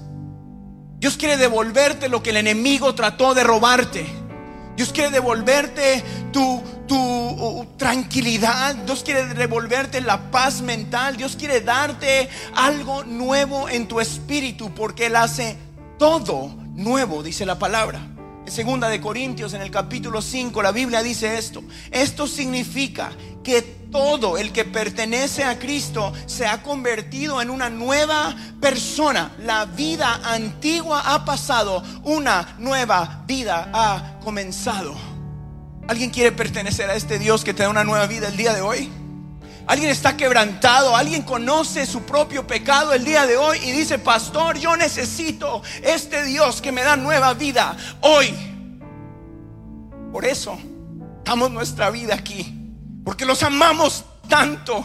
Dios 0.98 1.18
quiere 1.18 1.36
devolverte 1.36 2.08
lo 2.08 2.22
que 2.22 2.30
el 2.30 2.38
enemigo 2.38 2.94
trató 2.94 3.34
de 3.34 3.44
robarte. 3.44 4.06
Dios 4.74 4.90
quiere 4.90 5.10
devolverte 5.10 6.02
tu, 6.32 6.62
tu 6.92 7.66
tranquilidad. 7.78 8.74
Dios 8.74 9.02
quiere 9.02 9.24
devolverte 9.34 10.02
la 10.02 10.30
paz 10.30 10.60
mental. 10.60 11.16
Dios 11.16 11.36
quiere 11.36 11.62
darte 11.62 12.28
algo 12.54 13.02
nuevo 13.04 13.68
en 13.70 13.88
tu 13.88 13.98
espíritu 13.98 14.74
porque 14.74 15.06
Él 15.06 15.16
hace 15.16 15.56
todo 15.98 16.54
nuevo, 16.74 17.22
dice 17.22 17.46
la 17.46 17.58
palabra. 17.58 18.00
En 18.44 18.52
segunda 18.52 18.90
de 18.90 19.00
Corintios, 19.00 19.54
en 19.54 19.62
el 19.62 19.70
capítulo 19.70 20.20
5, 20.20 20.62
la 20.62 20.70
Biblia 20.72 21.02
dice 21.02 21.38
esto. 21.38 21.62
Esto 21.90 22.26
significa 22.26 23.12
que 23.42 23.62
todo 23.62 24.36
el 24.36 24.52
que 24.52 24.66
pertenece 24.66 25.44
a 25.44 25.58
Cristo 25.58 26.12
se 26.26 26.46
ha 26.46 26.62
convertido 26.62 27.40
en 27.40 27.48
una 27.48 27.70
nueva 27.70 28.36
persona. 28.60 29.32
La 29.38 29.64
vida 29.64 30.20
antigua 30.24 31.14
ha 31.14 31.24
pasado, 31.24 31.82
una 32.02 32.54
nueva 32.58 33.22
vida 33.26 33.70
ha 33.72 34.18
comenzado. 34.22 35.11
¿Alguien 35.92 36.08
quiere 36.08 36.32
pertenecer 36.32 36.88
a 36.88 36.94
este 36.94 37.18
Dios 37.18 37.44
que 37.44 37.52
te 37.52 37.64
da 37.64 37.68
una 37.68 37.84
nueva 37.84 38.06
vida 38.06 38.28
el 38.28 38.36
día 38.38 38.54
de 38.54 38.62
hoy? 38.62 38.90
Alguien 39.66 39.90
está 39.90 40.16
quebrantado, 40.16 40.96
alguien 40.96 41.20
conoce 41.20 41.84
su 41.84 42.04
propio 42.04 42.46
pecado 42.46 42.94
el 42.94 43.04
día 43.04 43.26
de 43.26 43.36
hoy 43.36 43.58
y 43.62 43.72
dice, 43.72 43.98
pastor, 43.98 44.56
yo 44.56 44.74
necesito 44.74 45.60
este 45.82 46.24
Dios 46.24 46.62
que 46.62 46.72
me 46.72 46.80
da 46.80 46.96
nueva 46.96 47.34
vida 47.34 47.76
hoy. 48.00 48.34
Por 50.10 50.24
eso 50.24 50.58
damos 51.24 51.50
nuestra 51.50 51.90
vida 51.90 52.14
aquí, 52.14 52.72
porque 53.04 53.26
los 53.26 53.42
amamos 53.42 54.06
tanto 54.30 54.82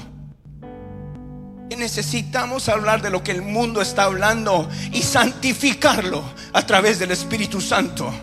que 1.69 1.77
necesitamos 1.77 2.67
hablar 2.67 3.01
de 3.01 3.11
lo 3.11 3.23
que 3.23 3.31
el 3.31 3.43
mundo 3.43 3.81
está 3.81 4.03
hablando 4.03 4.67
y 4.91 5.03
santificarlo 5.03 6.21
a 6.51 6.65
través 6.65 6.99
del 6.99 7.11
Espíritu 7.11 7.61
Santo. 7.61 8.13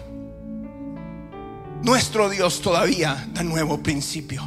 Nuestro 1.85 2.31
Dios 2.31 2.63
todavía 2.63 3.29
da 3.35 3.43
nuevo 3.43 3.83
principio. 3.83 4.43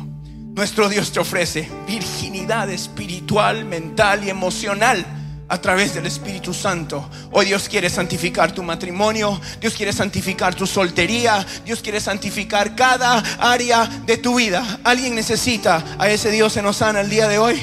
Nuestro 0.55 0.89
Dios 0.89 1.11
te 1.11 1.19
ofrece 1.19 1.69
virginidad 1.85 2.67
espiritual, 2.71 3.63
mental 3.63 4.23
y 4.23 4.31
emocional 4.31 5.05
a 5.47 5.61
través 5.61 5.93
del 5.93 6.07
Espíritu 6.07 6.51
Santo. 6.51 7.07
Hoy 7.31 7.45
Dios 7.45 7.69
quiere 7.69 7.91
santificar 7.91 8.53
tu 8.53 8.63
matrimonio, 8.63 9.39
Dios 9.61 9.75
quiere 9.75 9.93
santificar 9.93 10.55
tu 10.55 10.65
soltería, 10.65 11.45
Dios 11.63 11.83
quiere 11.83 11.99
santificar 11.99 12.75
cada 12.75 13.19
área 13.37 13.85
de 13.85 14.17
tu 14.17 14.37
vida. 14.37 14.79
¿Alguien 14.83 15.13
necesita 15.13 15.85
a 15.99 16.09
ese 16.09 16.31
Dios 16.31 16.57
en 16.57 16.65
Osana 16.65 17.01
el 17.01 17.09
día 17.11 17.27
de 17.27 17.37
hoy? 17.37 17.61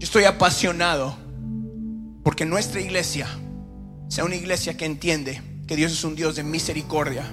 Yo 0.00 0.04
estoy 0.04 0.24
apasionado 0.24 1.16
porque 2.24 2.44
nuestra 2.44 2.80
iglesia 2.80 3.28
sea 4.08 4.24
una 4.24 4.36
iglesia 4.36 4.76
que 4.76 4.84
entiende 4.84 5.42
que 5.66 5.76
Dios 5.76 5.92
es 5.92 6.04
un 6.04 6.14
Dios 6.14 6.36
de 6.36 6.44
misericordia 6.44 7.24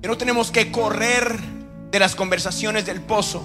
que 0.00 0.08
no 0.08 0.16
tenemos 0.16 0.52
que 0.52 0.70
correr 0.70 1.36
de 1.90 1.98
las 1.98 2.14
conversaciones 2.14 2.86
del 2.86 3.00
pozo. 3.00 3.42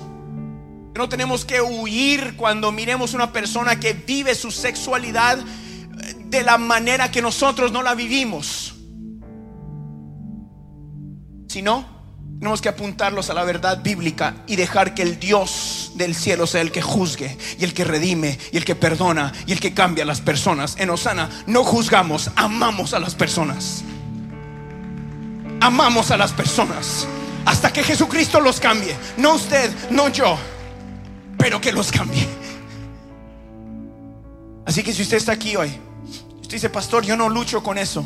Que 0.94 1.00
no 1.00 1.10
tenemos 1.10 1.46
que 1.46 1.62
huir 1.62 2.36
cuando 2.36 2.72
miremos 2.72 3.14
una 3.14 3.32
persona 3.32 3.80
que 3.80 3.94
vive 3.94 4.36
su 4.36 4.52
sexualidad 4.52 5.40
de 6.26 6.44
la 6.44 6.58
manera 6.58 7.10
que 7.10 7.22
nosotros 7.22 7.72
no 7.72 7.82
la 7.82 7.96
vivimos. 7.96 8.76
Sino, 11.48 11.86
tenemos 12.40 12.62
que 12.62 12.70
apuntarlos 12.70 13.30
a 13.30 13.34
la 13.34 13.44
verdad 13.44 13.82
bíblica 13.82 14.44
y 14.48 14.56
dejar 14.56 14.94
que 14.94 15.02
el 15.02 15.20
Dios 15.20 15.81
del 15.96 16.16
cielo 16.16 16.48
sea 16.48 16.62
el 16.62 16.72
que 16.72 16.82
juzgue 16.82 17.38
y 17.60 17.64
el 17.64 17.74
que 17.74 17.84
redime 17.84 18.38
y 18.52 18.58
el 18.58 18.66
que 18.66 18.76
perdona 18.76 19.34
y 19.46 19.52
el 19.52 19.60
que 19.60 19.74
cambia 19.74 20.04
a 20.04 20.08
las 20.08 20.22
personas. 20.22 20.76
En 20.78 20.90
Osana 20.90 21.30
no 21.48 21.64
juzgamos, 21.64 22.32
amamos 22.36 22.94
a 22.94 23.00
las 23.00 23.16
personas 23.16 23.84
amamos 25.62 26.12
a 26.12 26.18
las 26.18 26.34
personas 26.34 27.08
hasta 27.46 27.72
que 27.72 27.84
Jesucristo 27.84 28.42
los 28.42 28.60
cambie. 28.60 28.96
No 29.18 29.36
usted, 29.36 29.72
no 29.90 30.10
yo, 30.10 30.38
pero 31.38 31.62
que 31.62 31.72
los 31.72 31.92
cambie. 31.92 32.28
Así 34.66 34.84
que 34.84 34.94
si 34.94 35.04
usted 35.04 35.18
está 35.18 35.32
aquí 35.32 35.56
hoy, 35.56 35.72
usted 36.42 36.56
dice, 36.56 36.70
pastor, 36.70 37.04
yo 37.04 37.16
no 37.16 37.30
lucho 37.30 37.64
con 37.64 37.78
eso. 37.78 38.06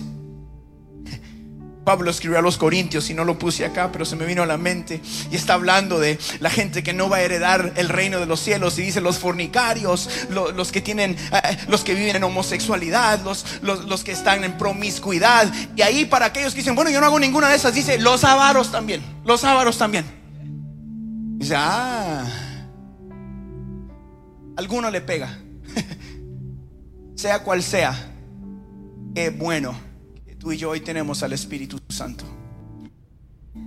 Pablo 1.86 2.10
escribió 2.10 2.40
a 2.40 2.42
los 2.42 2.58
Corintios 2.58 3.10
y 3.12 3.14
no 3.14 3.24
lo 3.24 3.38
puse 3.38 3.64
acá, 3.64 3.92
pero 3.92 4.06
se 4.06 4.16
me 4.16 4.26
vino 4.26 4.42
a 4.42 4.48
la 4.48 4.58
mente 4.58 5.02
y 5.32 5.36
está 5.36 5.54
hablando 5.54 6.00
de 6.00 6.20
la 6.40 6.50
gente 6.50 6.82
que 6.82 6.94
no 6.94 7.08
va 7.10 7.18
a 7.18 7.22
heredar 7.22 7.74
el 7.76 7.90
reino 7.90 8.20
de 8.20 8.26
los 8.26 8.40
cielos 8.40 8.78
y 8.80 8.82
dice 8.82 9.02
los 9.02 9.20
fornicarios, 9.20 10.10
los, 10.32 10.72
que 10.72 10.82
tienen, 10.82 11.12
eh, 11.32 11.58
los 11.68 11.84
que 11.84 11.94
viven 11.94 12.16
en 12.16 12.24
homosexualidad, 12.24 13.22
los, 13.22 14.04
que 14.04 14.12
están 14.12 14.44
en 14.44 14.58
promiscuidad. 14.58 15.52
Y 15.76 15.84
ahí 15.84 16.06
para 16.06 16.26
aquellos 16.26 16.54
que 16.54 16.62
dicen, 16.62 16.76
bueno, 16.76 16.90
yo 16.90 17.00
no 17.00 17.06
hago 17.06 17.20
ninguna 17.20 17.50
de 17.50 17.56
esas, 17.56 17.76
dice 17.76 18.00
los 18.00 18.24
avaros 18.24 18.72
también, 18.72 19.04
los 19.24 19.44
avaros 19.44 19.78
también. 19.78 20.06
Dice, 21.38 21.54
ah, 21.56 22.26
alguno 24.58 24.90
le 24.90 25.02
pega, 25.02 25.38
sea 27.16 27.44
cual 27.44 27.62
sea, 27.62 27.96
qué 29.14 29.30
bueno 29.30 29.95
tú 30.46 30.52
y 30.52 30.58
yo 30.58 30.70
hoy 30.70 30.80
tenemos 30.80 31.24
al 31.24 31.34
Espíritu 31.34 31.80
Santo. 31.90 32.24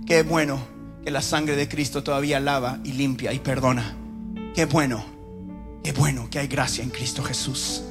Qué 0.07 0.23
bueno 0.23 0.65
que 1.03 1.11
la 1.11 1.21
sangre 1.21 1.57
de 1.57 1.67
Cristo 1.67 2.03
todavía 2.03 2.39
lava 2.39 2.79
y 2.85 2.93
limpia 2.93 3.33
y 3.33 3.39
perdona. 3.39 3.97
Qué 4.55 4.63
bueno, 4.63 5.03
qué 5.83 5.91
bueno 5.91 6.29
que 6.29 6.39
hay 6.39 6.47
gracia 6.47 6.81
en 6.81 6.89
Cristo 6.89 7.21
Jesús. 7.21 7.83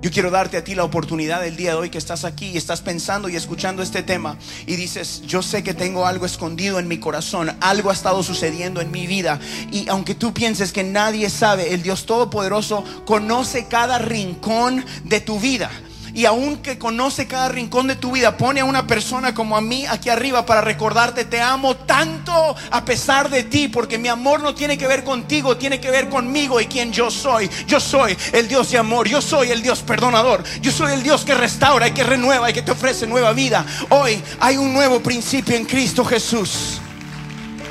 Yo 0.00 0.10
quiero 0.10 0.30
darte 0.30 0.56
a 0.56 0.64
ti 0.64 0.74
la 0.74 0.84
oportunidad 0.84 1.46
el 1.46 1.56
día 1.56 1.72
de 1.72 1.76
hoy 1.76 1.90
que 1.90 1.98
estás 1.98 2.24
aquí 2.24 2.52
y 2.52 2.56
estás 2.56 2.80
pensando 2.80 3.28
y 3.28 3.36
escuchando 3.36 3.82
este 3.82 4.02
tema 4.02 4.38
y 4.66 4.76
dices, 4.76 5.20
yo 5.26 5.42
sé 5.42 5.62
que 5.62 5.74
tengo 5.74 6.06
algo 6.06 6.24
escondido 6.24 6.78
en 6.78 6.88
mi 6.88 6.96
corazón, 6.96 7.54
algo 7.60 7.90
ha 7.90 7.92
estado 7.92 8.22
sucediendo 8.22 8.80
en 8.80 8.90
mi 8.90 9.06
vida 9.06 9.40
y 9.70 9.90
aunque 9.90 10.14
tú 10.14 10.32
pienses 10.32 10.72
que 10.72 10.84
nadie 10.84 11.28
sabe, 11.28 11.74
el 11.74 11.82
Dios 11.82 12.06
Todopoderoso 12.06 12.82
conoce 13.04 13.66
cada 13.66 13.98
rincón 13.98 14.86
de 15.04 15.20
tu 15.20 15.38
vida 15.38 15.70
y 16.14 16.24
aunque 16.26 16.78
conoce 16.78 17.26
cada 17.26 17.48
rincón 17.48 17.86
de 17.86 17.96
tu 17.96 18.12
vida, 18.12 18.36
pone 18.36 18.60
a 18.60 18.64
una 18.64 18.86
persona 18.86 19.34
como 19.34 19.56
a 19.56 19.60
mí 19.60 19.86
aquí 19.86 20.08
arriba 20.08 20.44
para 20.44 20.60
recordarte, 20.60 21.24
te 21.24 21.40
amo 21.40 21.76
tanto 21.76 22.32
a 22.70 22.84
pesar 22.84 23.30
de 23.30 23.44
ti, 23.44 23.68
porque 23.68 23.98
mi 23.98 24.08
amor 24.08 24.40
no 24.40 24.54
tiene 24.54 24.76
que 24.76 24.86
ver 24.86 25.04
contigo, 25.04 25.56
tiene 25.56 25.80
que 25.80 25.90
ver 25.90 26.08
conmigo 26.08 26.60
y 26.60 26.66
quien 26.66 26.92
yo 26.92 27.10
soy. 27.10 27.50
Yo 27.66 27.80
soy 27.80 28.16
el 28.32 28.48
Dios 28.48 28.70
de 28.70 28.78
amor, 28.78 29.08
yo 29.08 29.22
soy 29.22 29.50
el 29.50 29.62
Dios 29.62 29.80
perdonador, 29.80 30.42
yo 30.60 30.70
soy 30.70 30.92
el 30.92 31.02
Dios 31.02 31.24
que 31.24 31.34
restaura 31.34 31.88
y 31.88 31.92
que 31.92 32.04
renueva 32.04 32.50
y 32.50 32.52
que 32.52 32.62
te 32.62 32.72
ofrece 32.72 33.06
nueva 33.06 33.32
vida. 33.32 33.64
Hoy 33.88 34.22
hay 34.40 34.56
un 34.56 34.72
nuevo 34.72 35.00
principio 35.00 35.56
en 35.56 35.64
Cristo 35.64 36.04
Jesús. 36.04 36.80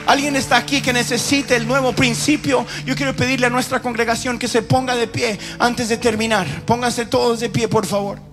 Alguien 0.08 0.36
está 0.36 0.58
aquí 0.58 0.82
que 0.82 0.94
necesite 0.94 1.56
el 1.56 1.68
nuevo 1.68 1.94
principio. 1.94 2.66
Yo 2.86 2.96
quiero 2.96 3.16
pedirle 3.16 3.48
a 3.48 3.50
nuestra 3.50 3.82
congregación 3.82 4.40
que 4.40 4.48
se 4.48 4.62
ponga 4.62 4.96
de 4.96 5.08
pie 5.08 5.40
antes 5.60 5.90
de 5.90 5.98
terminar. 5.98 6.48
Pónganse 6.66 7.06
todos 7.06 7.40
de 7.40 7.50
pie, 7.50 7.68
por 7.68 7.86
favor. 7.86 8.31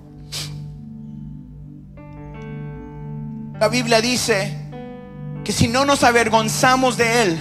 La 3.61 3.67
Biblia 3.67 4.01
dice 4.01 4.57
que 5.45 5.53
si 5.53 5.67
no 5.67 5.85
nos 5.85 6.05
avergonzamos 6.05 6.97
de 6.97 7.23
Él, 7.23 7.39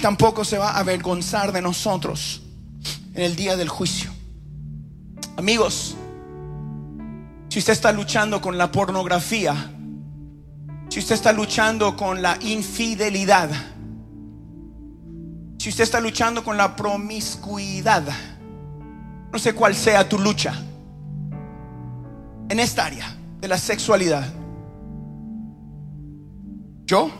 tampoco 0.00 0.44
se 0.44 0.56
va 0.56 0.70
a 0.70 0.78
avergonzar 0.78 1.52
de 1.52 1.60
nosotros 1.60 2.42
en 3.14 3.22
el 3.22 3.36
día 3.36 3.56
del 3.56 3.68
juicio. 3.68 4.10
Amigos, 5.36 5.94
si 7.50 7.58
usted 7.58 7.74
está 7.74 7.92
luchando 7.92 8.40
con 8.40 8.56
la 8.56 8.72
pornografía, 8.72 9.54
si 10.88 11.00
usted 11.00 11.14
está 11.14 11.32
luchando 11.32 11.98
con 11.98 12.22
la 12.22 12.38
infidelidad, 12.40 13.50
si 15.58 15.68
usted 15.68 15.84
está 15.84 16.00
luchando 16.00 16.42
con 16.42 16.56
la 16.56 16.74
promiscuidad, 16.76 18.04
no 19.32 19.38
sé 19.38 19.54
cuál 19.54 19.74
sea 19.74 20.06
tu 20.08 20.18
lucha 20.18 20.54
en 22.48 22.60
esta 22.60 22.84
área 22.84 23.16
de 23.40 23.48
la 23.48 23.56
sexualidad. 23.56 24.30
Yo 26.84 27.10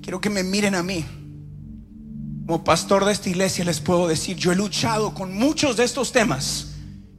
quiero 0.00 0.20
que 0.20 0.30
me 0.30 0.44
miren 0.44 0.76
a 0.76 0.82
mí. 0.82 1.04
Como 2.46 2.62
pastor 2.62 3.04
de 3.04 3.12
esta 3.12 3.30
iglesia 3.30 3.64
les 3.64 3.80
puedo 3.80 4.06
decir, 4.06 4.36
yo 4.36 4.52
he 4.52 4.54
luchado 4.56 5.12
con 5.12 5.34
muchos 5.34 5.76
de 5.76 5.84
estos 5.84 6.12
temas, 6.12 6.74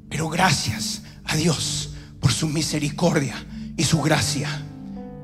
pero 0.08 0.30
gracias 0.30 1.02
a 1.26 1.36
Dios 1.36 1.96
por 2.22 2.32
su 2.32 2.48
misericordia 2.48 3.36
y 3.76 3.84
su 3.84 4.02
gracia. 4.02 4.65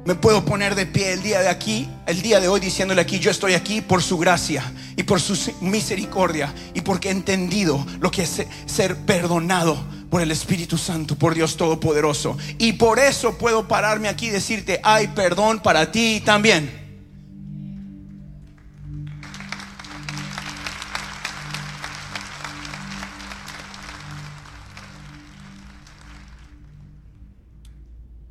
Me 0.04 0.16
puedo 0.16 0.44
poner 0.44 0.74
de 0.74 0.88
pie 0.88 1.14
el 1.14 1.22
día 1.22 1.42
de 1.42 1.50
aquí, 1.50 1.88
el 2.08 2.24
día 2.24 2.40
de 2.40 2.48
hoy 2.48 2.60
diciéndole 2.60 3.02
aquí, 3.02 3.20
yo 3.20 3.30
estoy 3.30 3.54
aquí 3.54 3.82
por 3.82 4.02
su 4.02 4.18
gracia 4.18 4.64
y 4.96 5.04
por 5.04 5.22
su 5.22 5.38
misericordia 5.62 6.52
y 6.74 6.82
porque 6.82 7.10
he 7.10 7.12
entendido 7.12 7.86
lo 8.00 8.10
que 8.10 8.24
es 8.24 8.42
ser 8.66 8.98
perdonado 9.06 9.78
por 10.10 10.24
el 10.24 10.32
Espíritu 10.32 10.80
Santo, 10.80 11.16
por 11.16 11.36
Dios 11.36 11.56
Todopoderoso. 11.56 12.36
Y 12.58 12.74
por 12.74 12.98
eso 12.98 13.38
puedo 13.38 13.68
pararme 13.68 14.10
aquí 14.10 14.28
y 14.28 14.32
decirte, 14.32 14.80
hay 14.84 15.08
perdón 15.10 15.60
para 15.60 15.92
ti 15.92 16.22
también. 16.26 16.81